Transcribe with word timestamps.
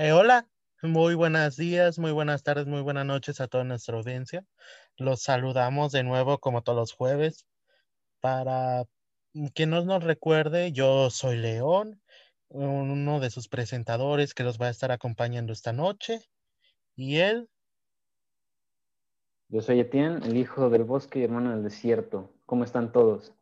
Eh, 0.00 0.12
hola, 0.12 0.48
muy 0.80 1.16
buenos 1.16 1.56
días, 1.56 1.98
muy 1.98 2.12
buenas 2.12 2.44
tardes, 2.44 2.68
muy 2.68 2.82
buenas 2.82 3.04
noches 3.04 3.40
a 3.40 3.48
toda 3.48 3.64
nuestra 3.64 3.96
audiencia. 3.96 4.46
Los 4.96 5.22
saludamos 5.22 5.90
de 5.90 6.04
nuevo 6.04 6.38
como 6.38 6.62
todos 6.62 6.78
los 6.78 6.92
jueves. 6.92 7.48
Para 8.20 8.84
quien 9.54 9.70
no 9.70 9.84
nos 9.84 10.04
recuerde, 10.04 10.70
yo 10.70 11.10
soy 11.10 11.38
León, 11.38 12.00
uno 12.46 13.18
de 13.18 13.30
sus 13.30 13.48
presentadores 13.48 14.34
que 14.34 14.44
los 14.44 14.60
va 14.60 14.66
a 14.66 14.70
estar 14.70 14.92
acompañando 14.92 15.52
esta 15.52 15.72
noche. 15.72 16.20
Y 16.94 17.16
él. 17.16 17.48
Yo 19.48 19.62
soy 19.62 19.80
Etienne, 19.80 20.24
el 20.24 20.36
hijo 20.36 20.70
del 20.70 20.84
bosque 20.84 21.18
y 21.18 21.24
hermano 21.24 21.50
del 21.50 21.64
desierto. 21.64 22.32
¿Cómo 22.46 22.62
están 22.62 22.92
todos? 22.92 23.32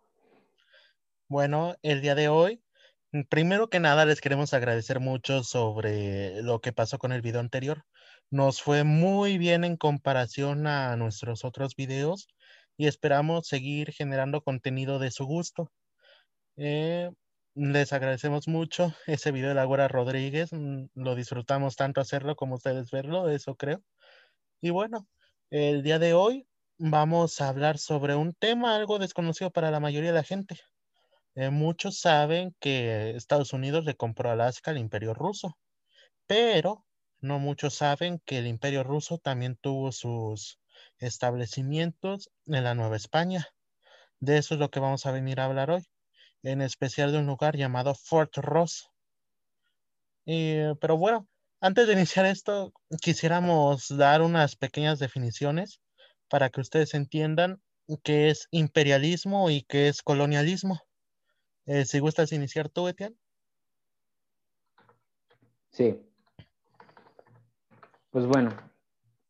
Bueno, 1.29 1.77
el 1.83 2.01
día 2.01 2.15
de 2.15 2.29
hoy 2.29 2.63
primero 3.29 3.69
que 3.69 3.81
nada, 3.81 4.05
les 4.05 4.21
queremos 4.21 4.55
agradecer 4.55 5.01
mucho 5.01 5.43
sobre 5.45 6.43
lo 6.43 6.61
que 6.61 6.73
pasó 6.73 6.99
con 6.99 7.13
el 7.13 7.23
video 7.23 7.41
anterior. 7.41 7.85
Nos 8.31 8.61
fue 8.63 8.85
muy 8.85 9.39
bien 9.39 9.65
en 9.65 9.77
comparación 9.77 10.67
a 10.67 10.97
nuestros 10.97 11.45
otros 11.45 11.77
videos 11.77 12.29
y 12.77 12.87
esperamos 12.87 13.47
seguir 13.49 13.93
generando 13.93 14.43
contenido 14.43 14.99
de 14.99 15.11
su 15.11 15.25
gusto. 15.27 15.71
Eh, 16.57 17.11
les 17.55 17.93
agradecemos 17.93 18.49
mucho 18.49 18.95
ese 19.07 19.33
video 19.33 19.51
de 19.51 19.55
Laura 19.55 19.89
Rodríguez. 19.89 20.53
Mm, 20.53 20.87
lo 20.95 21.15
disfrutamos 21.15 21.77
tanto 21.77 22.01
hacerlo 22.01 22.37
como 22.37 22.57
ustedes 22.57 22.91
verlo, 22.91 23.29
eso 23.31 23.57
creo. 23.57 23.83
Y 24.61 24.71
bueno, 24.71 25.09
el 25.51 25.83
día 25.83 25.99
de 25.99 26.15
hoy 26.15 26.47
vamos 26.79 27.41
a 27.41 27.49
hablar 27.49 27.79
sobre 27.79 28.15
un 28.17 28.35
tema 28.35 28.77
algo 28.77 28.99
desconocido 28.99 29.51
para 29.51 29.71
la 29.71 29.81
mayoría 29.81 30.11
de 30.11 30.17
la 30.17 30.25
gente. 30.25 30.61
Eh, 31.37 31.51
muchos 31.51 32.01
saben 32.01 32.57
que 32.61 33.11
Estados 33.11 33.53
Unidos 33.53 33.85
le 33.85 33.95
compró 33.95 34.31
Alaska 34.31 34.71
al 34.71 34.79
Imperio 34.79 35.13
Ruso, 35.13 35.59
pero 36.27 36.87
no 37.21 37.39
muchos 37.39 37.75
saben 37.75 38.21
que 38.25 38.39
el 38.39 38.47
Imperio 38.47 38.85
Ruso 38.85 39.19
también 39.19 39.57
tuvo 39.61 39.93
sus 39.93 40.59
establecimientos 40.99 42.31
en 42.47 42.65
la 42.65 42.75
Nueva 42.75 42.97
España. 42.97 43.49
De 44.19 44.39
eso 44.39 44.55
es 44.55 44.61
lo 44.61 44.71
que 44.71 44.81
vamos 44.81 45.05
a 45.05 45.13
venir 45.13 45.39
a 45.41 45.45
hablar 45.45 45.71
hoy, 45.71 45.83
en 46.43 46.63
especial 46.63 47.13
de 47.13 47.19
un 47.19 47.27
lugar 47.27 47.57
llamado 47.57 47.95
Fort 47.95 48.35
Ross. 48.39 48.89
pero 50.25 50.97
bueno, 50.97 51.29
antes 51.61 51.87
de 51.87 51.93
iniciar 51.93 52.25
esto, 52.25 52.73
quisiéramos 53.03 53.89
dar 53.89 54.23
unas 54.23 54.57
pequeñas 54.57 54.99
definiciones 54.99 55.81
para 56.29 56.49
que 56.49 56.63
ustedes 56.63 56.95
entiendan 56.95 57.61
qué 58.03 58.31
es 58.31 58.49
imperialismo 58.51 59.51
y 59.51 59.63
qué 59.65 59.89
es 59.89 60.03
colonialismo. 60.03 60.86
Eh, 61.67 61.85
si 61.85 61.99
gustas 61.99 62.33
iniciar 62.33 62.69
tú, 62.69 62.87
Etienne. 62.87 63.17
Sí. 65.71 66.01
Pues 68.11 68.25
bueno, 68.27 68.51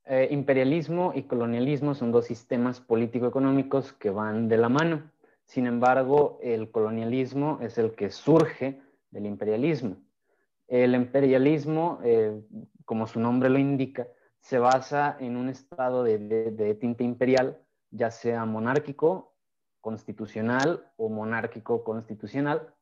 eh, 0.04 0.28
imperialismo 0.30 1.12
y 1.14 1.22
colonialismo 1.22 1.94
son 1.94 2.12
dos 2.12 2.26
sistemas 2.26 2.80
político-económicos 2.80 3.92
que 3.94 4.10
van 4.10 4.48
de 4.48 4.58
la 4.58 4.68
mano. 4.68 5.10
Sin 5.44 5.66
embargo, 5.66 6.38
el 6.42 6.70
colonialismo 6.70 7.58
es 7.62 7.78
el 7.78 7.94
que 7.94 8.10
surge 8.10 8.82
del 9.10 9.26
imperialismo. 9.26 9.96
El 10.68 10.94
imperialismo, 10.94 12.00
eh, 12.04 12.38
como 12.84 13.06
su 13.06 13.18
nombre 13.18 13.48
lo 13.48 13.58
indica, 13.58 14.06
se 14.40 14.58
basa 14.58 15.16
en 15.20 15.36
un 15.36 15.48
estado 15.48 16.04
de, 16.04 16.18
de 16.18 16.74
tinte 16.74 17.02
imperial, 17.02 17.60
ya 17.90 18.10
sea 18.10 18.44
monárquico 18.44 19.35
constitucional 19.86 20.84
o 20.96 21.08
monárquico 21.08 21.84
constitucional, 21.84 22.74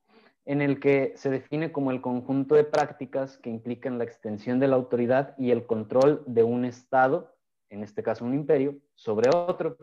en 0.47 0.63
el 0.63 0.81
que 0.81 1.13
se 1.17 1.29
define 1.29 1.71
como 1.71 1.91
el 1.91 2.01
conjunto 2.01 2.55
de 2.55 2.65
prácticas 2.65 3.37
que 3.37 3.51
implican 3.51 3.99
la 3.99 4.05
extensión 4.05 4.59
de 4.59 4.69
la 4.69 4.77
autoridad 4.77 5.37
y 5.37 5.51
el 5.51 5.67
control 5.67 6.23
de 6.27 6.45
un 6.45 6.65
Estado, 6.65 7.37
en 7.69 7.83
este 7.83 8.03
caso 8.03 8.25
un 8.25 8.33
imperio, 8.33 8.79
sobre 8.95 9.29
otro. 9.37 9.77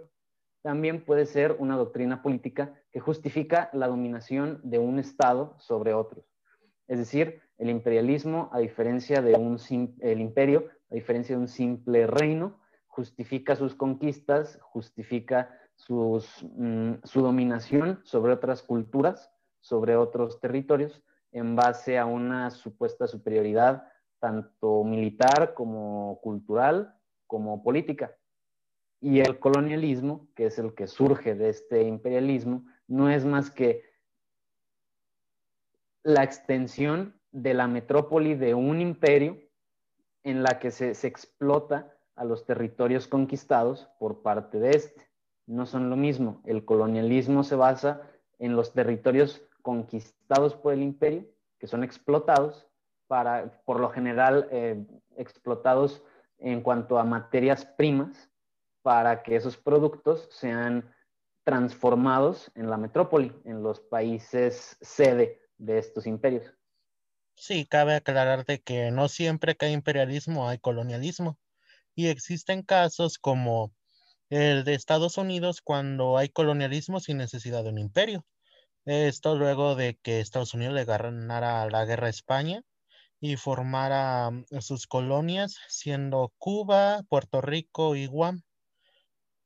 También 0.63 1.05
puede 1.05 1.27
ser 1.27 1.57
una 1.59 1.77
doctrina 1.77 2.23
política 2.23 2.73
que 2.91 2.99
justifica 2.99 3.69
la 3.71 3.87
dominación 3.87 4.59
de 4.63 4.79
un 4.79 4.97
Estado 4.97 5.53
sobre 5.59 5.93
otros. 5.93 6.25
Es 6.87 6.97
decir, 6.97 7.39
el 7.59 7.69
imperialismo, 7.69 8.49
a 8.51 8.57
diferencia 8.57 9.21
de 9.21 9.35
un 9.35 9.59
el 9.99 10.21
imperio, 10.21 10.69
a 10.89 10.95
diferencia 10.95 11.35
de 11.35 11.41
un 11.41 11.47
simple 11.47 12.07
reino, 12.07 12.59
justifica 12.87 13.55
sus 13.55 13.75
conquistas, 13.75 14.57
justifica 14.63 15.60
Mm, 15.89 16.93
su 17.03 17.21
dominación 17.21 17.99
sobre 18.03 18.33
otras 18.33 18.61
culturas, 18.61 19.31
sobre 19.59 19.95
otros 19.95 20.39
territorios, 20.39 21.03
en 21.31 21.55
base 21.55 21.97
a 21.97 22.05
una 22.05 22.49
supuesta 22.51 23.07
superioridad 23.07 23.87
tanto 24.19 24.83
militar 24.83 25.53
como 25.53 26.19
cultural 26.21 26.95
como 27.25 27.63
política. 27.63 28.15
Y 28.99 29.21
el 29.21 29.39
colonialismo, 29.39 30.27
que 30.35 30.45
es 30.45 30.59
el 30.59 30.75
que 30.75 30.87
surge 30.87 31.33
de 31.33 31.49
este 31.49 31.83
imperialismo, 31.83 32.65
no 32.87 33.09
es 33.09 33.25
más 33.25 33.49
que 33.49 33.83
la 36.03 36.23
extensión 36.23 37.19
de 37.31 37.53
la 37.53 37.67
metrópoli 37.67 38.35
de 38.35 38.53
un 38.53 38.81
imperio 38.81 39.39
en 40.23 40.43
la 40.43 40.59
que 40.59 40.69
se, 40.69 40.93
se 40.93 41.07
explota 41.07 41.97
a 42.15 42.25
los 42.25 42.45
territorios 42.45 43.07
conquistados 43.07 43.89
por 43.97 44.21
parte 44.21 44.59
de 44.59 44.71
este 44.71 45.10
no 45.51 45.65
son 45.65 45.89
lo 45.89 45.97
mismo. 45.97 46.41
El 46.45 46.63
colonialismo 46.63 47.43
se 47.43 47.55
basa 47.55 48.01
en 48.39 48.55
los 48.55 48.73
territorios 48.73 49.41
conquistados 49.61 50.55
por 50.55 50.73
el 50.73 50.81
imperio, 50.81 51.25
que 51.59 51.67
son 51.67 51.83
explotados, 51.83 52.67
para, 53.07 53.61
por 53.65 53.81
lo 53.81 53.89
general 53.89 54.47
eh, 54.51 54.83
explotados 55.17 56.01
en 56.37 56.61
cuanto 56.61 56.97
a 56.97 57.03
materias 57.03 57.65
primas, 57.65 58.29
para 58.81 59.21
que 59.21 59.35
esos 59.35 59.57
productos 59.57 60.27
sean 60.31 60.89
transformados 61.43 62.49
en 62.55 62.69
la 62.69 62.77
metrópoli, 62.77 63.35
en 63.43 63.61
los 63.61 63.79
países 63.81 64.77
sede 64.79 65.41
de 65.57 65.77
estos 65.77 66.07
imperios. 66.07 66.45
Sí, 67.35 67.65
cabe 67.65 67.95
aclarar 67.95 68.45
de 68.45 68.61
que 68.61 68.89
no 68.91 69.09
siempre 69.09 69.55
que 69.55 69.65
hay 69.65 69.73
imperialismo 69.73 70.47
hay 70.47 70.59
colonialismo 70.59 71.37
y 71.93 72.07
existen 72.07 72.63
casos 72.63 73.17
como 73.19 73.73
el 74.31 74.63
de 74.63 74.75
Estados 74.75 75.17
Unidos 75.17 75.61
cuando 75.61 76.17
hay 76.17 76.29
colonialismo 76.29 77.01
sin 77.01 77.17
necesidad 77.17 77.63
de 77.63 77.69
un 77.69 77.77
imperio. 77.77 78.25
Esto 78.85 79.35
luego 79.35 79.75
de 79.75 79.99
que 80.01 80.21
Estados 80.21 80.53
Unidos 80.53 80.73
le 80.73 80.85
ganara 80.85 81.69
la 81.69 81.85
guerra 81.85 82.07
a 82.07 82.11
España 82.11 82.63
y 83.19 83.35
formara 83.35 84.31
mm, 84.31 84.45
sus 84.61 84.87
colonias, 84.87 85.57
siendo 85.67 86.33
Cuba, 86.37 87.03
Puerto 87.09 87.41
Rico 87.41 87.97
y 87.97 88.05
Guam. 88.07 88.41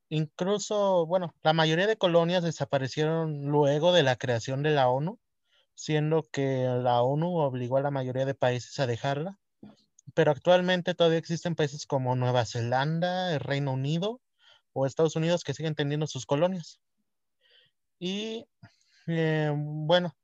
Incluso, 0.09 1.07
bueno, 1.07 1.34
la 1.41 1.53
mayoría 1.53 1.88
de 1.88 1.97
colonias 1.97 2.44
desaparecieron 2.44 3.47
luego 3.47 3.91
de 3.91 4.03
la 4.03 4.17
creación 4.17 4.62
de 4.62 4.72
la 4.72 4.88
ONU, 4.90 5.19
siendo 5.73 6.22
que 6.31 6.63
la 6.84 7.02
ONU 7.02 7.38
obligó 7.40 7.78
a 7.78 7.81
la 7.81 7.91
mayoría 7.91 8.25
de 8.25 8.35
países 8.35 8.79
a 8.79 8.85
dejarla. 8.85 9.40
Pero 10.13 10.31
actualmente 10.31 10.94
todavía 10.94 11.17
existen 11.17 11.56
países 11.56 11.88
como 11.88 12.16
Nueva 12.16 12.46
Zelanda, 12.46 13.34
el 13.34 13.40
Reino 13.40 13.73
Unido 13.73 14.22
o 14.75 14.86
Estados 14.86 15.16
Unidos 15.16 15.44
que 15.44 15.53
siguen 15.53 15.74
teniendo 15.74 16.06
sus 16.06 16.25
colonias. 16.25 16.80
Y 17.97 18.46
eh, 19.08 19.52
bueno, 19.56 20.16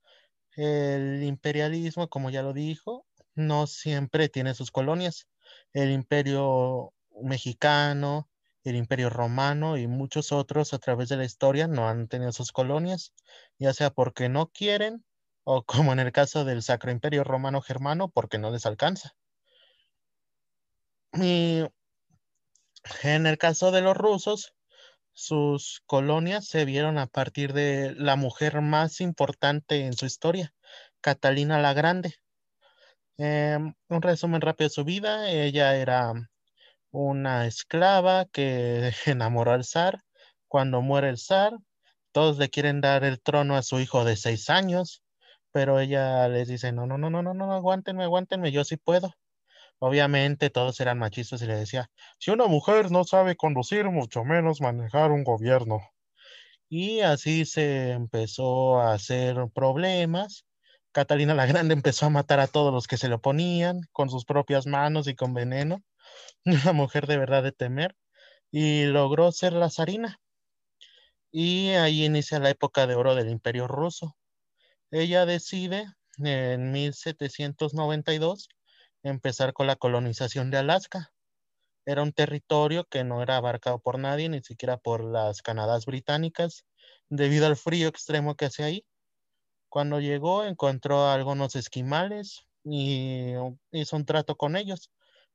el 0.56 1.24
imperialismo, 1.24 2.10
como 2.10 2.30
ya 2.30 2.44
lo 2.44 2.54
dijo, 2.54 3.06
no 3.34 3.66
siempre 3.66 4.28
tiene 4.30 4.54
sus 4.54 4.72
colonias. 4.72 5.28
El 5.74 5.92
imperio 5.92 6.94
mexicano, 7.24 8.30
el 8.66 8.76
imperio 8.76 9.10
romano 9.10 9.78
y 9.78 9.88
muchos 9.88 10.34
otros 10.34 10.74
a 10.74 10.80
través 10.80 11.08
de 11.10 11.18
la 11.18 11.24
historia 11.26 11.68
no 11.68 11.88
han 11.88 12.10
tenido 12.10 12.34
sus 12.34 12.52
colonias, 12.52 13.14
ya 13.58 13.74
sea 13.74 13.90
porque 13.92 14.28
no 14.28 14.48
quieren 14.48 15.06
o 15.46 15.64
como 15.66 15.94
en 15.94 16.00
el 16.00 16.12
caso 16.12 16.44
del 16.46 16.62
Sacro 16.62 16.92
Imperio 16.92 17.24
Romano 17.24 17.62
Germano, 17.62 18.10
porque 18.10 18.38
no 18.38 18.52
les 18.52 18.66
alcanza. 18.66 19.16
Y 21.14 21.64
en 23.04 23.28
el 23.28 23.38
caso 23.38 23.72
de 23.72 23.82
los 23.82 23.98
rusos, 23.98 24.54
sus 25.14 25.82
colonias 25.86 26.48
se 26.48 26.66
vieron 26.66 26.98
a 26.98 27.08
partir 27.08 27.54
de 27.54 27.94
la 27.96 28.16
mujer 28.16 28.62
más 28.62 29.02
importante 29.02 29.86
en 29.86 29.94
su 29.94 30.06
historia, 30.06 30.54
Catalina 31.02 31.60
la 31.60 31.74
Grande. 31.74 32.16
Em, 33.18 33.74
un 33.90 34.02
resumen 34.02 34.42
rápido 34.42 34.70
de 34.70 34.74
su 34.74 34.84
vida, 34.84 35.30
ella 35.30 35.76
era 35.76 36.14
una 36.92 37.48
esclava 37.48 38.26
que 38.26 38.92
enamoró 39.06 39.52
al 39.52 39.66
zar. 39.66 40.04
Cuando 40.48 40.82
muere 40.82 41.10
el 41.10 41.18
zar, 41.18 41.54
todos 42.12 42.38
le 42.38 42.50
quieren 42.50 42.82
dar 42.82 43.04
el 43.04 43.22
trono 43.22 43.56
a 43.56 43.64
su 43.64 43.80
hijo 43.80 44.06
de 44.06 44.18
seis 44.18 44.50
años, 44.50 45.04
pero 45.52 45.80
ella 45.80 46.28
les 46.30 46.48
dice, 46.48 46.72
no, 46.72 46.88
no, 46.88 46.98
no, 46.98 47.10
no, 47.10 47.24
no, 47.24 47.34
no, 47.34 47.54
aguántenme, 47.54 48.04
aguántenme, 48.04 48.52
yo 48.52 48.64
sí 48.64 48.78
puedo. 48.78 49.14
Obviamente 49.82 50.50
todos 50.50 50.80
eran 50.80 51.00
machistas 51.00 51.42
y 51.42 51.48
le 51.48 51.56
decía, 51.56 51.90
si 52.20 52.32
una 52.32 52.48
mujer 52.48 52.92
no 52.92 53.04
sabe 53.04 53.36
conducir, 53.36 53.90
mucho 53.90 54.24
menos 54.24 54.62
manejar 54.62 55.12
un 55.12 55.24
gobierno. 55.24 55.82
Y 56.70 57.02
así 57.02 57.46
se 57.46 57.92
empezó 57.92 58.80
a 58.80 58.94
hacer 58.94 59.38
problemas 59.54 60.46
Catalina 60.94 61.34
la 61.34 61.46
Grande 61.46 61.74
empezó 61.74 62.08
a 62.08 62.10
matar 62.10 62.42
a 62.42 62.48
todos 62.48 62.74
los 62.74 62.86
que 62.88 62.98
se 62.98 63.08
le 63.08 63.16
oponían 63.16 63.82
con 63.94 64.10
sus 64.10 64.26
propias 64.26 64.68
manos 64.68 65.08
y 65.08 65.16
con 65.16 65.34
veneno, 65.34 65.84
una 66.46 66.74
mujer 66.74 67.08
de 67.08 67.18
verdad 67.18 67.44
de 67.44 67.54
temer, 67.54 67.96
y 68.52 68.86
logró 68.86 69.32
ser 69.32 69.54
la 69.54 69.70
zarina. 69.70 70.20
Y 71.32 71.70
ahí 71.70 72.04
inicia 72.06 72.40
la 72.40 72.50
época 72.50 72.88
de 72.88 72.96
oro 72.96 73.16
del 73.16 73.30
imperio 73.30 73.68
ruso. 73.68 74.18
Ella 74.92 75.26
decide 75.26 75.86
en 76.18 76.72
1792 76.74 78.50
empezar 79.04 79.54
con 79.54 79.68
la 79.68 79.76
colonización 79.76 80.52
de 80.52 80.58
Alaska. 80.58 81.14
Era 81.86 82.04
un 82.04 82.14
territorio 82.14 82.86
que 82.86 83.04
no 83.04 83.24
era 83.24 83.38
abarcado 83.38 83.80
por 83.80 84.00
nadie, 84.00 84.30
ni 84.30 84.42
siquiera 84.44 84.78
por 84.78 85.04
las 85.04 85.42
Canadas 85.42 85.86
británicas, 85.86 86.66
debido 87.10 87.48
al 87.48 87.58
frío 87.58 87.88
extremo 87.88 88.36
que 88.36 88.46
hace 88.46 88.64
ahí. 88.64 88.86
Cuando 89.70 90.00
llegó, 90.00 90.44
encontró 90.46 91.02
a 91.04 91.14
algunos 91.14 91.56
esquimales 91.56 92.42
y 92.64 93.34
hizo 93.72 93.96
un 93.96 94.06
trato 94.06 94.36
con 94.36 94.56
ellos, 94.56 94.92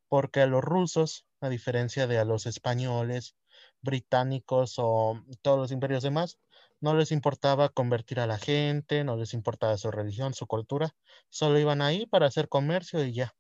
porque 0.09 0.43
a 0.43 0.47
los 0.47 0.63
rusos, 0.63 1.27
a 1.41 1.49
diferencia 1.49 2.07
de 2.07 2.19
a 2.19 2.25
los 2.25 2.47
españoles, 2.47 3.37
británicos 3.83 4.75
o 4.79 5.23
todos 5.43 5.59
los 5.59 5.73
imperios 5.73 6.03
demás, 6.03 6.39
no 6.81 6.95
les 6.95 7.13
importaba 7.13 7.69
convertir 7.71 8.21
a 8.21 8.27
la 8.27 8.39
gente, 8.39 9.05
no 9.05 9.17
les 9.17 9.35
importaba 9.35 9.77
su 9.79 9.91
religión, 9.91 10.35
su 10.35 10.47
cultura, 10.47 10.95
solo 11.31 11.59
iban 11.59 11.83
ahí 11.83 12.07
para 12.07 12.27
hacer 12.27 12.49
comercio 12.49 13.05
y 13.05 13.13
ya. 13.15 13.35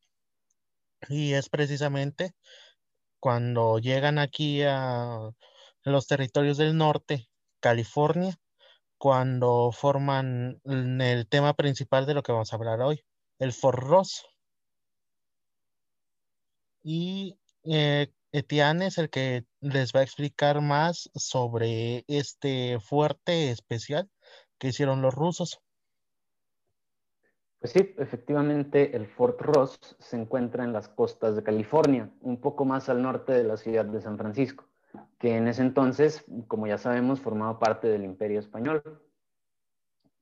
Y 1.08 1.34
es 1.34 1.48
precisamente 1.48 2.34
cuando 3.20 3.78
llegan 3.78 4.18
aquí 4.18 4.62
a 4.62 5.30
los 5.84 6.06
territorios 6.06 6.58
del 6.58 6.76
norte, 6.76 7.28
California, 7.60 8.38
cuando 8.98 9.72
forman 9.72 10.60
el 10.64 11.26
tema 11.28 11.54
principal 11.54 12.06
de 12.06 12.14
lo 12.14 12.22
que 12.22 12.32
vamos 12.32 12.52
a 12.52 12.56
hablar 12.56 12.80
hoy, 12.80 13.04
el 13.38 13.52
Fort 13.52 13.78
Ross. 13.78 14.24
Y 16.82 17.38
eh, 17.64 18.12
Etienne 18.32 18.86
es 18.86 18.98
el 18.98 19.10
que 19.10 19.44
les 19.60 19.92
va 19.92 20.00
a 20.00 20.02
explicar 20.02 20.60
más 20.60 21.10
sobre 21.14 22.04
este 22.06 22.78
fuerte 22.80 23.50
especial 23.50 24.10
que 24.58 24.68
hicieron 24.68 25.02
los 25.02 25.14
rusos. 25.14 25.58
Pues 27.58 27.72
sí, 27.72 27.94
efectivamente 27.98 28.94
el 28.96 29.06
Fort 29.06 29.40
Ross 29.40 29.78
se 29.98 30.16
encuentra 30.16 30.64
en 30.64 30.72
las 30.72 30.88
costas 30.88 31.36
de 31.36 31.42
California, 31.42 32.10
un 32.20 32.40
poco 32.40 32.64
más 32.64 32.88
al 32.88 33.02
norte 33.02 33.32
de 33.32 33.44
la 33.44 33.56
ciudad 33.56 33.86
de 33.86 34.00
San 34.00 34.18
Francisco, 34.18 34.64
que 35.18 35.36
en 35.36 35.48
ese 35.48 35.62
entonces, 35.62 36.24
como 36.48 36.66
ya 36.66 36.76
sabemos, 36.78 37.20
formaba 37.20 37.58
parte 37.58 37.88
del 37.88 38.04
Imperio 38.04 38.40
Español. 38.40 38.82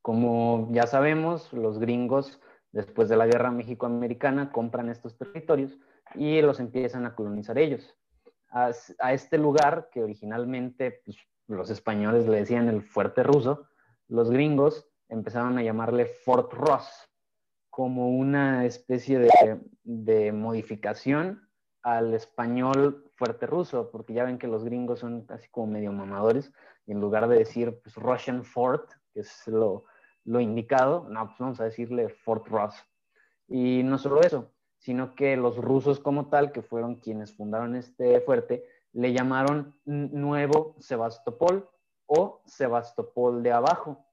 Como 0.00 0.68
ya 0.70 0.86
sabemos, 0.86 1.52
los 1.52 1.78
gringos, 1.78 2.40
después 2.72 3.08
de 3.08 3.16
la 3.16 3.26
Guerra 3.26 3.50
México-Americana, 3.50 4.52
compran 4.52 4.88
estos 4.88 5.16
territorios 5.16 5.76
y 6.14 6.40
los 6.40 6.60
empiezan 6.60 7.04
a 7.04 7.14
colonizar 7.14 7.58
ellos. 7.58 7.96
A, 8.50 8.70
este 9.12 9.38
lugar, 9.38 9.88
que 9.90 10.02
originalmente 10.02 11.02
pues, 11.04 11.16
los 11.48 11.70
españoles 11.70 12.28
le 12.28 12.38
decían 12.38 12.68
el 12.68 12.82
fuerte 12.82 13.24
ruso, 13.24 13.66
los 14.06 14.30
gringos 14.30 14.88
empezaron 15.08 15.58
a 15.58 15.62
llamarle 15.62 16.06
Fort 16.06 16.52
Ross, 16.52 17.10
como 17.74 18.08
una 18.10 18.66
especie 18.66 19.18
de, 19.82 20.32
modificación 20.32 21.48
al 21.82 22.14
español 22.14 23.10
fuerte 23.16 23.46
ruso, 23.46 23.90
porque 23.90 24.14
ya 24.14 24.22
ven 24.22 24.38
que 24.38 24.46
los 24.46 24.62
gringos 24.64 25.00
son 25.00 25.26
así 25.28 25.48
como 25.50 25.72
medio 25.72 25.90
mamadores, 25.90 26.52
y 26.86 26.92
en 26.92 27.00
lugar 27.00 27.26
de 27.26 27.36
decir 27.36 27.80
pues, 27.82 27.96
Russian 27.96 28.44
Fort, 28.44 28.92
que 29.12 29.20
es 29.20 29.48
lo, 29.48 29.86
lo 30.24 30.38
indicado, 30.38 31.08
no, 31.10 31.26
pues 31.26 31.38
vamos 31.40 31.60
a 31.60 31.64
decirle 31.64 32.10
Fort 32.10 32.46
Ross. 32.46 32.76
Y 33.48 33.82
no 33.82 33.98
solo 33.98 34.20
eso, 34.20 34.52
sino 34.78 35.16
que 35.16 35.36
los 35.36 35.56
rusos 35.56 35.98
como 35.98 36.28
tal, 36.28 36.52
que 36.52 36.62
fueron 36.62 37.00
quienes 37.00 37.36
fundaron 37.36 37.74
este 37.74 38.20
fuerte, 38.20 38.64
le 38.92 39.12
llamaron 39.12 39.74
Nuevo 39.84 40.76
Sebastopol 40.78 41.68
o 42.06 42.40
Sebastopol 42.46 43.42
de 43.42 43.50
abajo, 43.50 44.06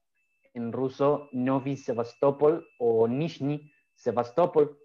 en 0.54 0.72
ruso 0.72 1.28
Novi 1.32 1.76
Sebastopol 1.76 2.66
o 2.78 3.08
Nizhny 3.08 3.72
Sebastopol, 3.94 4.78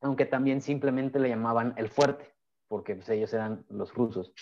aunque 0.00 0.26
también 0.26 0.60
simplemente 0.60 1.18
le 1.18 1.28
llamaban 1.28 1.74
el 1.76 1.88
fuerte, 1.88 2.32
porque 2.68 2.94
pues, 2.94 3.08
ellos 3.10 3.32
eran 3.32 3.64
los 3.68 3.92
rusos. 3.94 4.32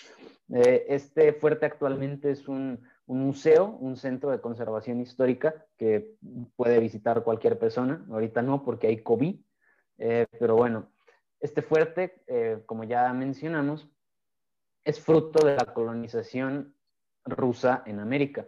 Eh, 0.53 0.85
este 0.89 1.33
fuerte 1.33 1.65
actualmente 1.65 2.31
es 2.31 2.47
un, 2.47 2.81
museo, 3.05 3.77
un 3.79 3.95
centro 3.95 4.31
de 4.31 4.41
conservación 4.41 4.99
histórica 4.99 5.65
que 5.77 6.15
puede 6.55 6.79
visitar 6.79 7.23
cualquier 7.23 7.57
persona. 7.57 8.05
Ahorita 8.09 8.41
no, 8.41 8.63
porque 8.63 8.87
hay 8.87 9.01
COVID, 9.01 9.35
eh, 9.99 10.27
pero 10.39 10.55
bueno, 10.55 10.91
este 11.39 11.61
fuerte, 11.61 12.23
eh, 12.27 12.63
como 12.65 12.83
ya 12.83 13.11
mencionamos, 13.13 13.87
es 14.83 14.99
fruto 14.99 15.45
de 15.45 15.55
la 15.55 15.73
colonización 15.73 16.75
rusa 17.25 17.83
en 17.85 17.99
América 17.99 18.47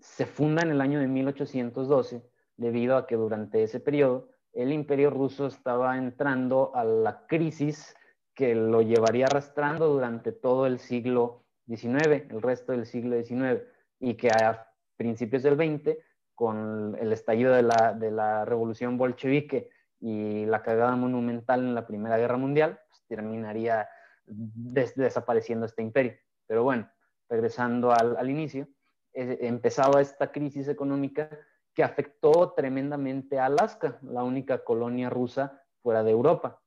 se 0.00 0.26
funda 0.26 0.62
en 0.62 0.70
el 0.70 0.80
año 0.80 0.98
de 0.98 1.08
1812 1.08 2.22
debido 2.56 2.96
a 2.96 3.06
que 3.06 3.16
durante 3.16 3.62
ese 3.62 3.80
periodo 3.80 4.28
el 4.52 4.72
imperio 4.72 5.10
ruso 5.10 5.46
estaba 5.46 5.96
entrando 5.96 6.72
a 6.74 6.84
la 6.84 7.26
crisis 7.26 7.94
que 8.34 8.54
lo 8.54 8.82
llevaría 8.82 9.26
arrastrando 9.26 9.88
durante 9.88 10.32
todo 10.32 10.66
el 10.66 10.78
siglo 10.78 11.44
XIX, 11.66 12.24
el 12.30 12.42
resto 12.42 12.72
del 12.72 12.86
siglo 12.86 13.22
XIX, 13.22 13.62
y 13.98 14.14
que 14.14 14.30
a 14.30 14.66
principios 14.96 15.42
del 15.42 15.56
XX, 15.56 15.96
con 16.34 16.96
el 16.98 17.12
estallido 17.12 17.52
de 17.52 17.62
la, 17.62 18.44
revolución 18.44 18.96
bolchevique 18.96 19.70
y 20.00 20.46
la 20.46 20.62
cagada 20.62 20.96
monumental 20.96 21.60
en 21.60 21.74
la 21.74 21.86
Primera 21.86 22.16
Guerra 22.16 22.38
Mundial, 22.38 22.80
pues, 22.88 23.02
terminaría 23.06 23.88
desapareciendo 24.24 25.66
este 25.66 25.82
imperio. 25.82 26.14
Pero 26.46 26.64
bueno, 26.64 26.90
regresando 27.28 27.92
al 27.92 28.30
inicio, 28.30 28.66
eh, 29.12 29.38
empezaba 29.42 30.00
esta 30.00 30.30
crisis 30.30 30.68
económica 30.68 31.30
que 31.74 31.82
afectó 31.82 32.52
tremendamente 32.56 33.38
a 33.38 33.46
Alaska, 33.46 33.98
la 34.02 34.22
única 34.22 34.64
colonia 34.64 35.10
rusa 35.10 35.62
fuera 35.82 36.02
de 36.02 36.10
Europa. 36.10 36.60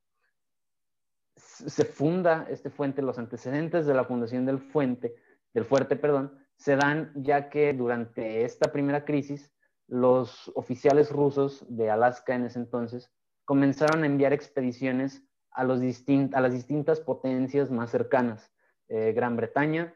Se 1.36 1.86
funda 1.86 2.48
este 2.50 2.70
fuente, 2.70 3.02
los 3.02 3.18
antecedentes 3.18 3.86
de 3.86 3.94
la 3.94 4.06
fundación 4.06 4.46
del 4.46 4.60
fuente, 4.60 5.16
del 5.54 5.66
fuerte, 5.66 5.96
perdón, 5.96 6.38
se 6.56 6.76
dan 6.76 7.12
ya 7.16 7.50
que 7.50 7.74
durante 7.74 8.44
esta 8.44 8.72
primera 8.72 9.06
crisis 9.06 9.52
los 9.88 10.52
oficiales 10.56 11.12
rusos 11.12 11.66
de 11.68 11.90
Alaska 11.90 12.36
en 12.36 12.46
ese 12.46 12.60
entonces 12.60 13.12
comenzaron 13.46 14.04
a 14.04 14.06
enviar 14.06 14.34
expediciones 14.34 15.24
a, 15.52 15.64
los 15.64 15.80
a 15.80 16.42
las 16.42 16.54
distintas 16.54 17.00
potencias 17.00 17.70
más 17.70 17.92
cercanas, 17.92 18.52
eh, 18.88 19.14
Gran 19.14 19.36
Bretaña, 19.36 19.96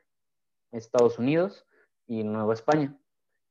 Estados 0.71 1.17
Unidos, 1.17 1.66
y 2.07 2.23
Nueva 2.23 2.53
España. 2.53 2.97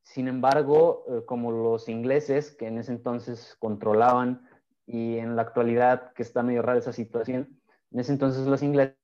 Sin 0.03 0.29
embargo, 0.29 1.05
eh, 1.09 1.25
como 1.27 1.51
los 1.51 1.89
ingleses, 1.89 2.53
que 2.53 2.69
en 2.69 2.79
ese 2.79 2.93
entonces 2.93 3.57
controlaban, 3.59 4.49
y 4.87 5.19
en 5.19 5.35
la 5.35 5.43
actualidad 5.43 6.13
que 6.13 6.23
está 6.23 6.43
medio 6.43 6.63
rara 6.63 6.79
esa 6.79 6.93
situación, 6.93 7.61
en 7.91 8.01
ese 8.01 8.13
entonces 8.13 8.47
los 8.47 8.63
ingleses 8.63 8.97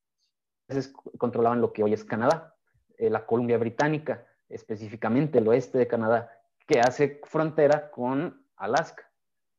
controlaban 1.18 1.60
lo 1.60 1.72
que 1.72 1.82
hoy 1.82 1.92
es 1.92 2.04
Canadá, 2.04 2.54
eh, 2.98 3.10
la 3.10 3.26
Columbia 3.26 3.58
Británica, 3.58 4.26
específicamente 4.48 5.38
el 5.38 5.48
oeste 5.48 5.78
de 5.78 5.88
Canadá, 5.88 6.30
que 6.66 6.80
hace 6.80 7.20
frontera 7.24 7.90
con 7.90 8.46
Alaska. 8.56 9.10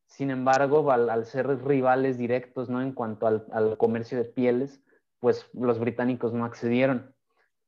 Sin 0.08 0.30
embargo, 0.30 0.92
al, 0.92 1.26
ser 1.26 1.48
rivales 1.66 2.18
directos 2.18 2.70
¿no? 2.70 2.82
en 2.82 2.94
cuanto 2.94 3.28
al, 3.28 3.46
al, 3.52 3.78
comercio 3.78 4.18
de 4.18 4.26
pieles, 4.26 4.82
pues 5.20 5.50
los 5.54 5.80
británicos 5.80 6.34
no 6.34 6.46
accedieron 6.46 7.13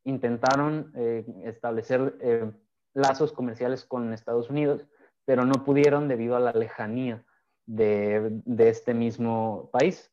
intentaron 0.05 0.91
eh, 0.95 1.25
establecer 1.43 2.15
eh, 2.21 2.51
lazos 2.93 3.33
comerciales 3.33 3.83
con 3.83 4.13
Estados 4.13 4.50
Unidos, 4.50 4.88
pero 5.25 5.43
no 5.45 5.65
pudieron 5.65 6.07
debido 6.07 6.35
a 6.35 6.39
la 6.39 6.53
lejanía 6.53 7.24
de, 7.65 8.41
este 8.57 8.93
mismo 8.93 9.69
país. 9.74 10.12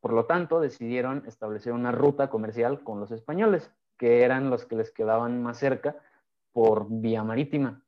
Por 0.00 0.12
lo 0.12 0.26
tanto, 0.26 0.60
decidieron 0.60 1.24
establecer 1.26 1.72
una 1.72 1.90
ruta 1.90 2.28
comercial 2.28 2.84
con 2.84 3.00
los 3.00 3.10
españoles, 3.10 3.70
que 3.96 4.22
eran 4.22 4.50
los 4.50 4.66
que 4.66 4.76
les 4.76 4.90
quedaban 4.90 5.42
más 5.42 5.58
cerca 5.58 5.96
por 6.52 6.86
vía 6.88 7.24
marítima. 7.24 7.82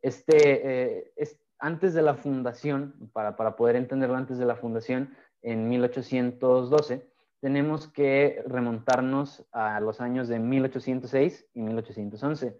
Este, 0.00 1.02
eh, 1.16 1.38
antes 1.58 1.94
de 1.94 2.02
la 2.02 2.14
fundación, 2.14 3.10
para, 3.12 3.36
para 3.36 3.56
poder 3.56 3.76
entenderlo 3.76 4.16
antes 4.16 4.38
de 4.38 4.46
la 4.46 4.56
fundación, 4.56 5.14
en 5.42 5.68
1812, 5.68 7.11
tenemos 7.42 7.88
que 7.88 8.40
remontarnos 8.46 9.44
a 9.50 9.80
los 9.80 10.00
años 10.00 10.28
de 10.28 10.38
1806 10.38 11.48
y 11.54 11.60
1811, 11.60 12.56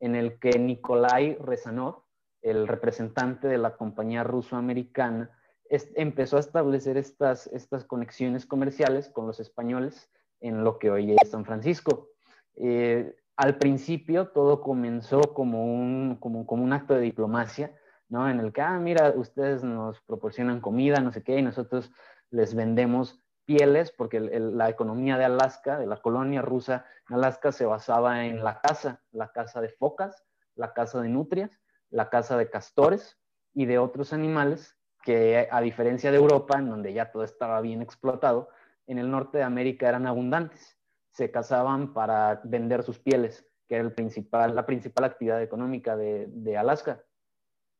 en 0.00 0.14
el 0.14 0.38
que 0.38 0.58
Nikolai 0.58 1.36
Rezanov, 1.38 2.04
el 2.40 2.66
representante 2.66 3.46
de 3.46 3.58
la 3.58 3.76
compañía 3.76 4.24
ruso-americana, 4.24 5.30
empezó 5.68 6.38
a 6.38 6.40
establecer 6.40 6.96
estas, 6.96 7.46
estas 7.48 7.84
conexiones 7.84 8.46
comerciales 8.46 9.10
con 9.10 9.26
los 9.26 9.38
españoles 9.38 10.10
en 10.40 10.64
lo 10.64 10.78
que 10.78 10.90
hoy 10.90 11.14
es 11.20 11.28
San 11.28 11.44
Francisco. 11.44 12.08
Eh, 12.56 13.14
al 13.36 13.58
principio 13.58 14.28
todo 14.28 14.62
comenzó 14.62 15.20
como 15.34 15.74
un, 15.74 16.16
como, 16.16 16.46
como 16.46 16.64
un 16.64 16.72
acto 16.72 16.94
de 16.94 17.00
diplomacia, 17.02 17.76
¿no? 18.08 18.30
En 18.30 18.40
el 18.40 18.50
que, 18.54 18.62
ah, 18.62 18.78
mira, 18.78 19.12
ustedes 19.14 19.62
nos 19.62 20.00
proporcionan 20.00 20.62
comida, 20.62 21.00
no 21.00 21.12
sé 21.12 21.22
qué, 21.22 21.38
y 21.38 21.42
nosotros 21.42 21.92
les 22.30 22.54
vendemos 22.54 23.21
pieles, 23.44 23.90
porque 23.90 24.20
la 24.20 24.68
economía 24.68 25.18
de 25.18 25.24
Alaska, 25.24 25.78
de 25.78 25.86
la 25.86 25.96
colonia 25.96 26.42
rusa 26.42 26.86
en 27.08 27.16
Alaska, 27.16 27.52
se 27.52 27.66
basaba 27.66 28.24
en 28.26 28.42
la 28.44 28.60
caza, 28.60 29.02
la 29.10 29.32
caza 29.32 29.60
de 29.60 29.68
focas, 29.68 30.24
la 30.54 30.72
caza 30.72 31.00
de 31.00 31.08
nutrias, 31.08 31.60
la 31.90 32.08
caza 32.08 32.36
de 32.36 32.50
castores 32.50 33.18
y 33.54 33.66
de 33.66 33.78
otros 33.78 34.12
animales 34.12 34.76
que, 35.02 35.48
a 35.50 35.60
diferencia 35.60 36.10
de 36.10 36.16
Europa, 36.16 36.58
en 36.58 36.70
donde 36.70 36.92
ya 36.92 37.10
todo 37.10 37.24
estaba 37.24 37.60
bien 37.60 37.82
explotado, 37.82 38.48
en 38.86 38.98
el 38.98 39.10
norte 39.10 39.38
de 39.38 39.44
América 39.44 39.88
eran 39.88 40.06
abundantes. 40.06 40.78
Se 41.10 41.30
cazaban 41.30 41.92
para 41.92 42.40
vender 42.44 42.82
sus 42.82 42.98
pieles, 42.98 43.46
que 43.68 43.76
era 43.76 44.48
la 44.48 44.66
principal 44.66 45.04
actividad 45.04 45.42
económica 45.42 45.96
de, 45.96 46.56
Alaska. 46.56 47.04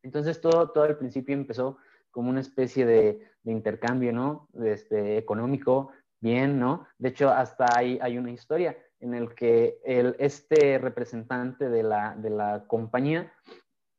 Entonces 0.02 0.40
todo, 0.40 0.70
todo 0.70 0.84
al 0.84 0.98
principio 0.98 1.34
empezó 1.34 1.78
como 2.12 2.30
una 2.30 2.40
especie 2.40 2.86
de, 2.86 3.28
intercambio, 3.44 4.12
¿no? 4.12 4.48
Este, 4.64 5.18
económico, 5.18 5.90
bien, 6.20 6.60
¿no? 6.60 6.86
De 6.98 7.08
hecho, 7.08 7.30
hasta 7.30 7.66
hay, 7.76 8.16
una 8.16 8.30
historia 8.30 8.78
en 9.00 9.14
el 9.14 9.34
que 9.34 9.80
este 10.20 10.78
representante 10.78 11.68
de 11.68 11.82
la, 11.82 12.64
compañía 12.68 13.32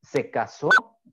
se 0.02 0.32
casó, 0.32 0.70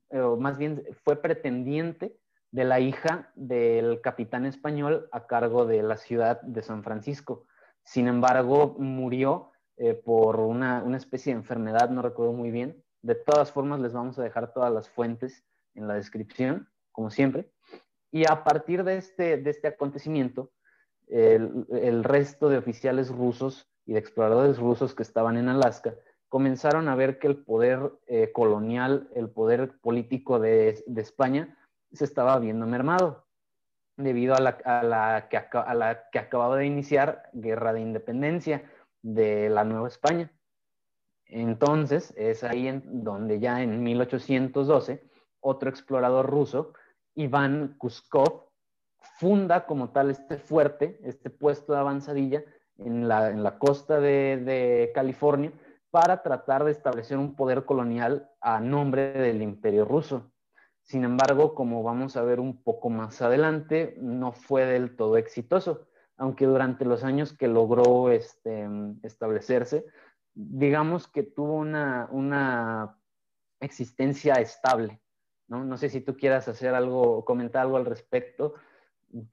o 0.09 0.37
más 0.37 0.57
bien 0.57 0.81
fue 1.03 1.21
pretendiente 1.21 2.17
de 2.51 2.63
la 2.63 2.79
hija 2.79 3.31
del 3.35 3.99
capitán 3.99 4.45
español 4.45 5.09
a 5.11 5.27
cargo 5.27 5.65
de 5.65 5.83
la 5.83 5.97
ciudad 5.97 6.41
de 6.41 6.61
San 6.61 6.83
Francisco. 6.83 7.45
Sin 7.83 8.07
embargo, 8.07 8.75
murió 8.77 9.51
eh, 9.75 9.93
por 9.93 10.39
una, 10.39 10.83
una, 10.83 10.97
especie 10.97 11.33
de 11.33 11.39
enfermedad, 11.39 11.89
no 11.89 12.01
recuerdo 12.01 12.33
muy 12.33 12.51
bien. 12.51 12.81
De 13.01 13.15
todas 13.15 13.51
formas, 13.51 13.79
les 13.79 13.93
vamos 13.93 14.19
a 14.19 14.23
dejar 14.23 14.53
todas 14.53 14.71
las 14.71 14.89
fuentes 14.89 15.43
en 15.75 15.87
la 15.87 15.95
descripción, 15.95 16.69
como 16.91 17.09
siempre. 17.09 17.51
Y 18.11 18.25
a 18.29 18.43
partir 18.43 18.83
de 18.83 18.97
este, 18.97 19.37
de 19.37 19.49
este 19.49 19.69
acontecimiento, 19.69 20.51
el, 21.07 22.03
resto 22.03 22.49
de 22.49 22.57
oficiales 22.57 23.09
rusos 23.09 23.69
y 23.85 23.93
de 23.93 23.99
exploradores 23.99 24.57
rusos 24.57 24.95
que 24.95 25.03
estaban 25.03 25.37
en 25.37 25.49
Alaska 25.49 25.95
comenzaron 26.29 26.87
a 26.87 26.95
ver 26.95 27.19
que 27.19 27.27
el 27.27 27.43
poder 27.43 27.91
eh, 28.07 28.31
colonial, 28.31 29.09
el 29.15 29.29
poder 29.29 29.77
político 29.81 30.39
de, 30.39 30.81
de, 30.87 31.01
España 31.01 31.57
se 31.91 32.05
estaba 32.05 32.39
viendo 32.39 32.65
mermado 32.65 33.27
debido 33.97 34.35
a 34.35 34.39
la, 34.39 34.57
a, 34.63 34.83
la 34.83 35.27
que, 35.29 35.37
a 35.37 35.73
la, 35.73 36.09
que, 36.09 36.19
acababa 36.19 36.55
de 36.55 36.65
iniciar 36.65 37.29
guerra 37.33 37.73
de 37.73 37.81
independencia 37.81 38.63
de 39.01 39.49
la 39.49 39.65
Nueva 39.65 39.89
España. 39.89 40.31
Entonces 41.25 42.13
es 42.15 42.45
ahí 42.45 42.67
en 42.67 43.03
donde 43.03 43.41
ya 43.41 43.61
en 43.61 43.83
1812 43.83 45.03
otro 45.41 45.69
explorador 45.69 46.29
ruso, 46.29 46.73
Iván 47.15 47.75
Kuskov, 47.77 48.49
funda 49.19 49.65
como 49.65 49.89
tal 49.89 50.11
este 50.11 50.37
fuerte, 50.37 50.99
este 51.03 51.29
puesto 51.29 51.73
de 51.73 51.79
avanzadilla 51.79 52.43
en 52.77 53.07
la, 53.07 53.29
en 53.29 53.43
la 53.43 53.59
costa 53.59 53.99
de, 53.99 54.37
de, 54.37 54.91
California 54.93 55.51
para 55.89 56.23
tratar 56.23 56.63
de 56.63 56.71
establecer 56.71 57.17
un 57.17 57.35
poder 57.35 57.65
colonial 57.65 58.29
a 58.39 58.59
nombre 58.59 59.11
del 59.11 59.41
imperio 59.41 59.85
ruso. 59.85 60.31
Sin 60.81 61.03
embargo, 61.03 61.53
como 61.53 61.83
vamos 61.83 62.17
a 62.17 62.23
ver 62.23 62.39
un 62.39 62.63
poco 62.63 62.89
más 62.89 63.21
adelante, 63.21 63.95
no 63.99 64.31
fue 64.31 64.65
del 64.65 64.95
todo 64.95 65.17
exitoso, 65.17 65.87
aunque 66.17 66.45
durante 66.45 66.85
los 66.85 67.03
años 67.03 67.33
que 67.33 67.47
logró 67.47 68.09
este, 68.09 68.67
establecerse, 69.03 69.85
digamos 70.33 71.07
que 71.07 71.23
tuvo 71.23 71.55
una, 71.55 72.07
una 72.11 72.97
existencia 73.59 74.35
estable. 74.35 75.00
¿No? 75.51 75.65
no 75.65 75.77
sé 75.77 75.89
si 75.89 75.99
tú 75.99 76.15
quieras 76.15 76.47
hacer 76.47 76.73
algo, 76.73 77.25
comentar 77.25 77.63
algo 77.63 77.75
al 77.75 77.85
respecto, 77.85 78.55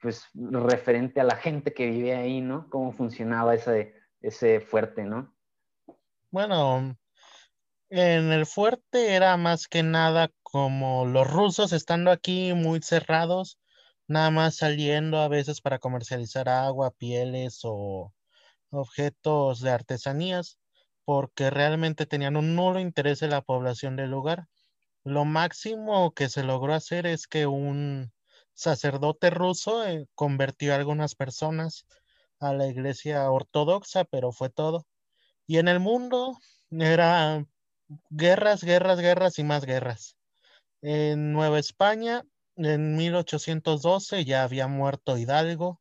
pues 0.00 0.28
referente 0.34 1.20
a 1.20 1.24
la 1.24 1.36
gente 1.36 1.72
que 1.72 1.86
vive 1.86 2.16
ahí, 2.16 2.40
¿no? 2.40 2.68
Cómo 2.70 2.90
funcionaba 2.90 3.54
ese, 3.54 3.94
ese 4.20 4.60
fuerte, 4.60 5.04
¿no? 5.04 5.32
Bueno, 6.32 6.96
en 7.88 8.32
el 8.32 8.46
fuerte 8.46 9.14
era 9.14 9.36
más 9.36 9.68
que 9.68 9.84
nada 9.84 10.32
como 10.42 11.06
los 11.06 11.30
rusos 11.30 11.72
estando 11.72 12.10
aquí 12.10 12.52
muy 12.52 12.80
cerrados, 12.82 13.60
nada 14.08 14.32
más 14.32 14.56
saliendo 14.56 15.18
a 15.18 15.28
veces 15.28 15.60
para 15.60 15.78
comercializar 15.78 16.48
agua, 16.48 16.90
pieles 16.90 17.60
o 17.62 18.12
objetos 18.70 19.60
de 19.60 19.70
artesanías, 19.70 20.58
porque 21.04 21.48
realmente 21.50 22.06
tenían 22.06 22.36
un 22.36 22.56
nulo 22.56 22.80
interés 22.80 23.22
en 23.22 23.30
la 23.30 23.40
población 23.40 23.94
del 23.94 24.10
lugar. 24.10 24.48
Lo 25.08 25.24
máximo 25.24 26.12
que 26.12 26.28
se 26.28 26.42
logró 26.42 26.74
hacer 26.74 27.06
es 27.06 27.26
que 27.26 27.46
un 27.46 28.12
sacerdote 28.52 29.30
ruso 29.30 29.86
eh, 29.86 30.06
convirtió 30.14 30.74
a 30.74 30.76
algunas 30.76 31.14
personas 31.14 31.86
a 32.40 32.52
la 32.52 32.66
iglesia 32.66 33.30
ortodoxa, 33.30 34.04
pero 34.04 34.32
fue 34.32 34.50
todo. 34.50 34.86
Y 35.46 35.56
en 35.56 35.68
el 35.68 35.80
mundo 35.80 36.38
era 36.70 37.42
guerras, 38.10 38.62
guerras, 38.62 39.00
guerras 39.00 39.38
y 39.38 39.44
más 39.44 39.64
guerras. 39.64 40.18
En 40.82 41.32
Nueva 41.32 41.58
España, 41.58 42.22
en 42.56 42.94
1812 42.96 44.26
ya 44.26 44.42
había 44.44 44.66
muerto 44.66 45.16
Hidalgo 45.16 45.80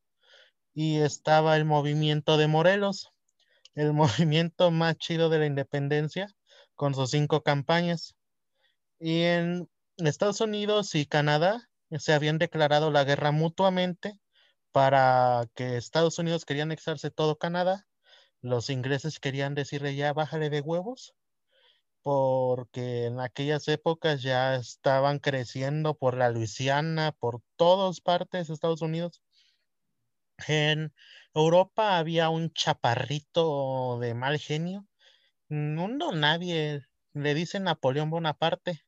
y 0.74 1.00
estaba 1.00 1.58
el 1.58 1.66
movimiento 1.66 2.38
de 2.38 2.48
Morelos, 2.48 3.12
el 3.76 3.92
movimiento 4.32 4.72
más 4.72 4.96
chido 4.98 5.28
de 5.28 5.40
la 5.40 5.48
independencia, 5.48 6.30
con 6.76 6.96
sus 6.96 7.12
cinco 7.12 7.44
campañas. 7.44 8.17
Y 9.00 9.22
en 9.24 9.70
Estados 9.98 10.42
Unidos 10.42 10.96
y 10.96 11.06
Canadá 11.06 11.70
se 11.98 12.14
habían 12.14 12.38
declarado 12.38 12.92
la 12.92 13.04
guerra 13.04 13.32
mutuamente 13.32 14.20
para 14.72 15.48
que 15.56 15.78
Estados 15.78 16.20
Unidos 16.20 16.46
quería 16.46 16.64
anexarse 16.64 17.10
todo 17.12 17.38
Canadá, 17.38 17.88
los 18.42 18.70
ingleses 18.70 19.20
querían 19.20 19.56
decirle 19.56 19.96
ya 19.96 20.14
bájale 20.14 20.50
de 20.50 20.62
huevos, 20.62 21.16
porque 22.02 23.06
en 23.06 23.20
aquellas 23.20 23.68
épocas 23.68 24.22
ya 24.22 24.56
estaban 24.56 25.20
creciendo 25.20 25.96
por 25.96 26.16
la 26.16 26.30
Luisiana, 26.30 27.12
por 27.20 27.42
todas 27.56 28.02
partes 28.02 28.48
de 28.48 28.54
Estados 28.54 28.82
Unidos. 28.82 29.22
En 30.48 30.94
Europa 31.34 31.98
había 31.98 32.30
un 32.30 32.52
chaparrito 32.54 34.00
de 34.00 34.14
mal 34.14 34.38
genio. 34.40 34.88
No, 35.50 35.88
nadie 36.12 36.84
le 37.14 37.34
dice 37.34 37.60
Napoleón 37.60 38.10
Bonaparte. 38.10 38.87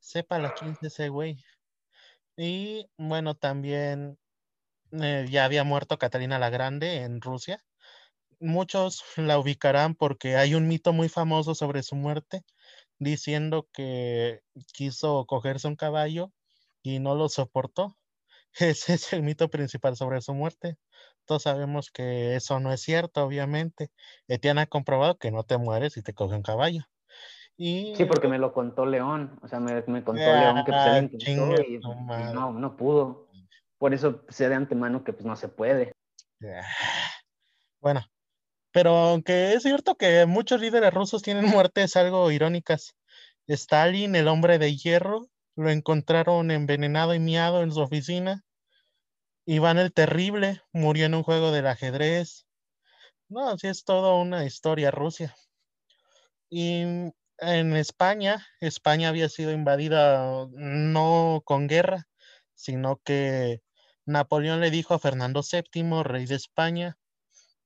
Sepa 0.00 0.38
la 0.38 0.50
quién 0.50 0.72
es 0.72 0.82
ese 0.82 1.08
güey. 1.08 1.44
Y 2.36 2.86
bueno, 2.96 3.34
también 3.36 4.18
eh, 4.92 5.26
ya 5.30 5.44
había 5.44 5.64
muerto 5.64 5.98
Catalina 5.98 6.38
la 6.38 6.50
Grande 6.50 7.02
en 7.02 7.20
Rusia. 7.20 7.64
Muchos 8.40 9.04
la 9.16 9.38
ubicarán 9.38 9.94
porque 9.94 10.36
hay 10.36 10.54
un 10.54 10.68
mito 10.68 10.92
muy 10.92 11.08
famoso 11.08 11.54
sobre 11.54 11.82
su 11.82 11.96
muerte, 11.96 12.44
diciendo 12.98 13.68
que 13.72 14.42
quiso 14.72 15.26
cogerse 15.26 15.68
un 15.68 15.76
caballo 15.76 16.32
y 16.82 17.00
no 17.00 17.14
lo 17.14 17.28
soportó. 17.28 17.96
Ese 18.54 18.94
es 18.94 19.12
el 19.12 19.22
mito 19.22 19.50
principal 19.50 19.96
sobre 19.96 20.22
su 20.22 20.34
muerte. 20.34 20.78
Todos 21.26 21.44
sabemos 21.44 21.90
que 21.90 22.36
eso 22.36 22.60
no 22.60 22.72
es 22.72 22.82
cierto, 22.82 23.24
obviamente. 23.24 23.90
Etienne 24.28 24.62
ha 24.62 24.66
comprobado 24.66 25.18
que 25.18 25.30
no 25.30 25.44
te 25.44 25.58
mueres 25.58 25.94
si 25.94 26.02
te 26.02 26.14
coge 26.14 26.36
un 26.36 26.42
caballo. 26.42 26.84
Sí, 27.60 28.06
porque 28.08 28.26
me 28.26 28.38
lo 28.38 28.54
contó 28.54 28.86
León, 28.86 29.38
o 29.42 29.48
sea, 29.48 29.60
me, 29.60 29.84
contó 29.84 30.14
León 30.14 30.64
que 30.64 30.72
pues, 30.72 30.86
él 30.86 31.10
intentó 31.12 31.62
y, 31.62 31.78
no, 32.32 32.52
no 32.54 32.74
pudo. 32.74 33.28
Por 33.76 33.92
eso 33.92 34.24
sé 34.30 34.48
de 34.48 34.54
antemano 34.54 35.04
que 35.04 35.12
pues 35.12 35.26
no 35.26 35.36
se 35.36 35.48
puede. 35.48 35.92
Bueno, 37.80 38.06
pero 38.72 38.96
aunque 38.96 39.52
es 39.52 39.62
cierto 39.62 39.96
que 39.96 40.24
muchos 40.24 40.62
líderes 40.62 40.94
rusos 40.94 41.20
tienen 41.20 41.44
muertes 41.50 41.96
algo 41.96 42.30
irónicas. 42.30 42.96
Stalin, 43.46 44.14
el 44.14 44.28
hombre 44.28 44.58
de 44.58 44.74
hierro, 44.74 45.26
lo 45.54 45.68
encontraron 45.68 46.50
envenenado 46.50 47.14
y 47.14 47.18
miado 47.18 47.62
en 47.62 47.72
su 47.72 47.80
oficina. 47.80 48.42
Iván 49.44 49.76
el 49.76 49.92
Terrible 49.92 50.62
murió 50.72 51.04
en 51.04 51.14
un 51.14 51.24
juego 51.24 51.52
del 51.52 51.66
ajedrez. 51.66 52.46
No, 53.28 53.50
así 53.50 53.66
es 53.66 53.84
toda 53.84 54.14
una 54.14 54.46
historia 54.46 54.90
Rusia. 54.90 55.34
Y 56.48 57.12
en 57.40 57.74
España, 57.76 58.46
España 58.60 59.08
había 59.08 59.28
sido 59.28 59.52
invadida 59.52 60.46
no 60.52 61.42
con 61.44 61.68
guerra, 61.68 62.06
sino 62.54 63.00
que 63.02 63.62
Napoleón 64.04 64.60
le 64.60 64.70
dijo 64.70 64.94
a 64.94 64.98
Fernando 64.98 65.42
VII, 65.42 66.02
rey 66.02 66.26
de 66.26 66.34
España, 66.34 66.98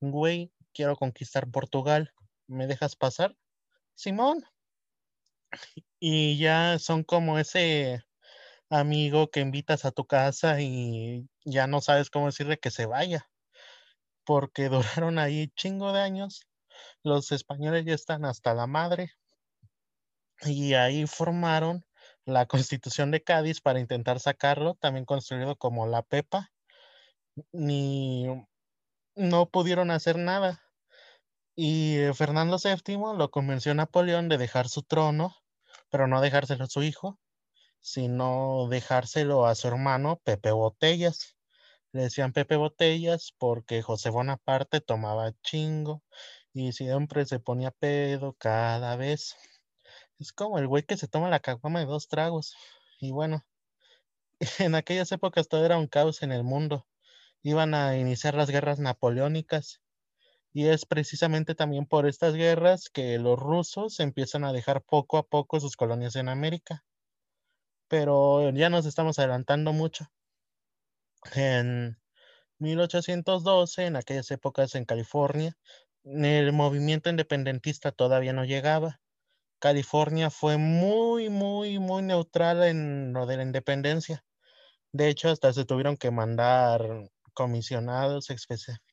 güey, 0.00 0.52
quiero 0.72 0.96
conquistar 0.96 1.50
Portugal, 1.50 2.12
¿me 2.46 2.66
dejas 2.66 2.96
pasar? 2.96 3.36
Simón. 3.94 4.44
Y 5.98 6.38
ya 6.38 6.78
son 6.78 7.04
como 7.04 7.38
ese 7.38 8.04
amigo 8.70 9.30
que 9.30 9.40
invitas 9.40 9.84
a 9.84 9.92
tu 9.92 10.06
casa 10.06 10.60
y 10.60 11.28
ya 11.44 11.66
no 11.66 11.80
sabes 11.80 12.10
cómo 12.10 12.26
decirle 12.26 12.58
que 12.58 12.70
se 12.70 12.86
vaya, 12.86 13.28
porque 14.24 14.68
duraron 15.04 15.18
ahí 15.18 15.48
chingo 15.56 15.92
de 15.92 16.00
años. 16.00 16.46
Los 17.02 17.32
españoles 17.32 17.84
ya 17.84 17.94
están 17.94 18.24
hasta 18.24 18.54
la 18.54 18.66
madre 18.66 19.12
y 20.42 20.74
ahí 20.74 21.06
formaron 21.06 21.84
la 22.24 22.46
constitución 22.46 23.10
de 23.10 23.22
Cádiz 23.22 23.60
para 23.60 23.80
intentar 23.80 24.20
sacarlo, 24.20 24.74
también 24.74 25.04
construido 25.04 25.56
como 25.56 25.86
la 25.86 26.02
Pepa, 26.02 26.52
ni 27.52 28.26
no 29.14 29.48
pudieron 29.50 29.90
hacer 29.90 30.18
nada. 30.18 30.62
Y 31.56 31.98
eh, 31.98 32.14
Fernando 32.14 32.58
VII 32.58 33.16
lo 33.16 33.30
convenció 33.30 33.72
a 33.72 33.74
Napoleón 33.76 34.28
de 34.28 34.38
dejar 34.38 34.68
su 34.68 34.82
trono, 34.82 35.36
pero 35.90 36.08
no 36.08 36.20
dejárselo 36.20 36.64
a 36.64 36.68
su 36.68 36.82
hijo, 36.82 37.20
sino 37.80 38.66
dejárselo 38.68 39.46
a 39.46 39.54
su 39.54 39.68
hermano 39.68 40.20
Pepe 40.24 40.50
Botellas. 40.50 41.36
Le 41.92 42.02
decían 42.04 42.32
Pepe 42.32 42.56
Botellas 42.56 43.34
porque 43.38 43.82
José 43.82 44.10
Bonaparte 44.10 44.80
tomaba 44.80 45.32
chingo 45.42 46.02
y 46.52 46.72
siempre 46.72 47.26
se 47.26 47.38
ponía 47.40 47.70
pedo 47.70 48.34
cada 48.38 48.96
vez. 48.96 49.36
Es 50.18 50.32
como 50.32 50.58
el 50.58 50.66
güey 50.66 50.84
que 50.84 50.96
se 50.96 51.08
toma 51.08 51.28
la 51.30 51.40
caguama 51.40 51.80
de 51.80 51.86
dos 51.86 52.08
tragos. 52.08 52.56
Y 53.00 53.10
bueno, 53.12 53.44
en 54.58 54.74
aquellas 54.74 55.12
épocas 55.12 55.48
todo 55.48 55.64
era 55.64 55.78
un 55.78 55.86
caos 55.88 56.22
en 56.22 56.32
el 56.32 56.44
mundo. 56.44 56.86
Iban 57.42 57.74
a 57.74 57.96
iniciar 57.98 58.34
las 58.34 58.50
guerras 58.50 58.78
napoleónicas. 58.78 59.80
Y 60.52 60.68
es 60.68 60.86
precisamente 60.86 61.54
también 61.54 61.86
por 61.86 62.06
estas 62.06 62.34
guerras 62.34 62.88
que 62.88 63.18
los 63.18 63.38
rusos 63.38 63.98
empiezan 64.00 64.44
a 64.44 64.52
dejar 64.52 64.82
poco 64.82 65.18
a 65.18 65.26
poco 65.26 65.58
sus 65.60 65.76
colonias 65.76 66.16
en 66.16 66.28
América. 66.28 66.84
Pero 67.88 68.50
ya 68.50 68.70
nos 68.70 68.86
estamos 68.86 69.18
adelantando 69.18 69.72
mucho. 69.72 70.10
En 71.34 71.98
1812, 72.58 73.86
en 73.86 73.96
aquellas 73.96 74.30
épocas 74.30 74.74
en 74.74 74.84
California, 74.84 75.56
el 76.04 76.52
movimiento 76.52 77.10
independentista 77.10 77.92
todavía 77.92 78.32
no 78.32 78.44
llegaba. 78.44 79.00
California 79.64 80.28
fue 80.28 80.58
muy, 80.58 81.30
muy, 81.30 81.78
muy 81.78 82.02
neutral 82.02 82.62
en 82.64 83.14
lo 83.14 83.24
de 83.24 83.38
la 83.38 83.44
independencia. 83.44 84.22
De 84.92 85.08
hecho, 85.08 85.30
hasta 85.30 85.54
se 85.54 85.64
tuvieron 85.64 85.96
que 85.96 86.10
mandar 86.10 87.10
comisionados 87.32 88.28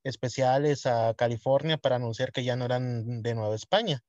especiales 0.06 0.86
a 0.86 1.14
California 1.16 1.78
para 1.78 1.98
anunciar 1.98 2.32
que 2.32 2.46
ya 2.46 2.56
no 2.56 2.64
eran 2.64 3.22
de 3.22 3.36
Nueva 3.36 3.54
España. 3.54 4.02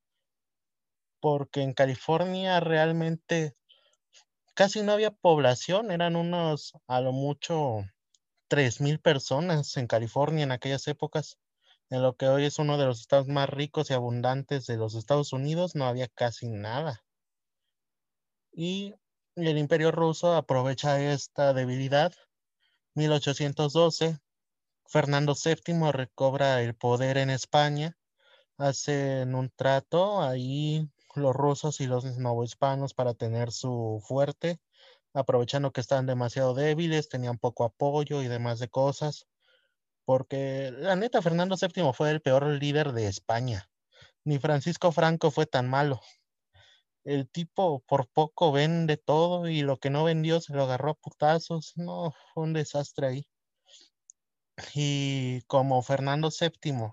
Porque 1.21 1.63
en 1.63 1.73
California 1.73 2.61
realmente 2.61 3.57
casi 4.55 4.83
no 4.83 4.93
había 4.93 5.11
población, 5.11 5.91
eran 5.91 6.15
unos 6.15 6.75
a 6.87 7.01
lo 7.01 7.11
mucho 7.11 7.79
3.000 8.47 9.01
personas 9.01 9.77
en 9.79 9.89
California 9.89 10.45
en 10.45 10.53
aquellas 10.53 10.87
épocas. 10.87 11.41
En 11.93 12.01
lo 12.01 12.17
que 12.17 12.27
hoy 12.27 12.47
es 12.47 12.59
uno 12.59 12.79
de 12.79 12.87
los 12.87 13.01
estados 13.03 13.29
más 13.29 13.51
ricos 13.51 13.91
y 13.91 13.93
abundantes 13.93 14.65
de 14.65 14.79
los 14.79 14.95
Estados 14.95 15.35
Unidos, 15.35 15.75
no 15.75 15.85
había 15.85 16.09
casi 16.09 16.49
nada. 16.49 17.05
Y 18.51 18.95
el 19.37 19.59
imperio 19.59 19.93
ruso 19.93 20.33
aprovecha 20.33 21.13
esta 21.13 21.53
debilidad. 21.53 22.15
1812, 22.95 24.19
Fernando 24.87 25.35
VII 25.35 25.93
recobra 25.93 26.63
el 26.63 26.75
poder 26.75 27.19
en 27.19 27.29
España, 27.29 27.99
hacen 28.57 29.35
un 29.35 29.51
trato 29.51 30.23
ahí 30.23 30.89
los 31.15 31.37
rusos 31.37 31.83
y 31.83 31.87
los 31.87 32.07
novohispanos 32.17 32.95
para 32.95 33.13
tener 33.13 33.53
su 33.53 34.03
fuerte 34.03 34.63
aprovechando 35.13 35.73
que 35.73 35.83
estaban 35.83 36.07
demasiado 36.07 36.55
débiles, 36.55 37.11
tenían 37.11 37.37
poco 37.37 37.65
apoyo 37.65 38.23
y 38.23 38.29
demás 38.29 38.61
de 38.61 38.69
cosas, 38.69 39.27
porque 40.05 40.73
la 40.77 40.97
neta 40.97 41.23
Fernando 41.23 41.57
VII 41.57 41.93
fue 41.93 42.11
el 42.11 42.21
peor 42.21 42.47
líder 42.47 42.93
de 42.93 43.07
España. 43.07 43.71
Ni 44.25 44.39
Francisco 44.39 44.93
Franco 44.93 45.31
fue 45.31 45.47
tan 45.47 45.69
malo. 45.69 46.01
El 47.05 47.29
tipo 47.29 47.81
por 47.81 48.09
poco 48.09 48.53
vende 48.53 48.97
todo 48.97 49.49
y 49.49 49.63
lo 49.63 49.79
que 49.79 49.91
no 49.91 50.05
vendió 50.05 50.41
se 50.41 50.55
lo 50.55 50.65
agarró 50.65 50.91
a 50.93 50.95
putazos. 50.95 51.73
No, 51.77 52.13
fue 52.33 52.45
un 52.45 52.53
desastre 52.53 53.07
ahí. 53.07 53.29
Y 54.75 55.43
como 55.43 55.83
Fernando 55.83 56.31
VII 56.31 56.93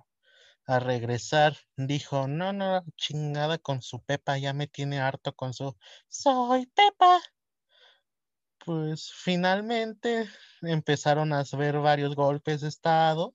a 0.66 0.80
regresar 0.80 1.58
dijo, 1.78 2.28
no, 2.28 2.54
no, 2.54 2.84
chingada 2.96 3.58
con 3.58 3.82
su 3.82 4.02
Pepa, 4.04 4.38
ya 4.38 4.54
me 4.54 4.68
tiene 4.68 5.00
harto 5.00 5.36
con 5.36 5.54
su, 5.54 5.76
soy 6.08 6.68
Pepa 6.68 7.20
pues 8.70 9.12
finalmente 9.12 10.30
empezaron 10.62 11.34
a 11.34 11.44
ver 11.58 11.80
varios 11.80 12.16
golpes 12.16 12.62
de 12.62 12.68
Estado, 12.68 13.34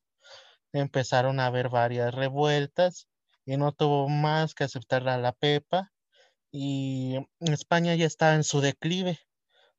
empezaron 0.72 1.40
a 1.40 1.46
haber 1.46 1.70
varias 1.70 2.14
revueltas 2.14 3.08
y 3.44 3.56
no 3.56 3.72
tuvo 3.72 4.08
más 4.08 4.54
que 4.54 4.62
aceptar 4.62 5.08
a 5.08 5.18
la 5.18 5.32
Pepa 5.32 5.90
y 6.52 7.16
España 7.40 7.96
ya 7.96 8.06
estaba 8.06 8.36
en 8.36 8.44
su 8.44 8.60
declive 8.60 9.18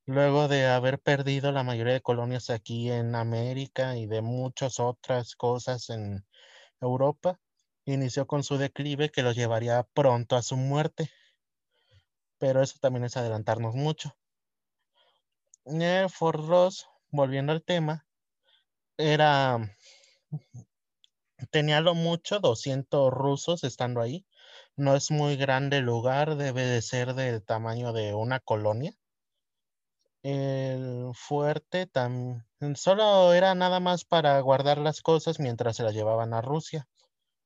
luego 0.05 0.49
de 0.49 0.65
haber 0.67 0.99
perdido 0.99 1.53
la 1.53 1.63
mayoría 1.63 1.93
de 1.93 2.01
colonias 2.01 2.49
aquí 2.49 2.91
en 2.91 3.15
América 3.15 3.95
y 3.95 4.07
de 4.07 4.21
muchas 4.21 4.81
otras 4.81 5.37
cosas 5.37 5.89
en 5.89 6.25
Europa, 6.81 7.39
inició 7.85 8.27
con 8.27 8.43
su 8.43 8.57
declive 8.57 9.09
que 9.09 9.23
lo 9.23 9.31
llevaría 9.31 9.87
pronto 9.93 10.35
a 10.35 10.41
su 10.41 10.57
muerte. 10.57 11.09
Pero 12.39 12.61
eso 12.61 12.77
también 12.81 13.05
es 13.05 13.15
adelantarnos 13.15 13.73
mucho. 13.73 14.17
Fort 16.09 16.45
Ross, 16.45 16.87
volviendo 17.09 17.51
al 17.51 17.63
tema, 17.63 18.05
era, 18.97 19.75
tenía 21.49 21.81
lo 21.81 21.95
mucho 21.95 22.39
200 22.39 23.11
rusos 23.11 23.63
estando 23.63 23.99
ahí. 23.99 24.27
No 24.75 24.95
es 24.95 25.09
muy 25.09 25.37
grande 25.37 25.77
el 25.77 25.85
lugar, 25.85 26.35
debe 26.35 26.63
de 26.65 26.81
ser 26.83 27.15
del 27.15 27.43
tamaño 27.43 27.93
de 27.93 28.13
una 28.13 28.39
colonia. 28.39 28.93
El 30.21 31.11
fuerte 31.15 31.87
también 31.87 32.43
solo 32.75 33.33
era 33.33 33.55
nada 33.55 33.79
más 33.79 34.05
para 34.05 34.39
guardar 34.41 34.77
las 34.77 35.01
cosas 35.01 35.39
mientras 35.39 35.77
se 35.77 35.83
las 35.83 35.95
llevaban 35.95 36.33
a 36.35 36.41
Rusia. 36.41 36.87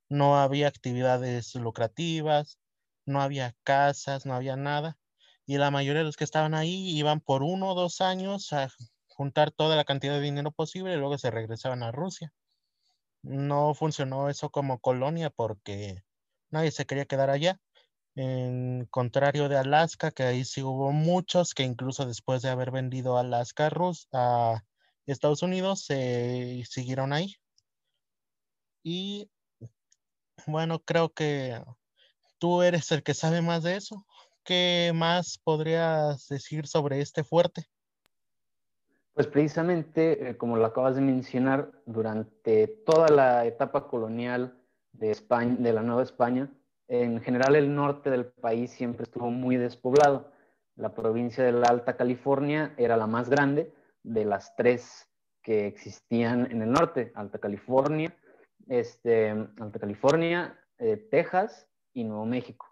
No 0.10 0.38
había 0.38 0.68
actividades 0.68 1.56
lucrativas, 1.56 2.60
no 3.06 3.22
había 3.22 3.56
casas, 3.64 4.26
no 4.26 4.34
había 4.34 4.58
nada 4.58 4.99
y 5.50 5.58
la 5.58 5.72
mayoría 5.72 6.02
de 6.02 6.06
los 6.06 6.16
que 6.16 6.26
estaban 6.26 6.54
ahí 6.54 6.96
iban 6.96 7.22
por 7.22 7.42
uno 7.42 7.72
o 7.72 7.74
dos 7.74 8.02
años 8.02 8.54
a 8.54 8.70
juntar 9.08 9.50
toda 9.50 9.76
la 9.76 9.84
cantidad 9.84 10.14
de 10.14 10.22
dinero 10.22 10.52
posible 10.52 10.94
y 10.94 10.98
luego 10.98 11.18
se 11.18 11.32
regresaban 11.32 11.82
a 11.82 11.92
Rusia. 11.92 12.32
No 13.24 13.74
funcionó 13.74 14.30
eso 14.30 14.52
como 14.52 14.78
colonia 14.78 15.32
porque 15.32 16.04
nadie 16.52 16.70
se 16.70 16.86
quería 16.86 17.06
quedar 17.06 17.32
allá. 17.32 17.60
En 18.14 18.86
contrario 18.92 19.50
de 19.50 19.58
Alaska, 19.58 20.12
que 20.12 20.22
ahí 20.22 20.46
sí 20.46 20.62
hubo 20.62 20.92
muchos 20.92 21.56
que 21.56 21.64
incluso 21.64 22.06
después 22.06 22.44
de 22.44 22.50
haber 22.50 22.70
vendido 22.70 23.18
Alaska 23.18 23.66
a, 23.66 23.70
Rus 23.72 24.08
a 24.14 24.64
Estados 25.08 25.42
Unidos 25.42 25.84
se 25.84 26.64
siguieron 26.70 27.12
ahí. 27.12 27.38
Y 28.84 29.32
bueno, 30.46 30.78
creo 30.78 31.10
que 31.12 31.60
tú 32.38 32.62
eres 32.62 32.92
el 32.92 33.02
que 33.02 33.16
sabe 33.16 33.42
más 33.42 33.64
de 33.64 33.78
eso. 33.78 34.06
¿Qué 34.44 34.92
más 34.94 35.40
podrías 35.44 36.28
decir 36.28 36.68
sobre 36.68 37.02
este 37.02 37.24
fuerte? 37.24 37.64
Pues 39.14 39.28
precisamente, 39.28 40.30
eh, 40.30 40.38
como 40.38 40.56
lo 40.56 40.66
acabas 40.66 40.96
de 40.96 41.02
mencionar, 41.02 41.72
durante 41.86 42.68
toda 42.86 43.10
la 43.10 43.46
etapa 43.46 43.88
colonial 43.88 44.58
de, 44.94 45.12
España, 45.12 45.56
de 45.60 45.74
la 45.74 45.82
Nueva 45.82 46.04
España, 46.04 46.50
en 46.88 47.22
general 47.22 47.56
el 47.56 47.76
norte 47.76 48.10
del 48.10 48.26
país 48.26 48.72
siempre 48.72 49.04
estuvo 49.04 49.30
muy 49.30 49.58
despoblado. 49.58 50.32
La 50.76 50.94
provincia 50.94 51.44
de 51.44 51.52
la 51.52 51.68
Alta 51.68 51.98
California 51.98 52.74
era 52.78 52.96
la 52.96 53.08
más 53.08 53.30
grande 53.30 53.74
de 54.04 54.26
las 54.26 54.56
tres 54.56 55.08
que 55.44 55.68
existían 55.68 56.50
en 56.52 56.62
el 56.62 56.72
norte, 56.72 57.12
Alta 57.16 57.40
California, 57.40 58.16
este, 58.68 59.30
Alta 59.32 59.80
California, 59.80 60.58
eh, 60.78 60.96
Texas 61.12 61.68
y 61.94 62.06
Nuevo 62.06 62.26
México. 62.26 62.69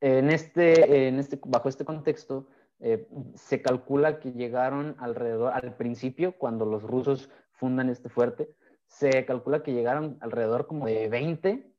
En 0.00 0.30
este, 0.30 1.08
en 1.08 1.18
este, 1.18 1.40
bajo 1.44 1.68
este 1.68 1.84
contexto, 1.84 2.48
eh, 2.80 3.08
se 3.34 3.62
calcula 3.62 4.20
que 4.20 4.32
llegaron 4.32 4.96
alrededor, 4.98 5.52
al 5.52 5.74
principio, 5.76 6.36
cuando 6.36 6.66
los 6.66 6.82
rusos 6.82 7.30
fundan 7.52 7.88
este 7.88 8.08
fuerte, 8.08 8.50
se 8.86 9.24
calcula 9.24 9.62
que 9.62 9.72
llegaron 9.72 10.18
alrededor 10.20 10.66
como 10.66 10.86
de 10.86 11.08
20, 11.08 11.74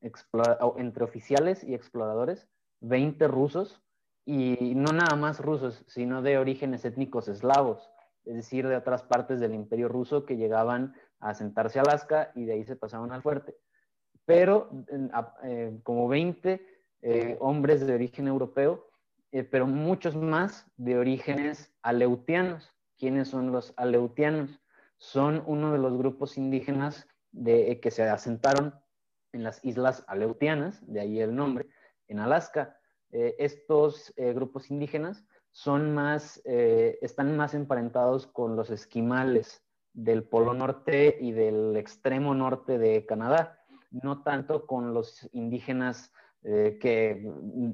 entre 0.77 1.03
oficiales 1.03 1.63
y 1.63 1.73
exploradores, 1.73 2.47
20 2.81 3.27
rusos, 3.27 3.81
y 4.25 4.73
no 4.75 4.91
nada 4.91 5.15
más 5.15 5.39
rusos, 5.39 5.85
sino 5.87 6.21
de 6.21 6.37
orígenes 6.37 6.83
étnicos 6.83 7.29
eslavos, 7.29 7.89
es 8.25 8.35
decir, 8.35 8.67
de 8.67 8.75
otras 8.75 9.03
partes 9.03 9.39
del 9.39 9.53
imperio 9.53 9.87
ruso 9.87 10.25
que 10.25 10.35
llegaban 10.35 10.95
a 11.19 11.29
asentarse 11.29 11.79
a 11.79 11.83
Alaska 11.83 12.31
y 12.35 12.43
de 12.43 12.53
ahí 12.53 12.65
se 12.65 12.75
pasaban 12.75 13.13
al 13.13 13.21
fuerte. 13.21 13.55
Pero 14.25 14.69
eh, 15.43 15.79
como 15.83 16.09
20 16.09 16.76
eh, 17.01 17.37
hombres 17.39 17.85
de 17.85 17.93
origen 17.93 18.27
europeo, 18.27 18.89
eh, 19.31 19.43
pero 19.43 19.67
muchos 19.67 20.15
más 20.15 20.65
de 20.77 20.97
orígenes 20.97 21.71
aleutianos. 21.81 22.73
¿Quiénes 22.97 23.27
son 23.27 23.51
los 23.51 23.73
aleutianos? 23.77 24.59
Son 24.97 25.43
uno 25.45 25.71
de 25.71 25.77
los 25.77 25.95
grupos 25.97 26.37
indígenas 26.37 27.07
de, 27.31 27.71
eh, 27.71 27.79
que 27.79 27.91
se 27.91 28.03
asentaron 28.03 28.73
en 29.31 29.43
las 29.43 29.63
islas 29.63 30.03
aleutianas, 30.07 30.79
de 30.87 31.01
ahí 31.01 31.19
el 31.19 31.35
nombre, 31.35 31.67
en 32.07 32.19
Alaska. 32.19 32.79
estos 33.11 34.13
grupos 34.17 34.69
indígenas 34.69 35.23
son 35.51 35.93
más, 35.93 36.41
están 36.45 37.37
más 37.37 37.53
emparentados 37.53 38.27
con 38.27 38.55
los 38.55 38.69
esquimales 38.69 39.63
del 39.93 40.23
Polo 40.23 40.53
Norte 40.53 41.17
y 41.19 41.31
del 41.31 41.75
extremo 41.77 42.33
norte 42.35 42.77
de 42.77 43.05
Canadá, 43.05 43.59
no 43.91 44.23
tanto 44.23 44.65
con 44.65 44.93
los 44.93 45.29
indígenas 45.31 46.11
eh, 46.43 46.77
que, 46.79 47.21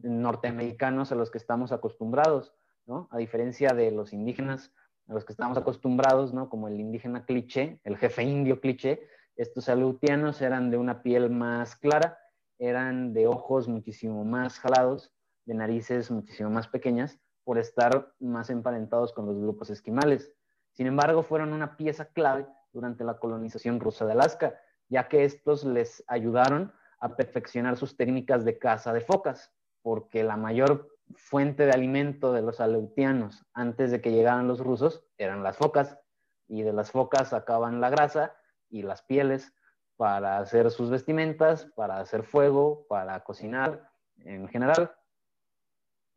norteamericanos 0.04 1.12
a 1.12 1.16
los 1.16 1.32
que 1.32 1.38
estamos 1.38 1.72
acostumbrados, 1.72 2.54
¿no? 2.86 3.08
A 3.12 3.18
diferencia 3.18 3.70
de 3.70 3.92
los 3.92 4.14
indígenas 4.14 4.72
a 5.08 5.14
los 5.14 5.26
que 5.26 5.34
estamos 5.34 5.58
acostumbrados, 5.58 6.34
¿no? 6.34 6.50
Como 6.50 6.68
el 6.68 6.80
indígena 6.80 7.26
cliché, 7.26 7.80
el 7.84 7.98
jefe 7.98 8.24
indio 8.24 8.62
cliché, 8.62 9.08
estos 9.36 9.68
aleutianos 9.68 10.42
eran 10.42 10.72
de 10.72 10.78
una 10.78 11.02
piel 11.02 11.30
más 11.30 11.76
clara, 11.76 12.18
eran 12.60 13.14
de 13.14 13.28
ojos 13.28 13.68
muchísimo 13.68 14.24
más 14.24 14.60
jalados, 14.60 15.12
de 15.46 15.56
narices 15.56 16.12
muchísimo 16.12 16.50
más 16.50 16.68
pequeñas, 16.68 17.20
por 17.44 17.58
estar 17.58 18.14
más 18.20 18.50
emparentados 18.50 19.12
con 19.12 19.26
los 19.26 19.38
grupos 19.38 19.70
esquimales. 19.70 20.32
Sin 20.72 20.88
embargo, 20.88 21.24
fueron 21.24 21.52
una 21.52 21.76
pieza 21.76 22.06
clave 22.06 22.48
durante 22.72 23.04
la 23.04 23.18
colonización 23.20 23.80
rusa 23.80 24.06
de 24.06 24.14
Alaska, 24.14 24.56
ya 24.88 25.08
que 25.08 25.26
estos 25.26 25.66
les 25.66 26.04
ayudaron 26.08 26.72
a 27.04 27.18
perfeccionar 27.18 27.76
sus 27.76 27.98
técnicas 27.98 28.46
de 28.46 28.58
caza 28.58 28.94
de 28.94 29.02
focas, 29.02 29.52
porque 29.82 30.24
la 30.24 30.38
mayor 30.38 30.88
fuente 31.16 31.66
de 31.66 31.74
alimento 31.74 32.32
de 32.32 32.42
los 32.42 32.62
aleutianos 32.62 33.46
antes 33.54 33.92
de 33.92 34.00
que 34.00 34.14
llegaran 34.14 34.48
los 34.48 34.62
rusos 34.62 35.04
eran 35.18 35.44
las 35.44 35.58
focas, 35.58 36.00
y 36.48 36.64
de 36.64 36.72
las 36.72 36.92
focas 36.92 37.30
sacaban 37.30 37.82
la 37.82 37.90
grasa 37.90 38.38
y 38.70 38.84
las 38.84 39.02
pieles 39.02 39.54
para 39.98 40.38
hacer 40.38 40.72
sus 40.72 40.90
vestimentas, 40.90 41.66
para 41.76 42.00
hacer 42.00 42.24
fuego, 42.24 42.86
para 42.88 43.20
cocinar 43.26 43.92
en 44.20 44.48
general. 44.48 44.96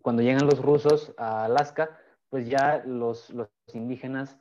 Cuando 0.03 0.23
llegan 0.23 0.47
los 0.47 0.63
rusos 0.63 1.13
a 1.19 1.47
Alaska, 1.47 1.99
pues 2.29 2.49
ya 2.49 2.85
los, 2.87 3.31
los 3.31 3.49
indígenas 3.73 4.39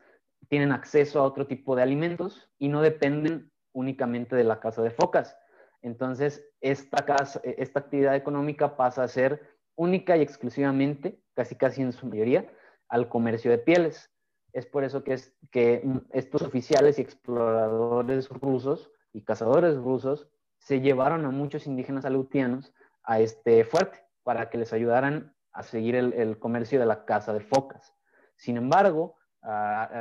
tienen 0.47 0.71
acceso 0.71 1.19
a 1.19 1.23
otro 1.23 1.47
tipo 1.47 1.75
de 1.75 1.81
alimentos 1.81 2.51
y 2.59 2.67
no 2.67 2.83
dependen 2.83 3.51
únicamente 3.71 4.35
de 4.35 4.43
la 4.43 4.59
caza 4.59 4.83
de 4.83 4.91
focas. 4.91 5.35
Entonces, 5.85 6.43
esta, 6.61 7.05
casa, 7.05 7.39
esta 7.43 7.79
actividad 7.79 8.15
económica 8.15 8.75
pasa 8.75 9.03
a 9.03 9.07
ser 9.07 9.39
única 9.75 10.17
y 10.17 10.23
exclusivamente, 10.23 11.21
casi 11.35 11.55
casi 11.55 11.83
en 11.83 11.91
su 11.91 12.07
mayoría, 12.07 12.51
al 12.89 13.07
comercio 13.07 13.51
de 13.51 13.59
pieles. 13.59 14.11
Es 14.51 14.65
por 14.65 14.83
eso 14.83 15.03
que, 15.03 15.13
es, 15.13 15.35
que 15.51 15.87
estos 16.11 16.41
oficiales 16.41 16.97
y 16.97 17.03
exploradores 17.03 18.29
rusos 18.29 18.89
y 19.13 19.21
cazadores 19.21 19.75
rusos 19.77 20.27
se 20.57 20.81
llevaron 20.81 21.23
a 21.23 21.29
muchos 21.29 21.67
indígenas 21.67 22.03
aleutianos 22.03 22.73
a 23.03 23.19
este 23.19 23.63
fuerte 23.63 24.03
para 24.23 24.49
que 24.49 24.57
les 24.57 24.73
ayudaran 24.73 25.35
a 25.51 25.61
seguir 25.61 25.95
el, 25.95 26.39
comercio 26.39 26.79
de 26.79 26.87
la 26.87 27.05
caza 27.05 27.31
de 27.31 27.41
focas. 27.41 27.93
Sin 28.37 28.57
embargo, 28.57 29.17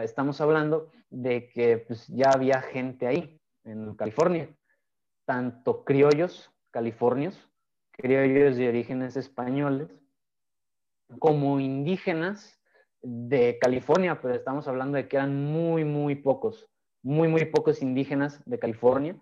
estamos 0.02 0.40
hablando 0.40 0.90
de 1.10 1.50
que 1.50 1.76
pues, 1.76 2.08
ya 2.08 2.30
había 2.30 2.62
gente 2.62 3.06
ahí, 3.06 3.38
en 3.64 3.94
California, 3.96 4.48
tanto 5.24 5.84
criollos 5.84 6.50
californios, 6.70 7.50
criollos 7.92 8.56
de 8.56 8.68
orígenes 8.68 9.16
españoles, 9.16 9.88
como 11.18 11.60
indígenas 11.60 12.60
de 13.02 13.58
California, 13.60 14.20
pero 14.20 14.34
estamos 14.34 14.66
hablando 14.66 14.96
de 14.96 15.08
que 15.08 15.16
eran 15.16 15.44
muy, 15.44 15.84
muy 15.84 16.16
pocos, 16.16 16.68
muy, 17.02 17.28
muy 17.28 17.44
pocos 17.44 17.82
indígenas 17.82 18.42
de 18.46 18.58
California, 18.58 19.16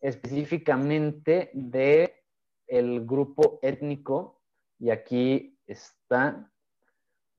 específicamente 0.00 1.50
de 1.52 2.22
el 2.66 3.04
grupo 3.04 3.58
étnico, 3.62 4.40
y 4.78 4.90
aquí 4.90 5.58
está 5.66 6.50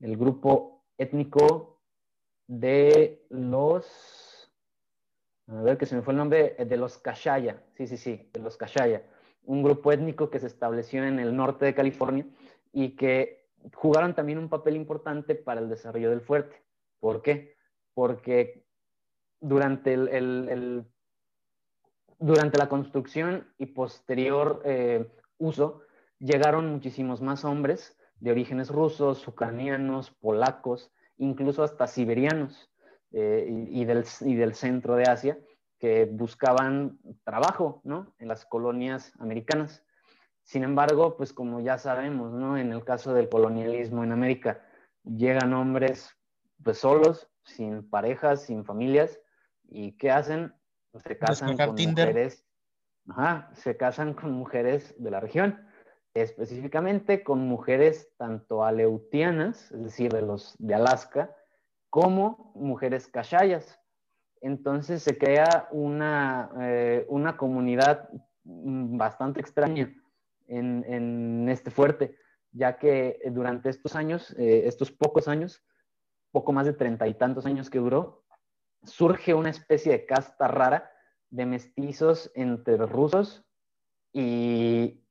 el 0.00 0.16
grupo 0.16 0.84
étnico 0.98 1.80
de 2.46 3.24
los, 3.30 3.86
a 5.48 5.62
ver 5.62 5.78
que 5.78 5.86
se 5.86 5.94
me 5.94 6.02
fue 6.02 6.12
el 6.12 6.18
nombre, 6.18 6.56
de 6.58 6.76
los 6.76 6.98
Kashaya, 6.98 7.62
sí, 7.74 7.86
sí, 7.86 7.96
sí, 7.96 8.28
de 8.32 8.40
los 8.40 8.56
Kashaya 8.56 9.02
un 9.46 9.62
grupo 9.62 9.92
étnico 9.92 10.28
que 10.28 10.40
se 10.40 10.48
estableció 10.48 11.04
en 11.04 11.18
el 11.18 11.34
norte 11.34 11.64
de 11.64 11.74
California 11.74 12.26
y 12.72 12.90
que 12.90 13.48
jugaron 13.74 14.14
también 14.14 14.38
un 14.38 14.48
papel 14.48 14.76
importante 14.76 15.34
para 15.34 15.60
el 15.60 15.68
desarrollo 15.68 16.10
del 16.10 16.20
fuerte. 16.20 16.62
¿Por 17.00 17.22
qué? 17.22 17.56
Porque 17.94 18.64
durante, 19.40 19.94
el, 19.94 20.84
durante 22.18 22.58
la 22.58 22.68
construcción 22.68 23.48
y 23.56 23.66
posterior 23.66 24.62
eh, 24.64 25.08
uso 25.38 25.82
llegaron 26.18 26.70
muchísimos 26.72 27.22
más 27.22 27.44
hombres 27.44 27.96
de 28.18 28.32
orígenes 28.32 28.70
rusos, 28.70 29.26
ucranianos, 29.28 30.10
polacos, 30.10 30.90
incluso 31.18 31.62
hasta 31.62 31.86
siberianos 31.86 32.70
eh, 33.18 33.46
y, 33.48 33.86
del, 33.86 34.04
y 34.20 34.34
del 34.34 34.54
centro 34.54 34.94
de 34.94 35.04
Asia, 35.04 35.38
que 35.78 36.04
buscaban 36.04 36.98
trabajo, 37.24 37.80
¿no? 37.82 38.14
En 38.18 38.28
las 38.28 38.44
colonias 38.44 39.14
americanas. 39.18 39.82
Sin 40.42 40.64
embargo, 40.64 41.16
pues 41.16 41.32
como 41.32 41.60
ya 41.60 41.78
sabemos, 41.78 42.34
¿no? 42.34 42.58
En 42.58 42.72
el 42.72 42.84
caso 42.84 43.14
del 43.14 43.30
colonialismo 43.30 44.04
en 44.04 44.12
América, 44.12 44.60
llegan 45.02 45.54
hombres 45.54 46.10
pues 46.62 46.76
solos, 46.76 47.30
sin 47.42 47.88
parejas, 47.88 48.42
sin 48.42 48.66
familias, 48.66 49.18
¿y 49.64 49.92
qué 49.92 50.10
hacen? 50.10 50.52
Pues, 50.90 51.04
se 51.04 51.16
casan 51.16 51.56
con 51.56 51.74
mujeres, 51.74 52.44
ajá, 53.08 53.50
se 53.54 53.78
casan 53.78 54.12
con 54.12 54.32
mujeres 54.32 54.94
de 54.98 55.10
la 55.10 55.20
región, 55.20 55.66
específicamente 56.12 57.24
con 57.24 57.40
mujeres 57.48 58.10
tanto 58.18 58.62
aleutianas, 58.62 59.72
es 59.72 59.84
decir, 59.84 60.12
de 60.12 60.20
los 60.20 60.54
de 60.58 60.74
Alaska, 60.74 61.34
como 61.96 62.52
mujeres 62.54 63.08
cachayas, 63.08 63.80
entonces 64.42 65.02
se 65.02 65.16
crea 65.16 65.66
una, 65.70 66.50
eh, 66.60 67.06
una 67.08 67.38
comunidad 67.38 68.10
bastante 68.44 69.40
extraña 69.40 69.94
en, 70.46 71.48
este 71.48 71.70
fuerte, 71.70 72.18
ya 72.52 72.76
que 72.76 73.18
durante 73.30 73.70
estos 73.70 73.96
años, 73.96 74.36
eh, 74.38 74.64
estos 74.66 74.92
pocos 74.92 75.26
años, 75.26 75.64
poco 76.32 76.52
más 76.52 76.66
de 76.66 76.74
treinta 76.74 77.08
y 77.08 77.14
tantos 77.14 77.46
años 77.46 77.70
que 77.70 77.78
duró, 77.78 78.26
surge 78.82 79.32
una 79.32 79.48
especie 79.48 79.92
de 79.92 80.04
casta 80.04 80.48
rara 80.48 80.90
de 81.30 81.46
mestizos 81.46 82.30
entre 82.34 82.76
rusos 82.76 83.42
y, 84.12 85.02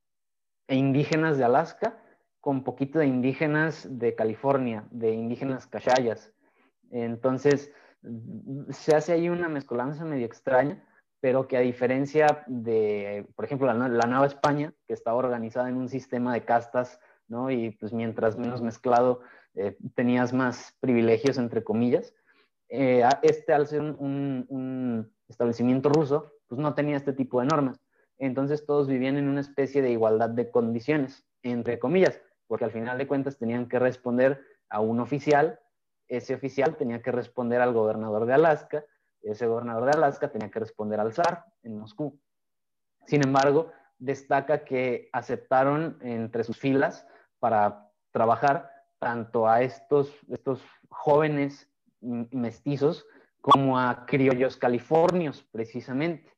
e 0.67 0.75
indígenas 0.75 1.39
de 1.39 1.45
Alaska, 1.45 1.99
con 2.41 2.63
poquito 2.63 2.99
de 2.99 3.07
indígenas 3.07 3.87
de 3.89 4.13
California, 4.13 4.87
de 4.91 5.15
indígenas 5.15 5.65
cachayas. 5.65 6.34
Entonces, 6.91 7.71
se 8.69 8.95
hace 8.95 9.13
ahí 9.13 9.29
una 9.29 9.49
mezcolanza 9.49 10.05
medio 10.05 10.25
extraña, 10.25 10.83
pero 11.19 11.47
que 11.47 11.57
a 11.57 11.61
diferencia 11.61 12.43
de, 12.47 13.27
por 13.35 13.45
ejemplo, 13.45 13.71
la, 13.71 13.87
Nueva 14.07 14.27
España, 14.27 14.73
que 14.87 14.93
estaba 14.93 15.17
organizada 15.17 15.69
en 15.69 15.77
un 15.77 15.89
sistema 15.89 16.33
de 16.33 16.45
castas, 16.45 16.99
¿no? 17.27 17.49
Y 17.49 17.71
pues 17.71 17.93
mientras 17.93 18.37
menos 18.37 18.61
mezclado, 18.61 19.21
eh, 19.55 19.77
tenías 19.95 20.33
más 20.33 20.75
privilegios, 20.79 21.37
entre 21.37 21.63
comillas. 21.63 22.13
Eh, 22.69 23.03
este, 23.23 23.53
al 23.53 23.67
ser 23.67 23.81
un, 23.81 25.11
establecimiento 25.27 25.89
ruso, 25.89 26.33
pues 26.47 26.61
no 26.61 26.75
tenía 26.75 26.97
este 26.97 27.13
tipo 27.13 27.39
de 27.39 27.47
normas. 27.47 27.79
Entonces 28.19 28.65
todos 28.65 28.87
vivían 28.87 29.17
en 29.17 29.27
una 29.27 29.41
especie 29.41 29.81
de 29.81 29.89
igualdad 29.89 30.29
de 30.29 30.51
condiciones, 30.51 31.25
entre 31.41 31.79
comillas, 31.79 32.21
porque 32.47 32.65
al 32.65 32.71
final 32.71 32.97
de 32.99 33.07
cuentas 33.07 33.39
tenían 33.39 33.67
que 33.67 33.79
responder 33.79 34.41
a 34.69 34.81
un 34.81 34.99
oficial 34.99 35.59
ese 36.07 36.35
oficial 36.35 36.75
tenía 36.75 37.01
que 37.01 37.11
responder 37.11 37.61
al 37.61 37.73
gobernador 37.73 38.25
de 38.25 38.33
Alaska, 38.33 38.85
ese 39.21 39.47
gobernador 39.47 39.85
de 39.85 39.97
Alaska 39.97 40.31
tenía 40.31 40.51
que 40.51 40.59
responder 40.59 40.99
al 40.99 41.13
zar 41.13 41.45
en 41.63 41.77
Moscú. 41.79 42.19
Sin 43.07 43.25
embargo, 43.25 43.71
destaca 43.97 44.63
que 44.63 45.09
aceptaron 45.11 45.97
entre 46.01 46.43
sus 46.43 46.57
filas 46.57 47.07
para 47.39 47.89
trabajar 48.11 48.69
tanto 48.99 49.47
a 49.47 49.61
estos, 49.61 50.11
estos 50.29 50.63
jóvenes 50.89 51.69
mestizos 52.01 53.05
como 53.41 53.79
a 53.79 54.05
criollos 54.05 54.57
californios, 54.57 55.43
precisamente. 55.51 56.31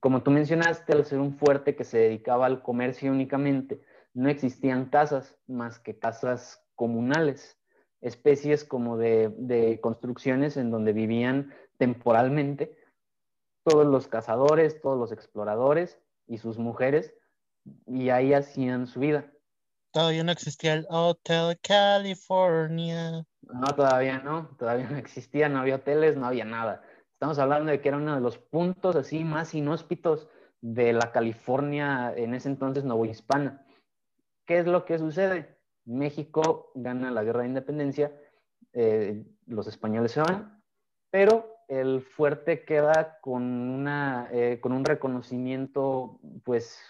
Como 0.00 0.22
tú 0.22 0.30
mencionaste, 0.30 0.92
al 0.92 1.04
ser 1.04 1.20
un 1.20 1.36
fuerte 1.36 1.76
que 1.76 1.84
se 1.84 1.98
dedicaba 1.98 2.46
al 2.46 2.62
comercio 2.62 3.10
únicamente, 3.10 3.80
no 4.12 4.28
existían 4.28 4.86
casas 4.86 5.36
más 5.46 5.78
que 5.78 5.98
casas 5.98 6.64
comunales 6.74 7.58
especies 8.04 8.64
como 8.64 8.98
de, 8.98 9.78
construcciones 9.82 10.56
en 10.56 10.70
donde 10.70 10.92
vivían 10.92 11.52
temporalmente 11.78 12.76
todos 13.64 13.86
los 13.86 14.06
cazadores, 14.08 14.80
todos 14.82 14.98
los 14.98 15.10
exploradores 15.10 15.98
y 16.26 16.36
sus 16.36 16.58
mujeres, 16.58 17.14
y 17.86 18.10
ahí 18.10 18.34
hacían 18.34 18.86
su 18.86 19.00
vida. 19.00 19.32
Todavía 19.90 20.22
no 20.22 20.32
existía 20.32 20.74
el 20.74 20.86
Hotel 20.90 21.58
California. 21.62 23.24
No, 23.40 23.66
todavía 23.74 24.18
no, 24.18 24.48
todavía 24.58 24.90
no 24.90 24.98
existía, 24.98 25.48
no 25.48 25.60
había 25.60 25.76
hoteles, 25.76 26.16
no 26.16 26.26
había 26.26 26.44
nada. 26.44 26.82
Estamos 27.12 27.38
hablando 27.38 27.70
de 27.70 27.80
que 27.80 27.88
era 27.88 27.96
uno 27.96 28.14
de 28.14 28.20
los 28.20 28.36
puntos 28.36 28.96
así 28.96 29.24
más 29.24 29.54
inhóspitos 29.54 30.28
de 30.60 30.92
la 30.92 31.10
California 31.10 32.12
en 32.14 32.34
ese 32.34 32.50
entonces 32.50 32.84
novohispana. 32.84 33.64
¿Qué 34.44 34.58
es 34.58 34.66
lo 34.66 34.84
que 34.84 34.98
sucede? 34.98 35.53
México 35.84 36.72
gana 36.74 37.10
la 37.10 37.24
guerra 37.24 37.40
de 37.42 37.48
independencia, 37.48 38.12
eh, 38.72 39.24
los 39.46 39.66
españoles 39.66 40.12
se 40.12 40.20
van, 40.20 40.62
pero 41.10 41.54
el 41.68 42.02
fuerte 42.02 42.64
queda 42.64 43.18
con, 43.20 43.42
una, 43.42 44.28
eh, 44.32 44.58
con 44.60 44.72
un 44.72 44.84
reconocimiento, 44.84 46.18
pues, 46.44 46.80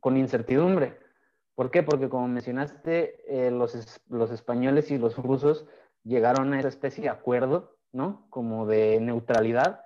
con 0.00 0.16
incertidumbre. 0.16 0.98
¿Por 1.54 1.70
qué? 1.70 1.82
Porque 1.82 2.08
como 2.08 2.28
mencionaste, 2.28 3.46
eh, 3.46 3.50
los, 3.50 4.00
los 4.08 4.30
españoles 4.30 4.90
y 4.90 4.98
los 4.98 5.16
rusos 5.16 5.66
llegaron 6.04 6.52
a 6.52 6.60
esa 6.60 6.68
especie 6.68 7.02
de 7.02 7.10
acuerdo, 7.10 7.76
¿no? 7.92 8.26
Como 8.30 8.66
de 8.66 9.00
neutralidad, 9.00 9.84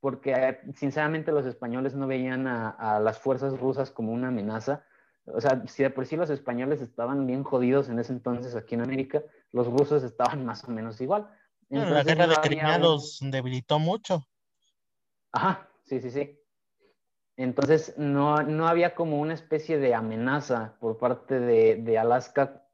porque 0.00 0.58
sinceramente 0.74 1.30
los 1.30 1.46
españoles 1.46 1.94
no 1.94 2.08
veían 2.08 2.48
a, 2.48 2.70
a 2.70 2.98
las 2.98 3.20
fuerzas 3.20 3.60
rusas 3.60 3.92
como 3.92 4.12
una 4.12 4.28
amenaza, 4.28 4.84
o 5.26 5.40
sea, 5.40 5.62
si 5.66 5.82
de 5.82 5.90
por 5.90 6.06
sí 6.06 6.16
los 6.16 6.30
españoles 6.30 6.80
estaban 6.80 7.26
bien 7.26 7.44
jodidos 7.44 7.88
en 7.88 7.98
ese 7.98 8.12
entonces 8.12 8.56
aquí 8.56 8.74
en 8.74 8.82
América, 8.82 9.22
los 9.52 9.66
rusos 9.66 10.02
estaban 10.02 10.44
más 10.46 10.64
o 10.64 10.70
menos 10.70 11.00
igual. 11.00 11.28
la 11.68 12.02
guerra 12.02 12.26
de 12.26 12.36
Crimea 12.36 12.78
los 12.78 13.18
debilitó 13.22 13.78
mucho. 13.78 14.26
Ajá, 15.32 15.68
sí, 15.84 16.00
sí, 16.00 16.10
sí. 16.10 16.38
Entonces 17.36 17.94
no, 17.96 18.42
no 18.42 18.68
había 18.68 18.94
como 18.94 19.18
una 19.20 19.34
especie 19.34 19.78
de 19.78 19.94
amenaza 19.94 20.76
por 20.80 20.98
parte 20.98 21.40
de, 21.40 21.76
de, 21.76 21.98
Alaska 21.98 22.66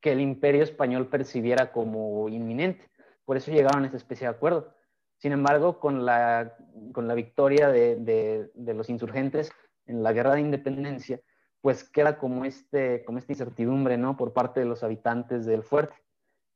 que 0.00 0.12
el 0.12 0.20
imperio 0.20 0.64
español 0.64 1.06
percibiera 1.06 1.70
como 1.70 2.28
inminente. 2.28 2.90
Por 3.24 3.36
eso 3.36 3.52
llegaron 3.52 3.84
a 3.84 3.86
esta 3.86 3.98
especie 3.98 4.26
de 4.26 4.34
acuerdo. 4.34 4.74
Sin 5.18 5.30
embargo, 5.30 5.78
con 5.78 6.04
la, 6.04 6.56
con 6.92 7.06
la 7.06 7.14
victoria 7.14 7.68
de, 7.68 7.94
de, 7.94 8.50
de 8.54 8.74
los 8.74 8.90
insurgentes 8.90 9.52
en 9.86 10.02
la 10.02 10.12
guerra 10.12 10.34
de 10.34 10.40
independencia, 10.40 11.20
pues 11.62 11.84
queda 11.84 12.18
como, 12.18 12.44
este, 12.44 13.04
como 13.04 13.18
esta 13.18 13.32
incertidumbre, 13.32 13.96
¿no? 13.96 14.16
Por 14.16 14.32
parte 14.32 14.60
de 14.60 14.66
los 14.66 14.82
habitantes 14.82 15.46
del 15.46 15.62
fuerte. 15.62 15.94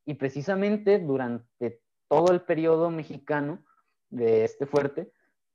Y 0.05 0.15
precisamente 0.15 0.99
durante 0.99 1.81
todo 2.09 2.33
el 2.33 2.43
periodo 2.43 2.91
mexicano 2.91 3.65
de 4.11 4.45
este 4.45 4.67
fuerte, 4.67 5.13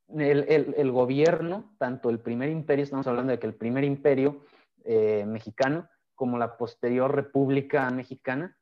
el, 0.08 0.74
el, 0.76 0.92
gobierno, 0.92 1.76
tanto 1.78 2.10
el 2.10 2.20
primer 2.20 2.50
imperio, 2.50 2.84
estamos 2.84 3.08
hablando 3.08 3.32
de 3.32 3.40
que 3.40 3.48
el 3.48 3.54
primer 3.54 3.84
imperio 3.84 4.42
eh, 4.84 5.26
mexicano, 5.26 5.90
como 6.16 6.38
la 6.38 6.58
posterior 6.58 7.14
república 7.14 7.90
mexicana, 7.92 8.58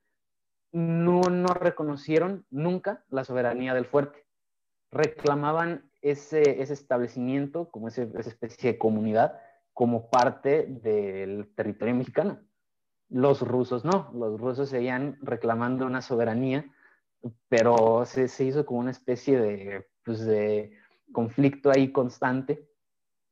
no, 0.71 1.21
no 1.21 1.53
reconocieron 1.53 2.45
nunca 2.49 3.03
la 3.09 3.23
soberanía 3.23 3.73
del 3.73 3.85
fuerte. 3.85 4.25
Reclamaban 4.91 5.91
ese, 6.01 6.61
ese 6.61 6.73
establecimiento 6.73 7.69
como 7.69 7.87
ese, 7.87 8.09
esa 8.17 8.29
especie 8.29 8.73
de 8.73 8.77
comunidad 8.79 9.39
como 9.79 10.09
parte 10.09 10.65
del 10.67 11.55
territorio 11.55 11.95
mexicano. 11.95 12.41
Los 13.07 13.41
rusos 13.41 13.85
no, 13.85 14.11
los 14.13 14.37
rusos 14.37 14.67
seguían 14.67 15.17
reclamando 15.21 15.85
una 15.85 16.01
soberanía, 16.01 16.65
pero 17.47 18.03
se, 18.05 18.25
hizo 18.43 18.65
como 18.65 18.81
una 18.81 18.91
especie 18.91 19.39
de, 19.39 19.87
pues 20.03 20.25
de 20.25 20.73
conflicto 21.13 21.71
ahí 21.71 21.93
constante 21.93 22.67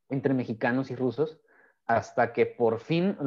entre 0.08 0.34
mexicanos 0.34 0.90
y 0.90 0.96
rusos, 0.96 1.38
hasta 1.86 2.32
que 2.32 2.46
por 2.46 2.80
fin, 2.80 3.18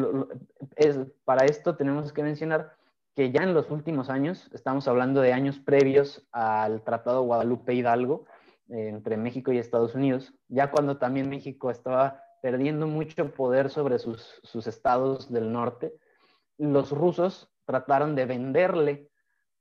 es, 0.77 0.99
para 1.27 1.45
esto 1.45 1.77
tenemos 1.77 2.15
que 2.15 2.23
mencionar 2.23 2.75
que 3.15 3.33
ya 3.33 3.43
en 3.43 3.53
los 3.53 3.71
últimos 3.71 4.09
años, 4.09 4.49
estamos 4.55 4.89
hablando 4.89 5.21
de 5.21 5.35
años 5.35 5.59
previos 5.59 6.27
al 6.33 6.83
Tratado 6.85 7.25
Guadalupe 7.25 7.75
Hidalgo 7.75 8.25
eh, 8.71 8.89
entre 8.89 9.19
México 9.19 9.53
y 9.53 9.59
Estados 9.59 9.95
Unidos, 9.95 10.33
ya 10.49 10.71
cuando 10.71 10.97
también 10.97 11.29
México 11.29 11.71
estaba 11.71 12.23
perdiendo 12.41 12.87
mucho 12.87 13.31
poder 13.33 13.71
sobre 13.71 13.99
sus, 13.99 14.41
sus 14.43 14.67
estados 14.67 15.31
del 15.31 15.53
norte, 15.53 15.95
los 16.59 16.91
rusos 16.91 17.51
trataron 17.65 18.15
de 18.15 18.27
venderle 18.27 19.11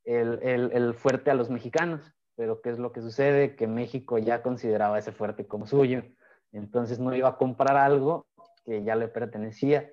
el, 0.04 0.40
el, 0.44 0.94
fuerte 0.96 1.30
a 1.30 1.36
los 1.36 1.50
mexicanos, 1.50 2.02
pero 2.36 2.62
¿qué 2.62 2.72
es 2.72 2.80
lo 2.80 2.92
que 2.92 3.02
sucede? 3.02 3.56
Que 3.56 3.68
México 3.68 4.18
ya 4.18 4.42
consideraba 4.42 4.98
ese 4.98 5.12
fuerte 5.12 5.48
como 5.48 5.68
suyo, 5.68 6.04
entonces 6.52 7.00
no 7.00 7.16
iba 7.16 7.30
a 7.30 7.38
comprar 7.38 7.78
algo 7.78 8.28
que 8.66 8.84
ya 8.84 8.96
le 8.96 9.08
pertenecía. 9.08 9.90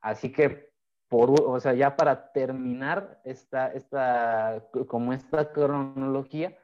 Así 0.00 0.32
que, 0.32 0.70
por, 1.08 1.40
o 1.40 1.60
sea, 1.60 1.74
ya 1.74 1.96
para 1.96 2.32
terminar 2.32 3.20
esta, 3.24 3.68
esta, 3.72 4.64
como 4.88 5.12
esta 5.12 5.52
cronología, 5.52 6.56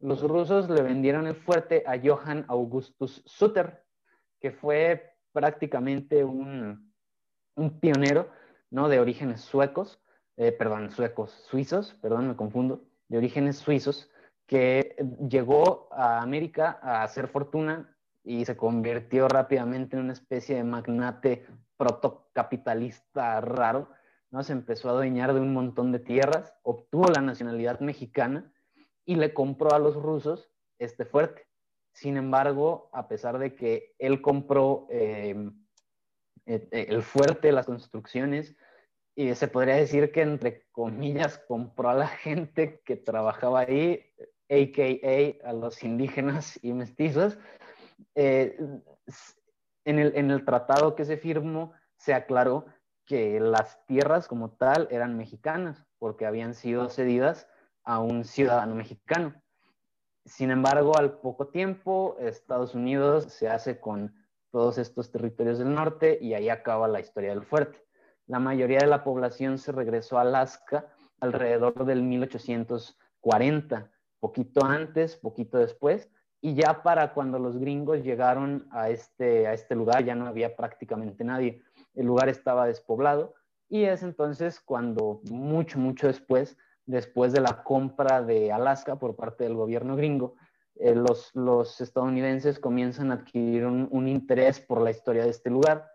los 0.00 0.22
rusos 0.22 0.68
le 0.68 0.82
vendieron 0.82 1.26
el 1.26 1.34
fuerte 1.34 1.82
a 1.86 1.98
Johann 1.98 2.44
Augustus 2.48 3.22
Sutter, 3.26 3.84
que 4.40 4.52
fue 4.52 5.14
prácticamente 5.32 6.24
un, 6.24 6.92
un 7.56 7.80
pionero, 7.80 8.30
¿no? 8.70 8.88
De 8.88 9.00
orígenes 9.00 9.40
suecos, 9.40 10.00
eh, 10.36 10.52
perdón, 10.52 10.90
suecos, 10.90 11.30
suizos, 11.48 11.94
perdón, 12.00 12.28
me 12.28 12.36
confundo, 12.36 12.84
de 13.08 13.18
orígenes 13.18 13.58
suizos, 13.58 14.10
que 14.46 14.96
llegó 15.28 15.88
a 15.92 16.22
América 16.22 16.78
a 16.82 17.02
hacer 17.02 17.28
fortuna 17.28 17.96
y 18.24 18.44
se 18.44 18.56
convirtió 18.56 19.28
rápidamente 19.28 19.96
en 19.96 20.04
una 20.04 20.12
especie 20.12 20.56
de 20.56 20.64
magnate 20.64 21.46
protocapitalista 21.76 23.40
raro, 23.40 23.90
¿no? 24.30 24.42
Se 24.42 24.52
empezó 24.52 24.88
a 24.88 24.92
adueñar 24.92 25.34
de 25.34 25.40
un 25.40 25.52
montón 25.52 25.92
de 25.92 25.98
tierras, 25.98 26.54
obtuvo 26.62 27.08
la 27.08 27.20
nacionalidad 27.20 27.80
mexicana 27.80 28.52
y 29.04 29.16
le 29.16 29.34
compró 29.34 29.72
a 29.72 29.78
los 29.78 29.96
rusos 29.96 30.50
este 30.78 31.04
fuerte. 31.04 31.47
Sin 31.98 32.16
embargo, 32.16 32.90
a 32.92 33.08
pesar 33.08 33.40
de 33.40 33.56
que 33.56 33.96
él 33.98 34.22
compró 34.22 34.86
eh, 34.88 35.50
eh, 36.46 36.68
el 36.70 37.02
fuerte, 37.02 37.50
las 37.50 37.66
construcciones, 37.66 38.54
y 39.16 39.34
se 39.34 39.48
podría 39.48 39.74
decir 39.74 40.12
que 40.12 40.22
entre 40.22 40.68
comillas 40.70 41.38
compró 41.48 41.88
a 41.88 41.94
la 41.94 42.06
gente 42.06 42.80
que 42.84 42.94
trabajaba 42.94 43.62
ahí, 43.62 44.14
a.k.a. 44.48 45.48
a 45.48 45.52
los 45.52 45.82
indígenas 45.82 46.60
y 46.62 46.72
mestizos. 46.72 47.36
Eh, 48.14 48.56
en, 49.84 49.98
el, 49.98 50.12
en 50.14 50.30
el 50.30 50.44
tratado 50.44 50.94
que 50.94 51.04
se 51.04 51.16
firmó 51.16 51.72
se 51.96 52.14
aclaró 52.14 52.66
que 53.06 53.40
las 53.40 53.84
tierras 53.86 54.28
como 54.28 54.52
tal 54.52 54.86
eran 54.92 55.16
mexicanas 55.16 55.84
porque 55.98 56.26
habían 56.26 56.54
sido 56.54 56.90
cedidas 56.90 57.48
a 57.82 57.98
un 57.98 58.24
ciudadano 58.24 58.76
mexicano. 58.76 59.34
Sin 60.24 60.50
embargo, 60.50 60.96
al 60.98 61.18
poco 61.20 61.48
tiempo, 61.48 62.16
Estados 62.20 62.74
Unidos 62.74 63.24
se 63.32 63.48
hace 63.48 63.80
con 63.80 64.14
todos 64.50 64.78
estos 64.78 65.10
territorios 65.10 65.58
del 65.58 65.74
norte 65.74 66.18
y 66.20 66.34
ahí 66.34 66.48
acaba 66.48 66.88
la 66.88 67.00
historia 67.00 67.30
del 67.30 67.44
fuerte. 67.44 67.84
La 68.26 68.38
mayoría 68.38 68.78
de 68.78 68.86
la 68.86 69.04
población 69.04 69.58
se 69.58 69.72
regresó 69.72 70.18
a 70.18 70.22
Alaska 70.22 70.86
alrededor 71.20 71.84
del 71.84 72.02
1840, 72.02 73.90
poquito 74.20 74.64
antes, 74.64 75.16
poquito 75.16 75.58
después, 75.58 76.10
y 76.40 76.54
ya 76.54 76.82
para 76.82 77.14
cuando 77.14 77.38
los 77.38 77.58
gringos 77.58 78.04
llegaron 78.04 78.68
a 78.70 78.90
este, 78.90 79.46
a 79.46 79.54
este 79.54 79.74
lugar 79.74 80.04
ya 80.04 80.14
no 80.14 80.26
había 80.26 80.54
prácticamente 80.54 81.24
nadie. 81.24 81.62
El 81.94 82.06
lugar 82.06 82.28
estaba 82.28 82.66
despoblado 82.66 83.34
y 83.68 83.84
es 83.84 84.02
entonces 84.02 84.60
cuando 84.60 85.20
mucho, 85.30 85.78
mucho 85.78 86.06
después 86.06 86.56
después 86.88 87.32
de 87.32 87.42
la 87.42 87.62
compra 87.62 88.22
de 88.22 88.50
Alaska 88.50 88.96
por 88.96 89.14
parte 89.14 89.44
del 89.44 89.54
gobierno 89.54 89.94
gringo, 89.94 90.36
eh, 90.74 90.94
los, 90.94 91.80
estadounidenses 91.80 92.58
comienzan 92.58 93.10
a 93.10 93.14
adquirir 93.14 93.66
un, 93.66 94.08
interés 94.08 94.58
por 94.58 94.80
la 94.80 94.90
historia 94.90 95.24
de 95.24 95.30
este 95.30 95.50
lugar 95.50 95.86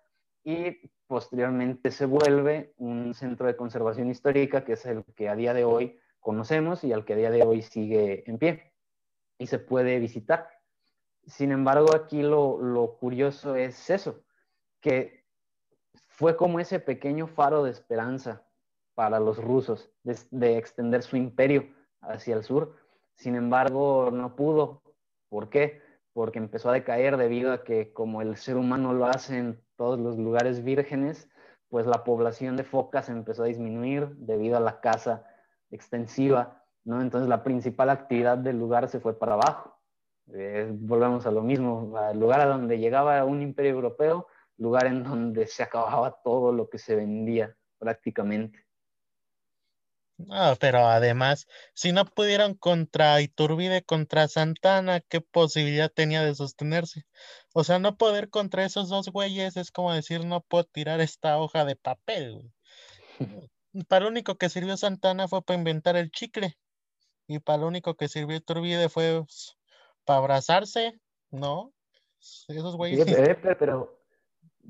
y 0.43 0.91
posteriormente 1.07 1.89
se 1.89 2.05
vuelve 2.05 2.73
un 2.77 3.15
centro 3.15 3.47
de 3.47 3.55
conservación 3.55 4.11
histórica 4.11 4.63
que 4.63 4.73
es 4.73 4.85
el 4.85 5.03
que 5.15 5.29
a 5.29 5.35
día 5.35 5.55
de 5.55 5.63
hoy 5.63 5.99
conocemos 6.19 6.83
y 6.83 6.93
al 6.93 7.05
que 7.05 7.13
a 7.13 7.17
día 7.17 7.31
de 7.31 7.41
hoy 7.41 7.63
sigue 7.63 8.23
en 8.29 8.37
pie 8.37 8.73
y 9.39 9.47
se 9.47 9.57
puede 9.57 9.97
visitar. 9.99 10.47
Sin 11.25 11.51
embargo, 11.51 11.95
aquí 11.95 12.21
lo 12.21 12.97
curioso 12.99 13.55
es 13.55 13.89
eso, 13.89 14.23
que 14.79 15.25
fue 16.07 16.37
como 16.37 16.59
ese 16.59 16.79
pequeño 16.79 17.25
faro 17.25 17.63
de 17.63 17.71
esperanza 17.71 18.45
para 18.95 19.19
los 19.19 19.37
rusos 19.37 19.91
de, 20.03 20.17
de, 20.31 20.57
extender 20.57 21.03
su 21.03 21.17
imperio 21.17 21.67
hacia 22.01 22.35
el 22.35 22.43
sur. 22.43 22.75
Sin 23.15 23.35
embargo, 23.35 24.09
no 24.11 24.35
pudo. 24.35 24.81
¿Por 25.29 25.49
qué? 25.49 25.81
Porque 26.13 26.39
empezó 26.39 26.69
a 26.69 26.73
decaer 26.73 27.17
debido 27.17 27.53
a 27.53 27.63
que 27.63 27.91
como 27.91 28.21
el 28.21 28.37
ser 28.37 28.57
humano 28.57 28.93
lo 28.93 29.05
hace 29.05 29.37
en 29.37 29.63
todos 29.75 29.99
los 29.99 30.17
lugares 30.17 30.63
vírgenes, 30.63 31.29
pues 31.69 31.87
la 31.87 32.03
población 32.03 32.55
de 32.55 32.63
focas 32.63 33.09
empezó 33.09 33.43
a 33.43 33.47
disminuir 33.47 34.09
debido 34.17 34.57
a 34.57 34.59
la 34.59 34.79
caza 34.79 35.25
extensiva, 35.71 36.63
¿no? 36.83 37.01
Entonces 37.01 37.27
la 37.27 37.43
principal 37.43 37.89
actividad 37.89 38.37
del 38.37 38.59
lugar 38.59 38.87
se 38.89 38.99
fue 38.99 39.17
para 39.17 39.33
abajo. 39.33 39.79
Eh, 40.33 40.69
volvemos 40.71 41.25
a 41.25 41.31
lo 41.31 41.41
mismo, 41.41 41.97
al 41.97 42.19
lugar 42.19 42.41
a 42.41 42.45
donde 42.45 42.77
llegaba 42.77 43.23
un 43.25 43.41
imperio 43.41 43.71
europeo, 43.71 44.27
lugar 44.57 44.85
en 44.85 45.03
donde 45.03 45.47
se 45.47 45.63
acababa 45.63 46.19
todo 46.23 46.51
lo 46.51 46.69
que 46.69 46.77
se 46.77 46.95
vendía 46.95 47.55
prácticamente. 47.79 48.65
No, 50.17 50.55
pero 50.59 50.87
además, 50.87 51.47
si 51.73 51.91
no 51.91 52.05
pudieron 52.05 52.53
contra 52.55 53.19
Iturbide, 53.21 53.83
contra 53.83 54.27
Santana, 54.27 55.01
¿qué 55.01 55.21
posibilidad 55.21 55.91
tenía 55.91 56.23
de 56.23 56.35
sostenerse? 56.35 57.05
O 57.53 57.63
sea, 57.63 57.79
no 57.79 57.97
poder 57.97 58.29
contra 58.29 58.63
esos 58.65 58.89
dos 58.89 59.09
güeyes 59.09 59.57
es 59.57 59.71
como 59.71 59.93
decir, 59.93 60.25
no 60.25 60.41
puedo 60.41 60.65
tirar 60.65 61.01
esta 61.01 61.37
hoja 61.39 61.65
de 61.65 61.75
papel. 61.75 62.53
Para 63.87 64.05
lo 64.05 64.11
único 64.11 64.37
que 64.37 64.49
sirvió 64.49 64.77
Santana 64.77 65.27
fue 65.27 65.41
para 65.41 65.57
inventar 65.57 65.95
el 65.95 66.11
chicle. 66.11 66.55
Y 67.27 67.39
para 67.39 67.59
lo 67.59 67.67
único 67.67 67.95
que 67.95 68.07
sirvió 68.07 68.37
Iturbide 68.37 68.87
fue 68.87 69.23
pues, 69.23 69.57
para 70.05 70.19
abrazarse, 70.19 70.99
¿no? 71.31 71.73
Esos 72.47 72.75
güeyes. 72.75 73.03
pero, 73.05 73.57
pero, 73.57 74.02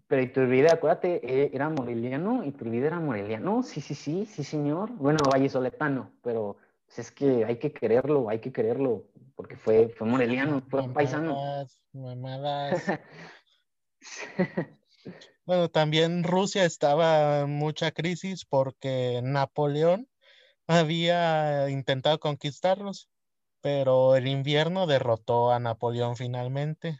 pero 0.07 0.21
Iturbide, 0.21 0.71
acuérdate, 0.71 1.21
eh, 1.23 1.51
era 1.53 1.69
moreliano, 1.69 2.43
Iturbide 2.43 2.87
era 2.87 2.99
moreliano, 2.99 3.63
sí, 3.63 3.81
sí, 3.81 3.95
sí, 3.95 4.25
sí, 4.25 4.43
señor. 4.43 4.91
Bueno, 4.93 5.19
vallisoletano, 5.29 6.11
pero 6.21 6.57
pues, 6.85 6.99
es 6.99 7.11
que 7.11 7.45
hay 7.45 7.57
que 7.57 7.71
quererlo, 7.71 8.29
hay 8.29 8.39
que 8.39 8.51
quererlo, 8.51 9.05
porque 9.35 9.55
fue, 9.55 9.89
fue 9.89 10.07
moreliano, 10.07 10.61
fue 10.69 10.87
paisano. 10.89 11.37
Mamadas. 11.93 12.83
bueno, 15.45 15.69
también 15.69 16.23
Rusia 16.23 16.65
estaba 16.65 17.41
en 17.41 17.51
mucha 17.51 17.91
crisis 17.91 18.45
porque 18.45 19.21
Napoleón 19.23 20.07
había 20.67 21.69
intentado 21.69 22.19
conquistarlos, 22.19 23.09
pero 23.61 24.15
el 24.15 24.27
invierno 24.27 24.87
derrotó 24.87 25.51
a 25.51 25.59
Napoleón 25.59 26.15
finalmente, 26.15 26.99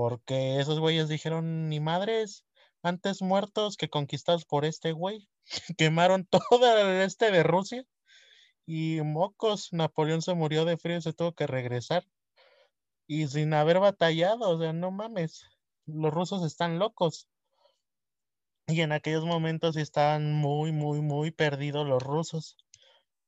porque 0.00 0.58
esos 0.60 0.80
güeyes 0.80 1.10
dijeron, 1.10 1.68
ni 1.68 1.78
madres, 1.78 2.46
antes 2.82 3.20
muertos 3.20 3.76
que 3.76 3.90
conquistados 3.90 4.46
por 4.46 4.64
este 4.64 4.92
güey. 4.92 5.28
Quemaron 5.76 6.24
todo 6.24 6.78
el 6.78 7.02
este 7.02 7.30
de 7.30 7.42
Rusia 7.42 7.84
y 8.64 9.02
mocos, 9.02 9.74
Napoleón 9.74 10.22
se 10.22 10.32
murió 10.32 10.64
de 10.64 10.78
frío 10.78 10.96
y 10.96 11.02
se 11.02 11.12
tuvo 11.12 11.34
que 11.34 11.46
regresar. 11.46 12.06
Y 13.06 13.28
sin 13.28 13.52
haber 13.52 13.78
batallado, 13.78 14.48
o 14.48 14.58
sea, 14.58 14.72
no 14.72 14.90
mames, 14.90 15.44
los 15.84 16.10
rusos 16.14 16.46
están 16.46 16.78
locos. 16.78 17.28
Y 18.68 18.80
en 18.80 18.92
aquellos 18.92 19.26
momentos 19.26 19.76
estaban 19.76 20.32
muy, 20.32 20.72
muy, 20.72 21.02
muy 21.02 21.30
perdidos 21.30 21.86
los 21.86 22.02
rusos. 22.02 22.56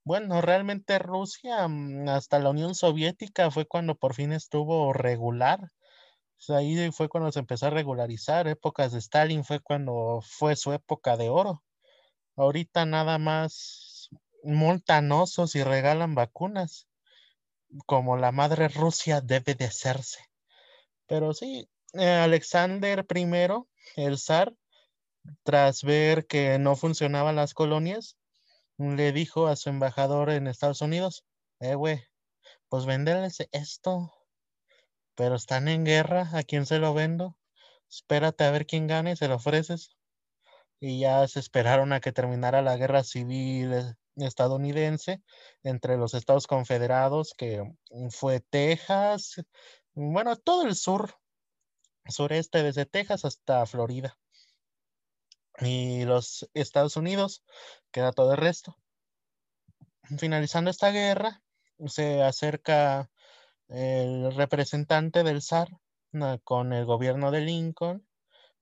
Bueno, 0.04 0.40
realmente 0.40 0.98
Rusia, 0.98 1.68
mm, 1.68 2.08
hasta 2.08 2.38
la 2.38 2.48
Unión 2.48 2.74
Soviética 2.74 3.50
fue 3.50 3.66
cuando 3.66 3.94
por 3.94 4.14
fin 4.14 4.32
estuvo 4.32 4.94
regular. 4.94 5.70
Ahí 6.50 6.90
fue 6.92 7.08
cuando 7.08 7.32
se 7.32 7.40
empezó 7.40 7.66
a 7.66 7.70
regularizar. 7.70 8.48
Épocas 8.48 8.92
de 8.92 8.98
Stalin 8.98 9.44
fue 9.44 9.60
cuando 9.60 10.20
fue 10.22 10.56
su 10.56 10.72
época 10.72 11.16
de 11.16 11.28
oro. 11.28 11.62
Ahorita 12.36 12.86
nada 12.86 13.18
más 13.18 14.10
multanosos 14.42 15.54
y 15.54 15.62
regalan 15.62 16.14
vacunas, 16.14 16.88
como 17.86 18.16
la 18.16 18.32
madre 18.32 18.68
Rusia 18.68 19.20
debe 19.20 19.54
de 19.54 19.66
hacerse. 19.66 20.20
Pero 21.06 21.34
sí, 21.34 21.68
eh, 21.94 22.08
Alexander 22.08 23.06
I, 23.14 23.66
el 23.96 24.18
zar, 24.18 24.54
tras 25.42 25.82
ver 25.82 26.26
que 26.26 26.58
no 26.58 26.76
funcionaban 26.76 27.36
las 27.36 27.54
colonias, 27.54 28.16
le 28.78 29.12
dijo 29.12 29.46
a 29.46 29.56
su 29.56 29.68
embajador 29.68 30.30
en 30.30 30.46
Estados 30.46 30.80
Unidos, 30.80 31.24
eh, 31.60 31.74
güey, 31.74 32.02
pues 32.68 32.86
venderles 32.86 33.46
esto, 33.52 34.12
pero 35.14 35.36
están 35.36 35.68
en 35.68 35.84
guerra, 35.84 36.30
¿a 36.32 36.42
quién 36.42 36.66
se 36.66 36.78
lo 36.78 36.94
vendo? 36.94 37.36
Espérate 37.90 38.44
a 38.44 38.50
ver 38.50 38.66
quién 38.66 38.86
gane, 38.86 39.16
se 39.16 39.28
lo 39.28 39.36
ofreces. 39.36 39.96
Y 40.80 41.00
ya 41.00 41.26
se 41.28 41.40
esperaron 41.40 41.92
a 41.92 42.00
que 42.00 42.12
terminara 42.12 42.62
la 42.62 42.76
guerra 42.76 43.04
civil 43.04 43.72
eh, 43.72 43.94
estadounidense 44.16 45.22
entre 45.62 45.96
los 45.96 46.14
Estados 46.14 46.46
Confederados, 46.46 47.34
que 47.36 47.62
fue 48.10 48.40
Texas, 48.40 49.36
bueno, 49.94 50.36
todo 50.36 50.66
el 50.66 50.74
sur, 50.74 51.14
sureste, 52.08 52.62
desde 52.62 52.86
Texas 52.86 53.24
hasta 53.24 53.66
Florida 53.66 54.18
y 55.60 56.04
los 56.04 56.48
Estados 56.54 56.96
Unidos, 56.96 57.44
queda 57.90 58.12
todo 58.12 58.32
el 58.32 58.38
resto. 58.38 58.76
Finalizando 60.18 60.70
esta 60.70 60.90
guerra, 60.90 61.42
se 61.86 62.22
acerca 62.22 63.10
el 63.72 64.34
representante 64.34 65.22
del 65.22 65.42
zar 65.42 65.68
con 66.44 66.72
el 66.72 66.84
gobierno 66.84 67.30
de 67.30 67.40
Lincoln, 67.40 68.06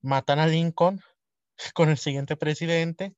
matan 0.01 0.39
a 0.39 0.47
Lincoln 0.47 1.01
con 1.75 1.89
el 1.89 1.99
siguiente 1.99 2.37
presidente. 2.37 3.15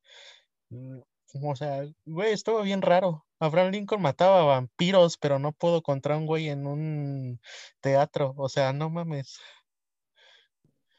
Mm, 0.70 1.00
o 1.42 1.56
sea, 1.56 1.84
güey, 2.04 2.32
estuvo 2.32 2.62
bien 2.62 2.82
raro. 2.82 3.24
Abraham 3.38 3.72
Lincoln 3.72 4.02
mataba 4.02 4.44
vampiros, 4.44 5.16
pero 5.18 5.38
no 5.38 5.52
pudo 5.52 5.82
contra 5.82 6.16
un 6.16 6.26
güey 6.26 6.48
en 6.48 6.66
un 6.66 7.40
teatro. 7.80 8.34
O 8.36 8.48
sea, 8.48 8.72
no 8.72 8.90
mames. 8.90 9.38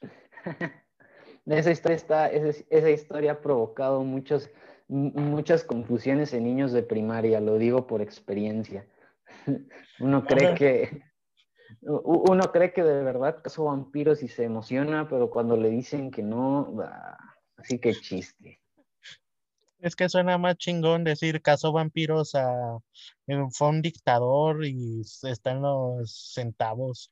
esa 1.45 1.71
historia, 1.71 2.27
esa, 2.27 2.89
historia 2.89 3.33
ha 3.33 3.41
provocado 3.41 4.03
muchos, 4.03 4.49
muchas 4.87 5.63
confusiones 5.63 6.33
en 6.33 6.43
niños 6.43 6.71
de 6.71 6.83
primaria, 6.83 7.39
lo 7.39 7.57
digo 7.57 7.87
por 7.87 8.01
experiencia. 8.01 8.85
Uno 9.99 10.25
cree 10.25 10.55
que 10.55 11.13
uno 11.81 12.51
cree 12.51 12.71
que 12.71 12.83
de 12.83 13.03
verdad 13.03 13.41
cazó 13.43 13.65
vampiros 13.65 14.23
y 14.23 14.27
se 14.27 14.43
emociona, 14.43 15.07
pero 15.09 15.29
cuando 15.29 15.57
le 15.57 15.69
dicen 15.69 16.11
que 16.11 16.23
no, 16.23 16.75
así 17.57 17.79
que 17.79 17.93
chiste. 17.93 18.61
Es 19.79 19.95
que 19.95 20.07
suena 20.07 20.37
más 20.37 20.57
chingón 20.57 21.03
decir 21.03 21.41
cazó 21.41 21.73
vampiros 21.73 22.35
a 22.35 22.79
fue 23.51 23.69
un 23.69 23.81
dictador 23.81 24.65
y 24.65 25.01
está 25.23 25.51
en 25.51 25.61
los 25.61 26.31
centavos. 26.33 27.11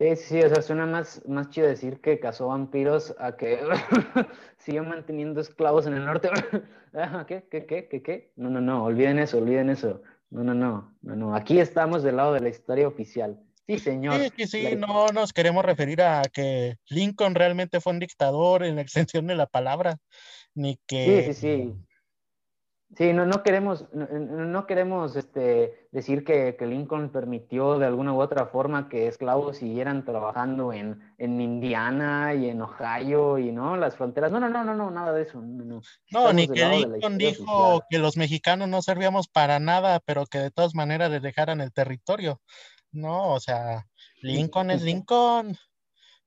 Sí, 0.00 0.16
sí, 0.16 0.42
o 0.42 0.48
sea, 0.48 0.60
suena 0.60 0.86
más, 0.86 1.22
más 1.28 1.50
chido 1.50 1.68
decir 1.68 2.00
que 2.00 2.18
cazó 2.18 2.48
vampiros 2.48 3.14
a 3.20 3.36
que 3.36 3.60
siguió 4.58 4.82
manteniendo 4.82 5.40
esclavos 5.40 5.86
en 5.86 5.94
el 5.94 6.04
norte. 6.04 6.30
¿Qué? 7.28 7.46
¿Qué? 7.48 7.64
¿Qué? 7.64 7.88
¿Qué? 7.88 8.02
¿Qué? 8.02 8.32
No, 8.34 8.50
no, 8.50 8.60
no, 8.60 8.84
olviden 8.84 9.20
eso, 9.20 9.38
olviden 9.38 9.70
eso. 9.70 10.02
No, 10.30 10.42
no, 10.42 10.54
no, 10.54 10.96
no, 11.02 11.16
no. 11.16 11.36
Aquí 11.36 11.58
estamos 11.58 12.02
del 12.02 12.16
lado 12.16 12.32
de 12.32 12.40
la 12.40 12.48
historia 12.48 12.88
oficial. 12.88 13.40
Sí, 13.66 13.78
señor. 13.78 14.20
Sí, 14.20 14.30
sí, 14.36 14.46
sí, 14.46 14.76
no 14.76 15.08
nos 15.08 15.32
queremos 15.32 15.64
referir 15.64 16.02
a 16.02 16.22
que 16.32 16.76
Lincoln 16.88 17.34
realmente 17.34 17.80
fue 17.80 17.92
un 17.92 18.00
dictador 18.00 18.64
en 18.64 18.76
la 18.76 18.82
extensión 18.82 19.26
de 19.26 19.36
la 19.36 19.46
palabra, 19.46 19.98
ni 20.54 20.78
que... 20.86 21.24
Sí, 21.26 21.32
sí, 21.32 21.40
sí. 21.40 21.74
Sí, 22.96 23.12
no, 23.12 23.26
no 23.26 23.42
queremos, 23.42 23.86
no, 23.92 24.66
queremos 24.66 25.16
este, 25.16 25.88
decir 25.90 26.24
que, 26.24 26.56
Lincoln 26.60 27.10
permitió 27.10 27.78
de 27.78 27.86
alguna 27.86 28.12
u 28.12 28.20
otra 28.20 28.46
forma 28.46 28.88
que 28.88 29.08
esclavos 29.08 29.56
siguieran 29.56 30.04
trabajando 30.04 30.72
en, 30.72 31.00
Indiana 31.18 32.34
y 32.34 32.48
en 32.48 32.62
Ohio 32.62 33.38
y 33.38 33.50
no 33.50 33.76
las 33.76 33.96
fronteras. 33.96 34.30
No, 34.30 34.38
no, 34.38 34.48
no, 34.48 34.62
no, 34.62 34.74
no 34.76 34.90
nada 34.92 35.12
de 35.12 35.22
eso. 35.22 35.40
No, 35.40 35.80
no 36.12 36.32
ni 36.32 36.46
que 36.46 36.64
Lincoln 36.64 37.18
dijo 37.18 37.82
que 37.90 37.98
los 37.98 38.16
mexicanos 38.16 38.68
no 38.68 38.80
servíamos 38.80 39.26
para 39.26 39.58
nada, 39.58 40.00
pero 40.00 40.26
que 40.26 40.38
de 40.38 40.50
todas 40.52 40.74
maneras 40.74 41.10
les 41.10 41.22
dejaran 41.22 41.60
el 41.60 41.72
territorio. 41.72 42.40
No, 42.92 43.32
o 43.32 43.40
sea, 43.40 43.88
Lincoln 44.22 44.70
es 44.70 44.82
Lincoln. 44.82 45.58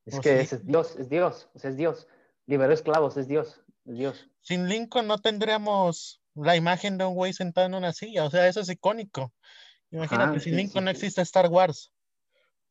Es 0.06 0.16
pues 0.16 0.20
que 0.20 0.40
es 0.42 0.66
Dios, 0.66 0.98
es 0.98 1.08
Dios, 1.08 1.50
es 1.54 1.78
Dios. 1.78 2.08
Liberó 2.46 2.74
esclavos, 2.74 3.16
es 3.16 3.28
Dios, 3.30 3.62
es 3.86 3.98
Dios. 3.98 4.30
Sin 4.42 4.68
Lincoln 4.68 5.08
no 5.08 5.18
tendríamos 5.18 6.22
la 6.38 6.56
imagen 6.56 6.98
de 6.98 7.06
un 7.06 7.16
güey 7.16 7.34
sentado 7.34 7.68
en 7.68 7.74
una 7.74 7.94
silla, 7.94 8.26
o 8.26 8.30
sea, 8.30 8.48
eso 8.48 8.62
es 8.62 8.70
icónico. 8.70 9.34
Imagínate, 9.92 10.40
sin 10.40 10.56
Lincoln 10.56 10.86
no 10.86 10.92
existe 10.92 11.22
Star 11.22 11.48
Wars. 11.48 11.92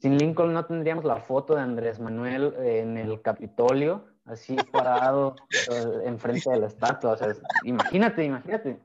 Sin 0.01 0.19
Lincoln 0.19 0.53
no 0.53 0.67
tendríamos 0.67 1.05
la 1.05 1.17
foto 1.17 1.55
de 1.55 1.63
Andrés 1.63 1.99
Manuel 1.99 2.55
en 2.59 2.99
el 2.99 3.23
Capitolio, 3.23 4.07
así 4.27 4.57
parado 4.71 5.37
eh, 5.71 6.03
enfrente 6.05 6.51
de 6.51 6.61
la 6.61 6.67
estatua. 6.67 7.13
O 7.13 7.17
sea, 7.17 7.35
imagínate, 7.65 8.25
imagínate. 8.25 8.79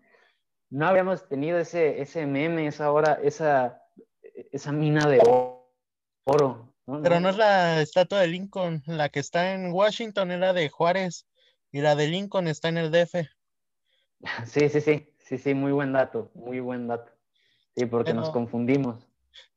No 0.69 0.87
habríamos 0.87 1.27
tenido 1.27 1.57
ese, 1.57 2.01
ese 2.01 2.25
meme, 2.25 2.67
esa 2.67 2.91
hora, 2.91 3.19
esa, 3.21 3.81
esa 4.51 4.71
mina 4.71 5.05
de 5.07 5.19
oro. 6.25 6.73
Pero 7.03 7.19
no 7.19 7.29
es 7.29 7.35
la 7.35 7.81
estatua 7.81 8.21
de 8.21 8.27
Lincoln, 8.27 8.81
la 8.85 9.09
que 9.09 9.19
está 9.19 9.53
en 9.53 9.71
Washington 9.71 10.31
era 10.31 10.53
de 10.53 10.69
Juárez 10.69 11.27
y 11.71 11.81
la 11.81 11.95
de 11.95 12.07
Lincoln 12.07 12.47
está 12.47 12.69
en 12.69 12.77
el 12.77 12.91
DF. 12.91 13.27
Sí, 14.45 14.69
sí, 14.69 14.81
sí, 14.81 15.07
sí, 15.17 15.37
sí, 15.37 15.53
muy 15.53 15.71
buen 15.71 15.93
dato, 15.93 16.31
muy 16.33 16.59
buen 16.59 16.87
dato. 16.87 17.11
Sí, 17.75 17.85
porque 17.85 18.13
nos 18.13 18.29
confundimos. 18.29 19.07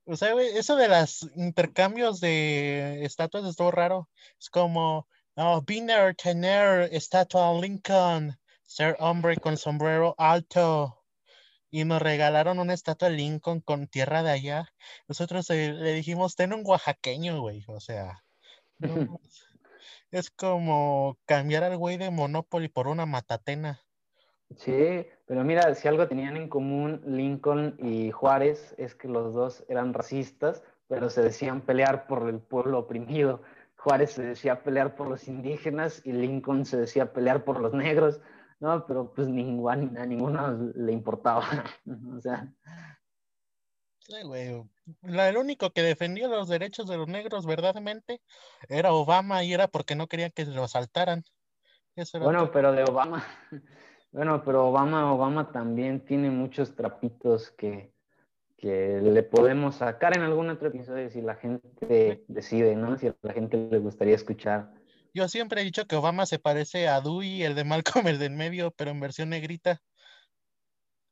O 0.06 0.16
sea, 0.16 0.34
eso 0.40 0.76
de 0.76 0.88
los 0.88 1.28
intercambios 1.34 2.20
de 2.20 3.04
estatuas 3.04 3.44
es 3.44 3.56
todo 3.56 3.70
raro. 3.70 4.08
Es 4.38 4.50
como, 4.50 5.08
oh, 5.36 5.62
Biner 5.62 6.14
tener 6.14 6.92
estatua 6.92 7.58
Lincoln, 7.60 8.38
ser 8.62 8.96
hombre 9.00 9.36
con 9.36 9.56
sombrero 9.56 10.14
alto. 10.18 11.02
Y 11.70 11.84
nos 11.84 12.00
regalaron 12.02 12.60
una 12.60 12.74
estatua 12.74 13.08
de 13.08 13.16
Lincoln 13.16 13.60
con 13.60 13.88
tierra 13.88 14.22
de 14.22 14.30
allá. 14.30 14.72
Nosotros 15.08 15.48
le 15.48 15.92
dijimos, 15.92 16.36
ten 16.36 16.52
un 16.52 16.62
oaxaqueño, 16.64 17.40
güey. 17.40 17.64
O 17.66 17.80
sea, 17.80 18.22
es 20.10 20.30
como 20.30 21.18
cambiar 21.24 21.64
al 21.64 21.76
güey 21.76 21.96
de 21.96 22.10
Monopoly 22.10 22.68
por 22.68 22.86
una 22.86 23.06
matatena. 23.06 23.83
Sí, 24.56 25.06
pero 25.26 25.42
mira, 25.44 25.74
si 25.74 25.88
algo 25.88 26.06
tenían 26.06 26.36
en 26.36 26.48
común 26.48 27.02
Lincoln 27.06 27.76
y 27.78 28.10
Juárez 28.10 28.74
es 28.78 28.94
que 28.94 29.08
los 29.08 29.34
dos 29.34 29.64
eran 29.68 29.94
racistas, 29.94 30.62
pero 30.86 31.10
se 31.10 31.22
decían 31.22 31.62
pelear 31.62 32.06
por 32.06 32.28
el 32.28 32.40
pueblo 32.40 32.80
oprimido. 32.80 33.42
Juárez 33.76 34.12
se 34.12 34.22
decía 34.22 34.62
pelear 34.62 34.96
por 34.96 35.08
los 35.08 35.28
indígenas 35.28 36.00
y 36.04 36.12
Lincoln 36.12 36.64
se 36.64 36.76
decía 36.76 37.12
pelear 37.12 37.44
por 37.44 37.60
los 37.60 37.72
negros. 37.74 38.20
No, 38.60 38.86
pero 38.86 39.12
pues 39.12 39.28
ninguna, 39.28 40.02
a 40.02 40.06
ninguno 40.06 40.72
le 40.74 40.92
importaba. 40.92 41.44
o 42.16 42.20
sea. 42.20 42.52
Sí, 43.98 44.22
güey. 44.22 44.62
el 45.02 45.36
único 45.36 45.70
que 45.70 45.82
defendió 45.82 46.28
los 46.28 46.48
derechos 46.48 46.86
de 46.86 46.98
los 46.98 47.08
negros 47.08 47.46
verdaderamente 47.46 48.20
era 48.68 48.92
Obama 48.92 49.42
y 49.44 49.54
era 49.54 49.68
porque 49.68 49.94
no 49.94 50.06
querían 50.08 50.30
que 50.30 50.44
lo 50.44 50.64
asaltaran. 50.64 51.24
bueno, 52.20 52.50
pero 52.52 52.72
de 52.72 52.84
Obama, 52.84 53.24
bueno, 54.14 54.42
pero 54.42 54.68
Obama, 54.68 55.12
Obama 55.12 55.52
también 55.52 56.04
tiene 56.04 56.30
muchos 56.30 56.74
trapitos 56.74 57.50
que, 57.50 57.92
que 58.56 59.00
le 59.02 59.22
podemos 59.22 59.76
sacar 59.76 60.16
en 60.16 60.22
algún 60.22 60.48
otro 60.48 60.68
episodio 60.68 61.10
si 61.10 61.20
la 61.20 61.34
gente 61.34 62.24
decide, 62.28 62.74
¿no? 62.74 62.96
Si 62.96 63.08
a 63.08 63.16
la 63.20 63.34
gente 63.34 63.68
le 63.70 63.78
gustaría 63.78 64.14
escuchar 64.14 64.72
yo 65.14 65.28
siempre 65.28 65.60
he 65.60 65.64
dicho 65.64 65.86
que 65.86 65.94
Obama 65.94 66.26
se 66.26 66.40
parece 66.40 66.88
a 66.88 67.00
Dewey, 67.00 67.44
el 67.44 67.54
de 67.54 67.62
Malcolm, 67.62 68.08
el 68.08 68.18
del 68.18 68.32
medio, 68.32 68.72
pero 68.72 68.90
en 68.90 68.98
versión 68.98 69.30
negrita. 69.30 69.80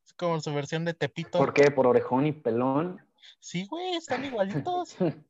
Es 0.04 0.12
como 0.14 0.40
su 0.40 0.52
versión 0.52 0.84
de 0.84 0.92
Tepito. 0.92 1.38
¿Por 1.38 1.54
qué? 1.54 1.70
¿Por 1.70 1.86
orejón 1.86 2.26
y 2.26 2.32
pelón? 2.32 3.00
Sí, 3.38 3.64
güey, 3.66 3.94
están 3.94 4.24
igualitos. 4.24 4.96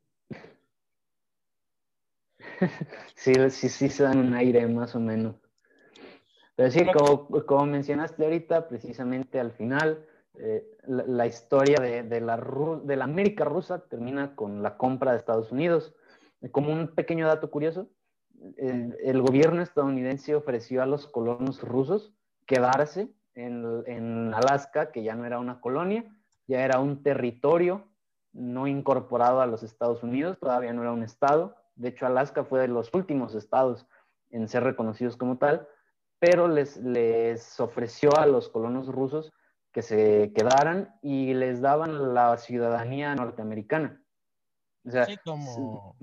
sí, 3.14 3.34
sí, 3.50 3.68
sí 3.68 3.90
se 3.90 4.04
dan 4.04 4.18
un 4.18 4.32
aire 4.32 4.66
más 4.66 4.94
o 4.94 5.00
menos. 5.00 5.36
Pero 6.54 6.70
sí, 6.70 6.84
como, 7.46 7.66
mencionaste 7.66 8.24
ahorita, 8.24 8.68
precisamente 8.68 9.40
al 9.40 9.52
final, 9.52 10.04
eh, 10.38 10.64
la, 10.86 11.26
historia 11.26 11.78
de, 11.80 12.20
la, 12.20 12.36
de 12.36 12.96
la 12.96 13.04
América 13.04 13.44
rusa 13.44 13.86
termina 13.88 14.34
con 14.34 14.62
la 14.62 14.76
compra 14.76 15.12
de 15.12 15.18
Estados 15.18 15.50
Unidos. 15.50 15.94
Como 16.50 16.72
un 16.72 16.88
pequeño 16.88 17.26
dato 17.26 17.50
curioso, 17.50 17.88
el, 18.56 19.22
gobierno 19.22 19.62
estadounidense 19.62 20.34
ofreció 20.34 20.82
a 20.82 20.86
los 20.86 21.06
colonos 21.06 21.62
rusos 21.62 22.12
quedarse 22.46 23.08
en, 23.34 24.34
Alaska, 24.34 24.90
que 24.90 25.02
ya 25.02 25.14
no 25.14 25.24
era 25.24 25.38
una 25.38 25.60
colonia, 25.60 26.04
ya 26.46 26.64
era 26.64 26.80
un 26.80 27.02
territorio 27.02 27.88
no 28.32 28.66
incorporado 28.66 29.40
a 29.40 29.46
los 29.46 29.62
Estados 29.62 30.02
Unidos, 30.02 30.38
todavía 30.38 30.72
no 30.72 30.82
era 30.82 30.92
un 30.92 31.02
estado. 31.02 31.56
De 31.76 31.88
hecho, 31.88 32.06
Alaska 32.06 32.44
fue 32.44 32.60
de 32.60 32.68
los 32.68 32.90
últimos 32.94 33.34
estados 33.34 33.86
en 34.30 34.48
ser 34.48 34.64
reconocidos 34.64 35.16
como 35.16 35.38
tal, 35.38 35.68
pero 36.22 36.46
les, 36.46 36.76
les 36.76 37.58
ofreció 37.58 38.16
a 38.16 38.26
los 38.26 38.48
colonos 38.48 38.86
rusos 38.86 39.32
que 39.72 39.82
se 39.82 40.32
quedaran 40.32 40.96
y 41.02 41.34
les 41.34 41.60
daban 41.60 42.14
la 42.14 42.38
ciudadanía 42.38 43.12
norteamericana. 43.16 44.00
O 44.86 44.90
sea, 44.92 45.08
como, 45.24 45.96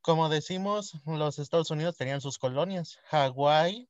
como 0.00 0.30
decimos, 0.30 0.98
los 1.04 1.38
Estados 1.38 1.70
Unidos 1.70 1.98
tenían 1.98 2.22
sus 2.22 2.38
colonias, 2.38 3.00
Hawái, 3.10 3.86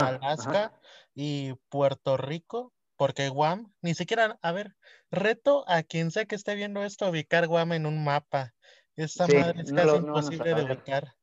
Alaska 0.00 0.72
y 1.14 1.52
Puerto 1.68 2.16
Rico, 2.16 2.72
porque 2.96 3.28
Guam, 3.28 3.74
ni 3.82 3.94
siquiera, 3.94 4.38
a 4.40 4.52
ver, 4.52 4.74
reto 5.10 5.68
a 5.68 5.82
quien 5.82 6.10
sea 6.10 6.24
que 6.24 6.34
esté 6.34 6.54
viendo 6.54 6.82
esto 6.82 7.10
ubicar 7.10 7.46
Guam 7.46 7.72
en 7.72 7.84
un 7.84 8.02
mapa. 8.02 8.54
Esta 8.96 9.26
madre 9.26 9.60
es 9.60 9.70
casi 9.70 9.96
imposible 9.96 10.54
de 10.54 10.64
ubicar. 10.64 11.14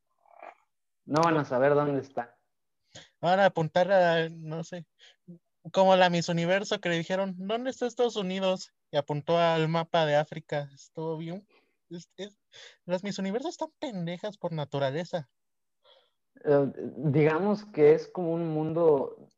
No 1.06 1.22
van 1.24 1.38
a 1.38 1.46
saber 1.46 1.74
dónde 1.74 2.00
está. 2.00 2.38
Van 3.24 3.40
a 3.40 3.46
apuntar 3.46 3.92
a, 3.92 4.30
no 4.30 4.64
sé, 4.64 4.86
como 5.72 5.96
la 5.96 6.12
Miss 6.12 6.30
Universo 6.30 6.80
que 6.80 6.90
le 6.90 6.98
dijeron, 6.98 7.34
¿dónde 7.38 7.72
está 7.72 7.88
Estados 7.88 8.18
Unidos? 8.18 8.72
Y 8.92 8.98
apuntó 8.98 9.40
al 9.40 9.68
mapa 9.68 10.06
de 10.06 10.16
África. 10.16 10.70
Estuvo 10.76 11.18
bien 11.18 11.44
las 12.86 13.04
mis 13.04 13.20
universos 13.20 13.52
están 13.52 13.70
pendejas 13.80 14.38
por 14.38 14.52
naturaleza. 14.52 15.30
Eh, 16.44 16.72
digamos 16.98 17.66
que 17.66 17.94
es 17.94 18.08
como 18.08 18.34
un 18.34 18.50
mundo 18.50 19.30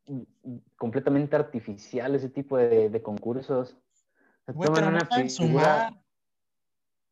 completamente 0.76 1.36
artificial 1.36 2.14
ese 2.14 2.28
tipo 2.28 2.56
de, 2.56 3.02
concursos. 3.02 3.76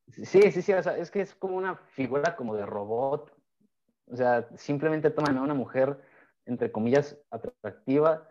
Sí, 0.09 0.53
sí, 0.53 0.63
sí, 0.63 0.73
es 0.73 1.11
que 1.11 1.21
es 1.21 1.35
como 1.35 1.57
una 1.57 1.77
figura 1.77 2.37
como 2.37 2.55
de 2.55 2.67
robot. 2.67 3.33
O 4.07 4.17
sea, 4.17 4.49
simplemente 4.57 5.11
toman 5.11 5.39
a 5.39 5.43
una 5.43 5.55
mujer, 5.55 5.99
entre 6.47 6.73
comillas, 6.73 7.19
atractiva, 7.31 8.29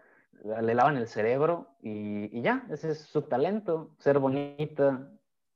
le 0.62 0.76
lavan 0.76 0.98
el 0.98 1.08
cerebro 1.08 1.76
y, 1.82 2.38
y 2.38 2.42
ya, 2.42 2.66
ese 2.70 2.92
es 2.92 3.00
su 3.00 3.22
talento, 3.24 3.96
ser 4.00 4.20
bonita 4.20 5.10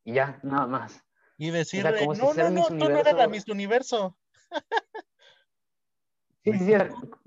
y 0.04 0.14
ya, 0.14 0.40
nada 0.44 0.68
más. 0.68 1.04
Y 1.38 1.52
decirle, 1.52 2.06
no, 2.06 2.14
no, 2.34 2.50
no, 2.50 2.68
tú 2.68 2.76
no 2.76 2.98
eres 2.98 3.14
la 3.14 3.28
Miss 3.28 3.48
Universo. 3.48 4.18
sí, 6.44 6.54
sí, 6.54 6.74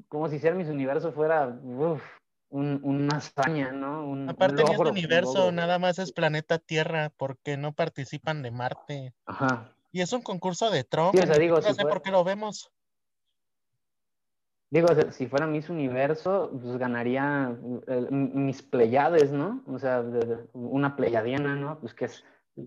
como 0.09 0.28
si 0.28 0.39
ser 0.39 0.55
Miss 0.55 0.68
Universo 0.68 1.12
fuera 1.12 1.47
uf, 1.62 2.03
un, 2.49 2.81
una 2.83 3.18
hazaña, 3.18 3.70
¿no? 3.72 4.05
Un, 4.07 4.28
Aparte, 4.28 4.64
un 4.64 4.70
este 4.70 4.89
universo 4.89 5.53
nada 5.53 5.78
más 5.78 5.99
es 5.99 6.12
planeta 6.12 6.59
Tierra, 6.59 7.12
porque 7.16 7.57
no 7.57 7.72
participan 7.72 8.43
de 8.43 8.51
Marte. 8.51 9.14
Ajá. 9.26 9.72
Y 9.93 10.01
es 10.01 10.12
un 10.12 10.22
concurso 10.22 10.70
de 10.70 10.85
Trump. 10.85 11.14
Sí, 11.14 11.22
o 11.22 11.26
sea, 11.26 11.39
digo, 11.39 11.61
no 11.61 11.74
sé 11.74 11.83
por 11.83 12.03
qué 12.03 12.11
lo 12.11 12.24
vemos. 12.24 12.72
Digo, 14.71 14.87
si 15.11 15.27
fuera 15.27 15.49
Miss 15.49 15.68
Universo, 15.68 16.51
pues 16.62 16.77
ganaría 16.79 17.57
eh, 17.89 18.07
mis 18.11 18.62
Pleiades, 18.62 19.33
¿no? 19.33 19.64
O 19.66 19.81
sea, 19.81 20.05
una 20.53 20.95
Pleiadiana, 20.95 21.57
¿no? 21.57 21.81
Pues 21.81 21.93
que 21.93 22.05
es 22.05 22.25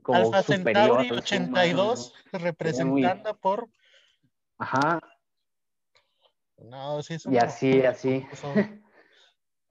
Alfa 0.07 0.43
Centauri 0.43 1.11
82, 1.11 2.13
representada 2.33 3.33
por. 3.33 3.69
Ajá. 4.57 4.99
No, 6.57 7.01
sí 7.03 7.13
es 7.13 7.25
Y 7.25 7.37
así, 7.37 7.81
así. 7.83 8.25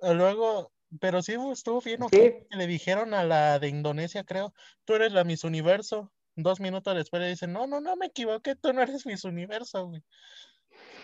Luego, 0.01 0.73
pero 1.01 1.23
sí 1.23 1.37
estuvo 1.53 1.83
bien, 1.83 2.01
Que 2.11 2.47
le 2.51 2.67
dijeron 2.67 3.13
a 3.13 3.25
la 3.25 3.59
de 3.59 3.69
Indonesia, 3.69 4.25
creo, 4.25 4.55
tú 4.87 4.95
eres 4.95 5.13
la 5.13 5.25
Miss 5.25 5.45
Universo. 5.45 6.11
Dos 6.35 6.61
minutos 6.61 6.97
después 6.97 7.21
le 7.21 7.29
dicen, 7.29 7.53
no, 7.53 7.67
no, 7.67 7.83
no 7.83 7.95
me 7.97 8.07
equivoqué, 8.07 8.57
tú 8.57 8.73
no 8.73 8.81
eres 8.81 9.05
Miss 9.05 9.25
Universo, 9.25 9.87
güey. 9.87 10.03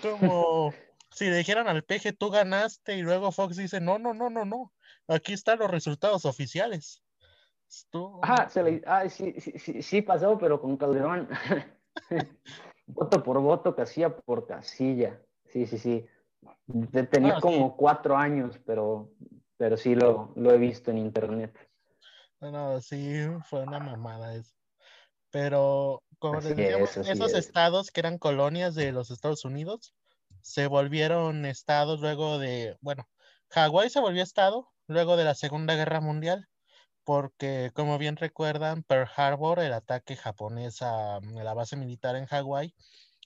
Como 0.01 0.73
si 1.19 1.29
le 1.29 1.37
dijeran 1.37 1.67
al 1.69 1.83
peje, 1.83 2.13
tú 2.13 2.31
ganaste, 2.31 2.97
y 2.97 3.03
luego 3.03 3.33
Fox 3.33 3.57
dice, 3.57 3.81
no, 3.81 3.99
no, 3.99 4.15
no, 4.15 4.31
no, 4.31 4.45
no. 4.45 4.73
Aquí 5.09 5.33
están 5.33 5.59
los 5.59 5.71
resultados 5.71 6.25
oficiales. 6.25 7.03
Ah, 8.23 8.49
sí, 9.09 9.35
sí, 9.41 9.83
sí, 9.83 10.03
pasó, 10.03 10.39
pero 10.39 10.61
con 10.61 10.77
Calderón. 10.77 11.29
voto 12.87 13.23
por 13.23 13.41
voto, 13.41 13.75
casilla 13.75 14.17
por 14.17 14.47
casilla. 14.47 15.21
Sí, 15.47 15.67
sí, 15.67 15.79
sí. 15.79 16.07
Tenía 17.11 17.37
ah, 17.37 17.41
como 17.41 17.77
cuatro 17.77 18.17
años, 18.17 18.59
pero, 18.65 19.11
pero 19.57 19.77
sí 19.77 19.95
lo, 19.95 20.33
lo 20.37 20.53
he 20.53 20.59
visto 20.59 20.93
en 20.93 20.99
internet. 20.99 21.59
No, 22.41 22.81
sí, 22.81 23.27
fue 23.49 23.65
una 23.65 23.81
mamada 23.81 24.35
eso. 24.35 24.55
Pero, 25.31 26.03
como 26.19 26.41
decíamos, 26.41 26.97
esos 26.97 27.35
estados 27.35 27.91
que 27.91 28.01
eran 28.01 28.19
colonias 28.19 28.75
de 28.75 28.93
los 28.93 29.11
Estados 29.11 29.45
Unidos 29.45 29.95
se 30.43 30.67
volvieron 30.67 31.47
estados 31.47 32.01
luego 32.01 32.39
de, 32.39 32.77
bueno, 32.81 33.09
Hawái 33.51 33.91
se 33.91 34.01
volvió 34.01 34.23
estado 34.23 34.71
luego 34.87 35.17
de 35.17 35.25
la 35.25 35.35
Segunda 35.35 35.75
Guerra 35.75 36.01
Mundial 36.01 36.49
porque 37.09 37.71
como 37.73 37.97
bien 37.97 38.17
recuerdan, 38.17 38.83
Pearl 38.83 39.09
Harbor, 39.17 39.61
el 39.61 39.73
ataque 39.73 40.15
japonés 40.15 40.83
a 40.83 41.21
la 41.23 41.55
base 41.55 41.75
militar 41.75 42.17
en 42.17 42.27
Hawái, 42.27 42.75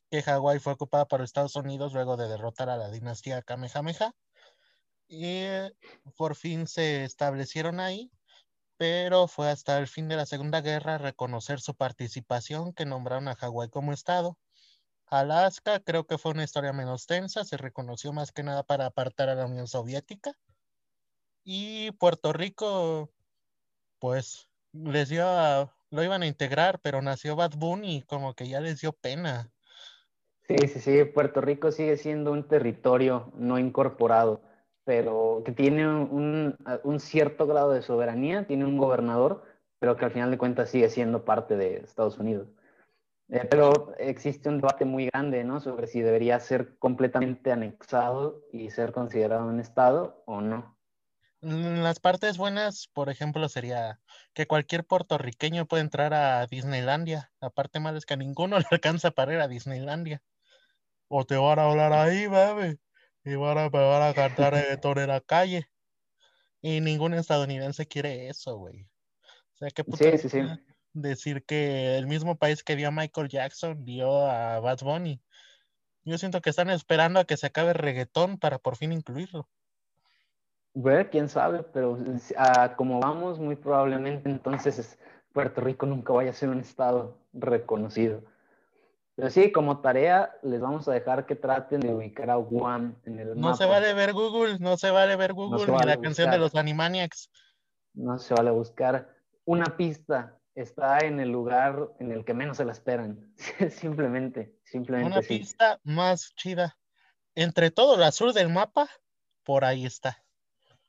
que 0.09 0.23
Hawái 0.23 0.61
fue 0.61 0.75
ocupada 0.75 1.07
por 1.09 1.21
Estados 1.21 1.57
Unidos 1.57 1.93
luego 1.93 2.17
de 2.17 2.29
derrotar 2.29 2.71
a 2.71 2.77
la 2.77 2.93
dinastía 2.93 3.43
Kamehameha, 3.43 4.15
y 5.09 5.47
por 6.17 6.37
fin 6.37 6.69
se 6.69 7.03
establecieron 7.03 7.81
ahí, 7.81 8.13
pero 8.77 9.27
fue 9.27 9.51
hasta 9.51 9.79
el 9.79 9.89
fin 9.89 10.07
de 10.07 10.15
la 10.15 10.27
Segunda 10.27 10.61
Guerra 10.61 10.99
reconocer 10.99 11.61
su 11.61 11.75
participación 11.75 12.73
que 12.75 12.87
nombraron 12.87 13.27
a 13.27 13.35
Hawái 13.35 13.69
como 13.69 13.93
estado. 13.93 14.39
Alaska 15.21 15.81
creo 15.81 16.07
que 16.07 16.19
fue 16.19 16.33
una 16.33 16.45
historia 16.45 16.73
menos 16.73 17.07
tensa, 17.07 17.45
se 17.45 17.57
reconoció 17.57 18.13
más 18.13 18.33
que 18.33 18.43
nada 18.43 18.63
para 18.63 18.87
apartar 18.87 19.29
a 19.29 19.35
la 19.35 19.47
Unión 19.47 19.67
Soviética. 19.69 20.33
Y 21.45 21.91
Puerto 21.93 22.33
Rico 22.33 23.11
pues 23.99 24.49
les 24.73 25.09
dio 25.11 25.71
lo 25.91 26.03
iban 26.03 26.23
a 26.23 26.27
integrar, 26.27 26.81
pero 26.81 27.03
nació 27.03 27.37
Bad 27.37 27.53
Bunny 27.57 28.03
como 28.03 28.35
que 28.35 28.49
ya 28.49 28.61
les 28.61 28.81
dio 28.81 28.93
pena. 28.93 29.53
Sí, 30.49 30.57
sí, 30.67 30.81
sí, 30.81 31.05
Puerto 31.05 31.41
Rico 31.41 31.71
sigue 31.71 31.97
siendo 31.99 32.33
un 32.33 32.49
territorio 32.49 33.31
no 33.37 33.59
incorporado, 33.59 34.41
pero 34.85 35.43
que 35.45 35.53
tiene 35.53 35.87
un, 35.87 36.57
cierto 36.99 37.47
grado 37.47 37.73
de 37.73 37.83
soberanía, 37.83 38.47
tiene 38.47 38.65
un 38.65 38.79
gobernador, 38.79 39.45
pero 39.79 39.97
que 39.97 40.07
al 40.07 40.11
final 40.11 40.31
de 40.31 40.39
cuentas 40.39 40.71
sigue 40.71 40.89
siendo 40.89 41.25
parte 41.25 41.57
de 41.57 41.77
Estados 41.77 42.19
Unidos. 42.19 42.49
Eh, 43.33 43.47
pero 43.49 43.95
existe 43.97 44.51
un 44.51 44.59
debate 44.59 44.85
muy 44.85 45.07
grande, 45.07 45.43
¿no? 45.43 45.59
Sobre 45.59 45.87
si 45.87 46.03
debería 46.03 46.39
ser 46.39 46.77
completamente 46.79 47.51
anexado 47.51 48.45
y 48.53 48.69
ser 48.69 48.93
considerado 48.93 49.47
un 49.47 49.59
Estado 49.59 50.23
o 50.27 50.43
no. 50.43 50.77
Mm, 51.41 51.81
las 51.83 51.99
partes 51.99 52.37
buenas, 52.37 52.89
por 52.93 53.09
ejemplo, 53.09 53.49
sería 53.49 54.01
que 54.35 54.47
cualquier 54.47 54.85
puertorriqueño 54.85 55.65
puede 55.65 55.83
entrar 55.83 56.13
a 56.13 56.47
Disneylandia. 56.47 57.33
La 57.41 57.49
parte 57.49 57.81
mala 57.81 57.97
es 57.97 58.05
que 58.05 58.13
a 58.13 58.19
ninguno 58.19 58.59
le 58.59 58.67
alcanza 58.71 59.13
para 59.13 59.33
ir 59.33 59.41
a 59.41 59.49
Disneylandia. 59.49 60.23
O 61.09 61.25
te 61.25 61.37
van 61.39 61.59
a 61.59 61.71
hablar 61.71 61.95
ahí, 61.95 62.27
bebé. 62.27 62.79
y 63.25 63.35
van 63.35 63.57
a 63.57 63.71
pegar 63.71 64.03
a 64.03 64.13
cantar 64.13 64.53
reggaetón 64.53 64.99
en 64.99 65.09
la 65.09 65.23
calle. 65.23 65.71
Y 66.61 66.83
ningún 66.83 67.15
estadounidense 67.15 67.87
quiere 67.87 68.29
eso, 68.29 68.59
güey. 68.59 68.83
O 69.55 69.57
sea, 69.57 69.71
qué 69.71 69.85
puta 69.85 70.05
Sí, 70.05 70.19
sí, 70.19 70.29
sí. 70.29 70.41
Decir 70.93 71.45
que 71.45 71.97
el 71.97 72.07
mismo 72.07 72.37
país 72.37 72.63
que 72.63 72.77
dio 72.77 72.89
a 72.89 72.93
Michael 72.93 73.29
Jackson 73.29 73.85
dio 73.85 74.27
a 74.27 74.61
Bad 74.61 74.81
Bunny. 74.83 75.21
Yo 76.05 76.19
siento 76.19 76.41
que 76.41 76.51
están 76.51 76.71
esperando 76.71 77.21
a 77.21 77.25
que 77.25 77.37
se 77.37 77.47
acabe 77.47 77.71
el 77.71 77.77
reggaetón 77.77 78.39
para 78.39 78.59
por 78.59 78.77
fin 78.77 78.93
incluirlo. 78.93 79.49
Bueno, 80.75 81.09
quién 81.11 81.29
sabe, 81.29 81.63
pero 81.63 81.99
como 82.77 82.99
vamos, 83.01 83.39
muy 83.39 83.57
probablemente 83.57 84.31
entonces 84.31 84.79
es- 84.79 84.99
Puerto 85.33 85.61
Rico 85.61 85.87
nunca 85.87 86.13
vaya 86.13 86.31
a 86.31 86.35
ser 86.35 86.49
un 86.51 86.61
estado 86.61 87.19
reconocido. 87.33 88.23
Pero 89.15 89.31
sí, 89.31 89.53
como 89.53 89.81
tarea, 89.81 90.35
les 90.43 90.61
vamos 90.61 90.89
a 90.89 90.93
dejar 90.93 91.27
que 91.27 91.37
traten 91.37 91.81
de 91.81 91.95
ubicar 91.95 92.31
a 92.31 92.37
Guam 92.37 92.97
en 93.05 93.19
el 93.19 93.37
No 93.37 93.55
se 93.55 93.65
mapa. 93.65 93.75
vale 93.81 93.95
ver 93.95 94.13
Google, 94.13 94.59
no 94.59 94.77
se 94.77 94.91
vale 94.91 95.17
ver 95.17 95.33
Google 95.35 95.61
se 95.61 95.67
ni 95.71 95.73
vale 95.73 95.87
la 95.87 96.01
canción 96.01 96.31
de 96.31 96.39
los 96.39 96.55
Animaniacs. 96.55 97.31
No 97.95 98.19
se 98.19 98.35
vale 98.35 98.51
buscar 98.51 99.15
una 99.45 99.77
pista. 99.77 100.39
Está 100.55 100.99
en 100.99 101.21
el 101.21 101.31
lugar 101.31 101.91
en 101.99 102.13
el 102.13 102.25
que 102.25 102.35
menos 102.35 102.59
se 102.59 102.65
la 102.65 102.73
esperan. 102.73 103.35
Simplemente, 103.71 104.55
simplemente 104.65 105.13
Una 105.13 105.23
sí. 105.23 105.39
pista 105.39 105.81
más 105.83 106.35
chida. 106.35 106.77
Entre 107.35 107.71
todo 107.71 107.97
el 107.97 108.03
azul 108.03 108.35
del 108.35 108.51
mapa, 108.51 108.89
por 109.45 109.65
ahí 109.65 109.87
está. 109.87 110.23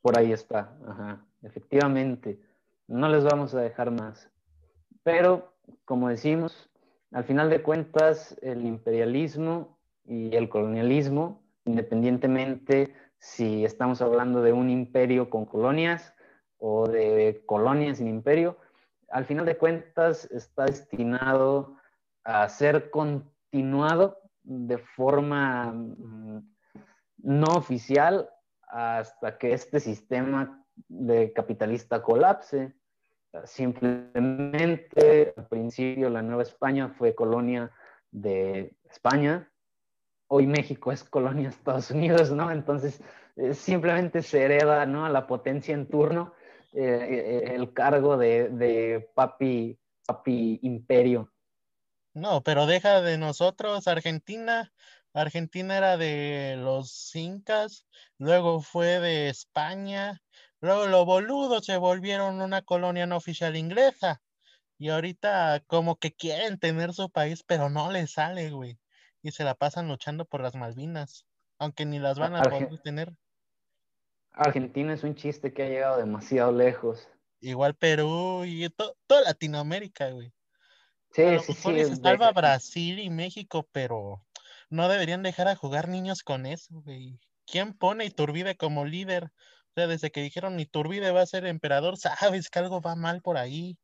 Por 0.02 0.18
ahí 0.18 0.34
está, 0.34 0.78
ajá, 0.86 1.26
efectivamente. 1.42 2.42
No 2.88 3.08
les 3.08 3.24
vamos 3.24 3.56
a 3.56 3.62
dejar 3.62 3.92
más. 3.92 4.30
Pero, 5.04 5.56
como 5.86 6.10
decimos, 6.10 6.70
al 7.12 7.24
final 7.24 7.50
de 7.50 7.62
cuentas, 7.62 8.36
el 8.42 8.66
imperialismo 8.66 9.80
y 10.04 10.36
el 10.36 10.50
colonialismo, 10.50 11.42
independientemente 11.64 12.94
si 13.20 13.64
estamos 13.64 14.02
hablando 14.02 14.42
de 14.42 14.52
un 14.52 14.70
imperio 14.70 15.30
con 15.30 15.46
colonias 15.46 16.14
o 16.58 16.90
de 16.90 17.42
colonias 17.46 18.00
sin 18.00 18.08
imperio, 18.08 18.58
al 19.10 19.26
final 19.26 19.46
de 19.46 19.58
cuentas 19.58 20.26
está 20.32 20.66
destinado 20.66 21.78
a 22.24 22.48
ser 22.50 22.90
continuado 22.90 24.20
de 24.44 24.78
forma 24.78 25.72
mm, 25.72 26.54
no 27.18 27.48
oficial 27.56 28.30
hasta 28.68 29.38
que 29.38 29.54
este 29.54 29.80
sistema 29.80 30.64
de 30.88 31.32
capitalista 31.34 32.02
colapse. 32.02 32.74
Simplemente, 33.46 35.34
al 35.36 35.48
principio, 35.48 36.10
la 36.10 36.22
Nueva 36.22 36.44
España 36.44 36.90
fue 36.90 37.16
colonia 37.16 37.72
de 38.12 38.76
España. 38.90 39.50
Hoy 40.28 40.48
México 40.48 40.92
es 40.92 41.04
colonia 41.04 41.50
de 41.50 41.56
Estados 41.56 41.92
Unidos, 41.92 42.32
¿no? 42.32 42.52
Entonces, 42.52 43.02
eh, 43.36 43.54
simplemente 43.54 44.22
se 44.22 44.44
hereda, 44.44 44.86
¿no? 44.86 45.06
A 45.06 45.10
la 45.10 45.26
potencia 45.26 45.74
en 45.74 45.88
turno 45.88 46.34
eh, 46.74 47.44
eh, 47.46 47.56
el 47.56 47.74
cargo 47.74 48.18
de, 48.18 48.50
de 48.50 49.10
papi, 49.16 49.78
papi 50.06 50.60
imperio. 50.64 51.32
No, 52.14 52.44
pero 52.44 52.66
deja 52.66 53.02
de 53.02 53.18
nosotros, 53.18 53.88
Argentina. 53.88 54.72
Argentina 55.14 55.78
era 55.78 55.98
de 55.98 56.56
los 56.58 57.16
incas, 57.16 57.86
luego 58.18 58.62
fue 58.62 59.00
de 59.00 59.30
España, 59.30 60.22
luego 60.60 60.88
los 60.88 61.06
boludos 61.06 61.66
se 61.66 61.78
volvieron 61.78 62.42
una 62.42 62.64
colonia 62.64 63.06
no 63.06 63.18
oficial 63.18 63.56
inglesa. 63.56 64.22
Y 64.80 64.90
ahorita 64.90 65.64
como 65.68 65.98
que 65.98 66.14
quieren 66.14 66.60
tener 66.60 66.94
su 66.94 67.10
país, 67.12 67.44
pero 67.46 67.70
no 67.70 67.92
les 67.92 68.14
sale, 68.14 68.50
güey. 68.50 68.80
Y 69.22 69.32
se 69.32 69.44
la 69.44 69.54
pasan 69.54 69.88
luchando 69.88 70.26
por 70.26 70.42
las 70.42 70.56
Malvinas, 70.56 71.26
aunque 71.60 71.86
ni 71.86 72.00
las 72.00 72.18
van 72.18 72.36
a 72.36 72.42
poder 72.42 72.80
tener. 72.80 73.14
Argentina 74.34 74.94
es 74.94 75.04
un 75.04 75.16
chiste 75.16 75.54
que 75.54 75.64
ha 75.64 75.70
llegado 75.70 75.98
demasiado 75.98 76.52
lejos. 76.52 77.08
Igual 77.40 77.76
Perú 77.76 78.44
y 78.46 78.70
to- 78.70 78.96
toda 79.08 79.22
Latinoamérica, 79.22 80.10
güey. 80.12 80.34
Sí, 81.12 81.22
A 81.24 81.32
lo 81.34 81.40
sí, 81.42 81.54
mejor 81.54 81.74
sí. 81.76 81.84
se 81.84 81.90
de- 81.90 81.96
salva 81.98 82.32
Brasil 82.32 83.00
y 83.00 83.10
México, 83.10 83.68
pero 83.72 84.26
no 84.70 84.88
deberían 84.90 85.24
dejar 85.24 85.48
a 85.48 85.56
jugar 85.56 85.88
niños 85.88 86.24
con 86.24 86.46
eso, 86.46 86.82
güey. 86.82 87.20
¿Quién 87.46 87.74
pone 87.74 88.06
Iturbide 88.06 88.56
como 88.56 88.86
líder? 88.86 89.26
O 89.26 89.74
sea, 89.76 89.88
desde 89.88 90.12
que 90.12 90.22
dijeron 90.22 90.60
Iturbide 90.60 91.12
va 91.12 91.22
a 91.22 91.26
ser 91.26 91.46
emperador, 91.46 91.98
sabes 91.98 92.50
que 92.50 92.60
algo 92.60 92.82
va 92.82 92.96
mal 92.96 93.22
por 93.22 93.38
ahí. 93.38 93.78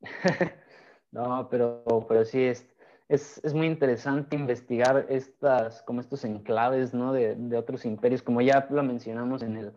No, 1.10 1.48
pero, 1.48 1.82
pero 2.06 2.22
sí 2.26 2.44
es, 2.44 2.66
es, 3.08 3.40
es 3.42 3.54
muy 3.54 3.66
interesante 3.66 4.36
investigar 4.36 5.06
estas, 5.08 5.82
como 5.84 6.02
estos 6.02 6.22
enclaves, 6.24 6.92
¿no? 6.92 7.14
De, 7.14 7.34
de 7.34 7.56
otros 7.56 7.86
imperios, 7.86 8.20
como 8.22 8.42
ya 8.42 8.66
lo 8.68 8.82
mencionamos 8.82 9.40
en 9.40 9.56
el, 9.56 9.72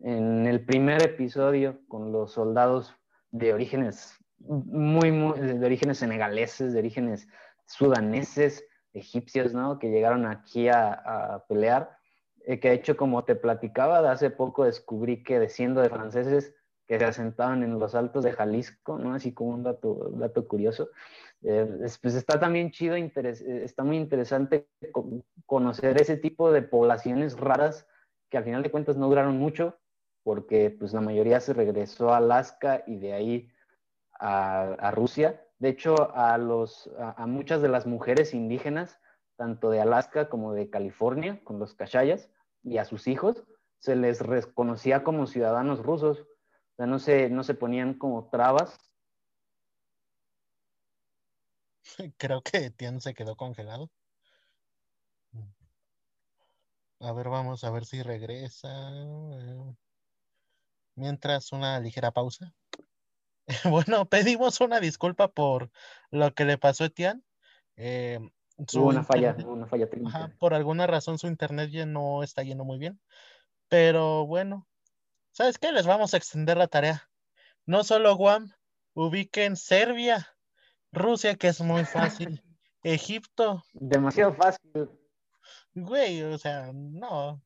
en 0.00 0.46
el 0.46 0.64
primer 0.64 1.02
episodio 1.02 1.80
con 1.88 2.12
los 2.12 2.32
soldados 2.32 2.94
de 3.30 3.52
orígenes 3.54 4.16
muy, 4.38 5.10
muy, 5.10 5.38
de 5.40 5.64
orígenes 5.64 5.98
senegaleses, 5.98 6.72
de 6.72 6.78
orígenes 6.78 7.28
sudaneses, 7.66 8.66
egipcios, 8.92 9.54
¿no? 9.54 9.78
Que 9.78 9.90
llegaron 9.90 10.26
aquí 10.26 10.68
a, 10.68 10.92
a 10.92 11.46
pelear. 11.46 11.96
Eh, 12.46 12.60
que 12.60 12.68
de 12.68 12.74
hecho, 12.74 12.96
como 12.96 13.24
te 13.24 13.36
platicaba, 13.36 14.02
de 14.02 14.08
hace 14.08 14.30
poco 14.30 14.64
descubrí 14.64 15.22
que 15.22 15.38
desciendo 15.38 15.80
de 15.80 15.88
franceses 15.88 16.54
que 16.86 16.98
se 16.98 17.04
asentaban 17.06 17.62
en 17.62 17.78
los 17.78 17.94
altos 17.94 18.22
de 18.24 18.32
Jalisco, 18.32 18.98
¿no? 18.98 19.14
Así 19.14 19.32
como 19.32 19.50
un 19.54 19.62
dato, 19.62 20.10
dato 20.12 20.46
curioso. 20.46 20.90
Eh, 21.42 21.66
es- 21.84 21.98
pues 21.98 22.14
está 22.14 22.38
también 22.38 22.70
chido, 22.70 22.96
eh, 22.96 23.12
está 23.64 23.82
muy 23.84 23.96
interesante 23.96 24.68
co- 24.92 25.24
conocer 25.46 26.00
ese 26.00 26.18
tipo 26.18 26.52
de 26.52 26.62
poblaciones 26.62 27.38
raras 27.38 27.86
que 28.28 28.36
al 28.36 28.44
final 28.44 28.62
de 28.62 28.70
cuentas 28.70 28.96
no 28.96 29.08
duraron 29.08 29.38
mucho, 29.38 29.78
porque 30.24 30.70
pues 30.70 30.92
la 30.92 31.00
mayoría 31.00 31.38
se 31.38 31.52
regresó 31.52 32.12
a 32.12 32.16
Alaska 32.16 32.82
y 32.86 32.96
de 32.96 33.12
ahí 33.12 33.52
a, 34.18 34.90
Rusia. 34.92 35.46
De 35.58 35.68
hecho, 35.68 36.14
a, 36.16 36.36
los, 36.38 36.90
a, 36.98 37.26
muchas 37.26 37.62
de 37.62 37.68
las 37.68 37.86
mujeres 37.86 38.34
indígenas, 38.34 38.98
tanto 39.36 39.70
de 39.70 39.80
Alaska 39.80 40.28
como 40.28 40.54
de 40.54 40.70
California, 40.70 41.40
con 41.44 41.58
los 41.58 41.74
cachayas, 41.74 42.30
y 42.62 42.78
a 42.78 42.84
sus 42.86 43.06
hijos, 43.06 43.44
se 43.78 43.94
les 43.94 44.20
reconocía 44.20 45.04
como 45.04 45.26
ciudadanos 45.26 45.80
rusos. 45.80 46.20
O 46.20 46.76
sea, 46.76 46.86
no 46.86 46.98
se, 46.98 47.28
no 47.28 47.44
se 47.44 47.54
ponían 47.54 47.94
como 47.94 48.30
trabas. 48.30 48.78
Creo 52.16 52.40
que 52.42 52.70
Tian 52.70 53.00
se 53.00 53.14
quedó 53.14 53.36
congelado. 53.36 53.90
A 57.00 57.12
ver, 57.12 57.28
vamos 57.28 57.62
a 57.64 57.70
ver 57.70 57.84
si 57.84 58.02
regresa. 58.02 58.90
Mientras 60.94 61.52
una 61.52 61.80
ligera 61.80 62.10
pausa. 62.10 62.52
Bueno, 63.64 64.08
pedimos 64.08 64.60
una 64.62 64.80
disculpa 64.80 65.28
por 65.28 65.70
lo 66.10 66.32
que 66.32 66.46
le 66.46 66.56
pasó 66.56 66.84
a 66.84 66.86
Etienne. 66.86 67.22
Eh, 67.76 68.18
Hubo 68.56 68.86
una 68.86 69.02
falla, 69.02 69.36
una 69.46 69.66
falla 69.66 69.88
técnica. 69.88 70.16
Ajá, 70.16 70.34
por 70.38 70.54
alguna 70.54 70.86
razón 70.86 71.18
su 71.18 71.26
internet 71.26 71.70
ya 71.70 71.86
no 71.86 72.22
está 72.22 72.42
yendo 72.42 72.64
muy 72.64 72.78
bien. 72.78 73.00
Pero 73.68 74.26
bueno, 74.26 74.66
¿sabes 75.32 75.58
qué? 75.58 75.72
Les 75.72 75.86
vamos 75.86 76.14
a 76.14 76.16
extender 76.16 76.56
la 76.56 76.68
tarea. 76.68 77.10
No 77.66 77.82
solo 77.82 78.14
Guam, 78.16 78.52
ubiquen 78.94 79.56
Serbia, 79.56 80.28
Rusia, 80.92 81.34
que 81.34 81.48
es 81.48 81.60
muy 81.60 81.84
fácil, 81.84 82.42
Egipto, 82.82 83.64
Demasiado 83.72 84.34
fácil. 84.34 84.88
güey, 85.74 86.22
o 86.22 86.38
sea, 86.38 86.70
no. 86.72 87.42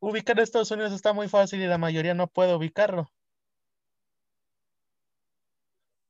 Ubicar 0.00 0.38
Estados 0.38 0.70
Unidos 0.70 0.92
está 0.92 1.12
muy 1.12 1.28
fácil 1.28 1.60
y 1.60 1.66
la 1.66 1.78
mayoría 1.78 2.14
no 2.14 2.26
puede 2.26 2.54
ubicarlo. 2.54 3.10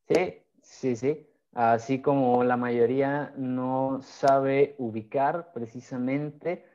Sí, 0.08 0.42
sí, 0.62 0.96
sí. 0.96 1.26
Así 1.54 2.02
como 2.02 2.42
la 2.44 2.56
mayoría 2.56 3.32
no 3.36 4.00
sabe 4.02 4.74
ubicar 4.78 5.52
precisamente 5.52 6.66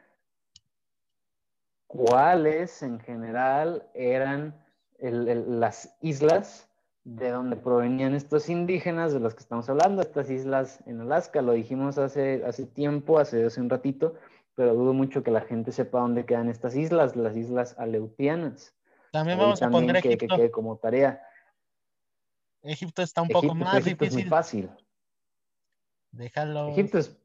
cuáles 1.85 2.81
en 2.81 2.99
general 2.99 3.89
eran 3.93 4.55
las 4.99 5.97
islas 6.01 6.69
de 7.03 7.29
donde 7.29 7.55
provenían 7.55 8.15
estos 8.15 8.49
indígenas 8.49 9.11
de 9.11 9.19
los 9.19 9.33
que 9.33 9.41
estamos 9.41 9.69
hablando, 9.69 10.01
estas 10.01 10.29
islas 10.29 10.79
en 10.85 11.01
Alaska, 11.01 11.41
lo 11.41 11.53
dijimos 11.53 11.97
hace, 11.97 12.43
hace 12.45 12.65
tiempo, 12.65 13.19
hace, 13.19 13.45
hace 13.45 13.59
un 13.59 13.69
ratito, 13.69 14.15
pero 14.59 14.73
dudo 14.73 14.91
mucho 14.91 15.23
que 15.23 15.31
la 15.31 15.39
gente 15.39 15.71
sepa 15.71 16.01
dónde 16.01 16.25
quedan 16.25 16.49
estas 16.49 16.75
islas, 16.75 17.15
las 17.15 17.37
islas 17.37 17.79
aleutianas. 17.79 18.75
También 19.13 19.37
vamos 19.39 19.61
a 19.61 19.69
poner 19.69 19.95
que, 20.01 20.09
que 20.09 20.15
Egipto. 20.15 20.35
quede 20.35 20.51
como 20.51 20.75
tarea. 20.75 21.25
Egipto 22.63 23.01
está 23.01 23.21
un 23.21 23.29
poco 23.29 23.55
más 23.55 23.77
Egipto 23.77 24.03
es 24.03 24.13
muy 24.13 24.23
fácil. 24.25 24.69
Déjalo. 26.11 26.67
Egipto 26.73 26.97
es 26.97 27.17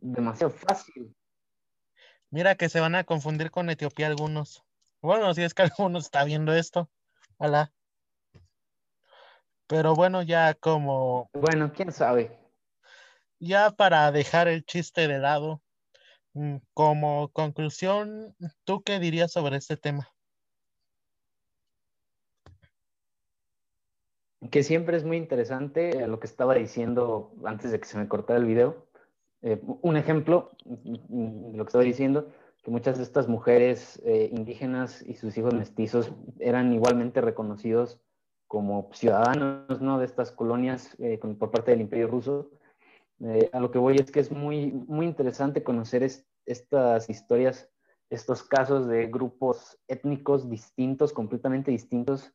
demasiado 0.00 0.52
fácil. 0.52 1.14
Mira 2.30 2.56
que 2.56 2.68
se 2.68 2.80
van 2.80 2.96
a 2.96 3.04
confundir 3.04 3.52
con 3.52 3.70
Etiopía 3.70 4.08
algunos. 4.08 4.64
Bueno, 5.00 5.32
si 5.34 5.44
es 5.44 5.54
que 5.54 5.62
alguno 5.62 6.00
está 6.00 6.24
viendo 6.24 6.52
esto. 6.52 6.90
Hola. 7.36 7.72
Pero 9.68 9.94
bueno, 9.94 10.22
ya 10.22 10.54
como, 10.54 11.30
Bueno, 11.32 11.72
quién 11.72 11.92
sabe. 11.92 12.36
ya 13.38 13.70
para 13.70 14.10
dejar 14.10 14.48
el 14.48 14.64
chiste 14.64 15.06
de 15.06 15.20
lado, 15.20 15.62
como 16.74 17.28
conclusión, 17.28 18.34
¿tú 18.64 18.82
qué 18.82 18.98
dirías 18.98 19.32
sobre 19.32 19.56
este 19.56 19.76
tema? 19.76 20.08
Que 24.50 24.62
siempre 24.62 24.96
es 24.96 25.04
muy 25.04 25.16
interesante 25.16 26.06
lo 26.06 26.18
que 26.18 26.26
estaba 26.26 26.54
diciendo 26.54 27.32
antes 27.44 27.70
de 27.70 27.78
que 27.78 27.86
se 27.86 27.98
me 27.98 28.08
cortara 28.08 28.38
el 28.38 28.46
video. 28.46 28.86
Eh, 29.42 29.60
un 29.82 29.96
ejemplo 29.96 30.50
de 30.64 31.56
lo 31.56 31.64
que 31.64 31.68
estaba 31.68 31.84
diciendo, 31.84 32.28
que 32.62 32.70
muchas 32.70 32.96
de 32.96 33.02
estas 33.02 33.28
mujeres 33.28 34.00
eh, 34.04 34.30
indígenas 34.32 35.02
y 35.02 35.14
sus 35.14 35.36
hijos 35.36 35.52
mestizos 35.54 36.12
eran 36.38 36.72
igualmente 36.72 37.20
reconocidos 37.20 38.00
como 38.46 38.90
ciudadanos 38.92 39.80
¿no? 39.80 39.98
de 39.98 40.04
estas 40.06 40.30
colonias 40.30 40.96
eh, 41.00 41.18
por 41.38 41.50
parte 41.50 41.72
del 41.72 41.80
imperio 41.80 42.06
ruso. 42.06 42.50
A 43.52 43.60
lo 43.60 43.70
que 43.70 43.78
voy 43.78 43.96
es 43.96 44.10
que 44.10 44.20
es 44.20 44.32
muy, 44.32 44.72
muy 44.72 45.06
interesante 45.06 45.62
conocer 45.62 46.02
estas 46.44 47.08
historias, 47.08 47.68
estos 48.10 48.42
casos 48.42 48.88
de 48.88 49.06
grupos 49.06 49.78
étnicos 49.88 50.50
distintos, 50.50 51.12
completamente 51.12 51.70
distintos 51.70 52.32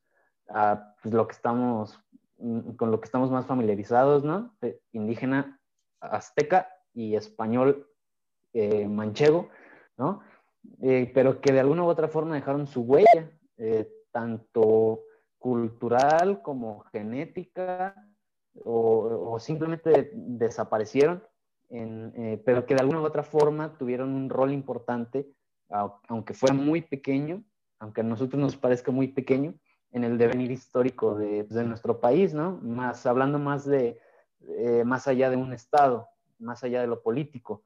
a 0.50 0.96
pues, 1.02 1.14
lo 1.14 1.28
que 1.28 1.34
estamos, 1.34 2.00
mm, 2.38 2.72
con 2.72 2.92
lo 2.92 3.00
que 3.00 3.06
estamos 3.06 3.32
más 3.32 3.46
familiarizados, 3.46 4.24
¿no? 4.24 4.56
indígena, 4.92 5.60
azteca 6.00 6.70
y 6.94 7.16
español 7.16 7.88
eh, 8.54 8.88
manchego, 8.88 9.50
¿no? 9.98 10.22
Eh, 10.82 11.12
pero 11.14 11.42
que 11.42 11.54
de 11.54 11.60
alguna 11.60 11.84
u 11.84 11.88
otra 11.88 12.08
forma 12.08 12.36
dejaron 12.36 12.68
su 12.68 12.82
huella, 12.82 13.32
eh, 13.58 13.90
tanto 14.12 15.04
cultural 15.38 16.42
como 16.42 16.80
genética, 16.92 18.07
o, 18.64 19.38
simplemente 19.40 20.12
desaparecieron, 20.14 21.24
pero 21.70 22.66
que 22.66 22.76
de 22.76 22.82
alguna 22.82 23.02
u 23.02 23.06
otra 23.06 23.24
forma 23.24 23.78
tuvieron 23.78 24.14
un 24.14 24.30
rol 24.30 24.52
importante, 24.52 25.30
aunque 25.70 26.34
fuera 26.34 26.56
muy 26.56 26.82
pequeño, 26.82 27.44
aunque 27.80 28.02
a 28.02 28.04
nosotros 28.04 28.42
nos 28.42 28.56
parezca 28.56 28.92
muy 28.92 29.10
pequeño, 29.10 29.54
en 29.92 30.04
el 30.04 30.18
devenir 30.18 30.52
histórico 30.52 31.16
de, 31.16 31.44
de 31.44 31.64
nuestro 31.64 32.00
país, 32.00 32.34
¿no? 32.34 32.60
Más, 32.62 33.06
hablando 33.06 33.40
más 33.40 33.66
de, 33.66 34.00
más 34.86 35.08
allá 35.08 35.30
de 35.30 35.38
un 35.38 35.54
Estado, 35.54 36.08
más 36.40 36.64
allá 36.64 36.82
de 36.82 36.88
lo 36.88 37.02
político, 37.02 37.64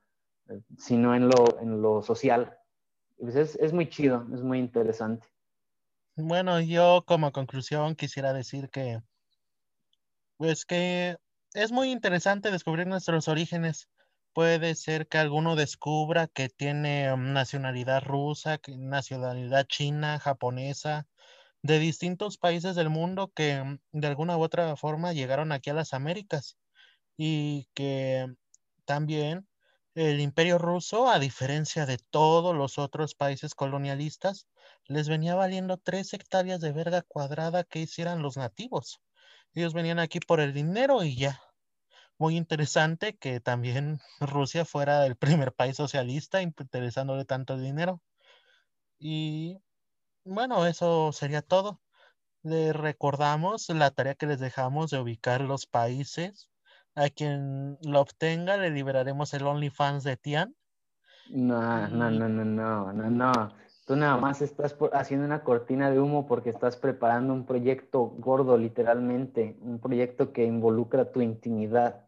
eh, 0.50 0.62
sino 0.78 1.16
en 1.16 1.28
lo, 1.28 1.60
en 1.60 1.82
lo 1.82 2.02
social. 2.02 2.58
Pues 3.20 3.36
es, 3.36 3.56
es 3.56 3.74
muy 3.74 3.90
chido, 3.90 4.26
es 4.34 4.42
muy 4.42 4.60
interesante. 4.60 5.28
Bueno, 6.16 6.60
yo 6.60 7.04
como 7.06 7.32
conclusión 7.32 7.96
quisiera 7.96 8.34
decir 8.34 8.70
que, 8.70 9.00
pues 10.42 10.66
que 10.66 11.18
es 11.54 11.72
muy 11.72 11.92
interesante 11.92 12.50
descubrir 12.50 12.88
nuestros 12.88 13.28
orígenes. 13.28 13.90
Puede 14.34 14.74
ser 14.74 15.08
que 15.08 15.20
alguno 15.20 15.56
descubra 15.56 16.26
que 16.26 16.50
tiene 16.50 17.16
nacionalidad 17.16 18.02
rusa, 18.02 18.60
nacionalidad 18.68 19.68
china, 19.68 20.18
japonesa, 20.18 21.08
de 21.62 21.78
distintos 21.78 22.40
países 22.40 22.76
del 22.76 22.90
mundo 22.90 23.32
que 23.36 23.78
de 23.92 24.08
alguna 24.08 24.36
u 24.36 24.42
otra 24.42 24.76
forma 24.78 25.14
llegaron 25.14 25.52
aquí 25.52 25.70
a 25.70 25.76
las 25.76 25.94
Américas 25.94 26.58
y 27.18 27.68
que 27.76 28.26
también 28.86 29.48
el 29.94 30.22
imperio 30.22 30.58
ruso, 30.58 31.08
a 31.08 31.20
diferencia 31.20 31.86
de 31.86 32.00
todos 32.00 32.56
los 32.56 32.80
otros 32.80 33.14
países 33.14 33.54
colonialistas, 33.54 34.48
les 34.88 35.08
venía 35.08 35.36
valiendo 35.36 35.78
tres 35.78 36.16
hectáreas 36.16 36.62
de 36.62 36.72
verga 36.72 37.04
cuadrada 37.04 37.64
que 37.64 37.82
hicieran 37.82 38.24
los 38.24 38.38
nativos. 38.38 39.02
Ellos 39.54 39.74
venían 39.74 40.00
aquí 40.00 40.20
por 40.20 40.40
el 40.40 40.54
dinero 40.54 41.04
y 41.04 41.16
ya. 41.16 41.42
Muy 42.18 42.38
interesante 42.38 43.18
que 43.18 43.40
también 43.40 44.00
Rusia 44.20 44.66
fuera 44.66 45.06
el 45.06 45.16
primer 45.16 45.54
país 45.54 45.76
socialista 45.78 46.42
interesándole 46.42 47.26
tanto 47.26 47.56
el 47.56 47.64
dinero. 47.64 48.02
Y 49.00 49.58
bueno, 50.24 50.66
eso 50.66 51.12
sería 51.12 51.42
todo. 51.42 51.82
Les 52.44 52.76
recordamos 52.76 53.70
la 53.70 53.92
tarea 53.92 54.16
que 54.16 54.28
les 54.28 54.40
dejamos 54.40 54.92
de 54.92 55.00
ubicar 55.00 55.42
los 55.42 55.66
países 55.66 56.52
a 56.96 57.10
quien 57.10 57.78
lo 57.84 58.02
obtenga 58.02 58.58
le 58.58 58.70
liberaremos 58.70 59.34
el 59.34 59.48
OnlyFans 59.48 60.04
de 60.04 60.18
Tian. 60.18 60.56
No, 61.30 61.88
no, 61.88 62.12
no, 62.12 62.28
no, 62.28 62.46
no, 62.46 62.94
no, 62.94 63.10
no. 63.10 63.54
Tú 63.92 63.98
nada 63.98 64.16
más 64.16 64.42
estás 64.42 64.74
haciendo 64.94 65.26
una 65.26 65.44
cortina 65.44 65.92
de 65.92 66.00
humo 66.00 66.26
porque 66.26 66.50
estás 66.50 66.78
preparando 66.78 67.34
un 67.34 67.46
proyecto 67.46 68.06
gordo, 68.20 68.58
literalmente, 68.58 69.58
un 69.60 69.82
proyecto 69.82 70.32
que 70.32 70.46
involucra 70.46 71.12
tu 71.12 71.20
intimidad. 71.20 72.06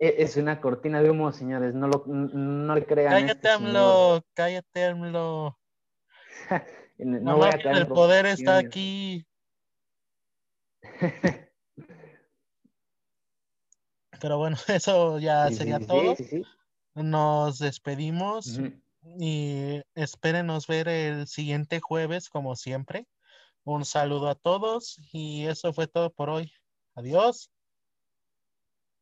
E, 0.00 0.16
es 0.18 0.36
una 0.36 0.60
cortina 0.60 1.00
de 1.00 1.10
humo, 1.10 1.30
señores, 1.30 1.74
no, 1.74 1.86
lo, 1.86 2.02
no 2.08 2.74
le 2.74 2.84
crean. 2.84 3.12
Cállate, 3.12 3.50
AMLO, 3.50 4.24
cállate, 4.34 4.84
AMLO. 4.84 5.56
no, 6.98 7.36
voy 7.36 7.50
a 7.50 7.70
el 7.70 7.86
poder 7.86 8.26
está 8.26 8.58
aquí. 8.58 9.24
Pero 14.20 14.38
bueno, 14.38 14.56
eso 14.66 15.20
ya 15.20 15.48
sería 15.52 15.78
todo. 15.78 16.16
Nos 16.96 17.60
despedimos 17.60 18.60
y 19.02 19.82
espérenos 19.94 20.66
ver 20.66 20.88
el 20.88 21.26
siguiente 21.26 21.80
jueves, 21.80 22.28
como 22.28 22.56
siempre. 22.56 23.06
Un 23.64 23.84
saludo 23.84 24.28
a 24.28 24.34
todos 24.34 24.98
y 25.12 25.46
eso 25.46 25.72
fue 25.72 25.86
todo 25.86 26.12
por 26.12 26.30
hoy. 26.30 26.52
Adiós. 26.94 27.50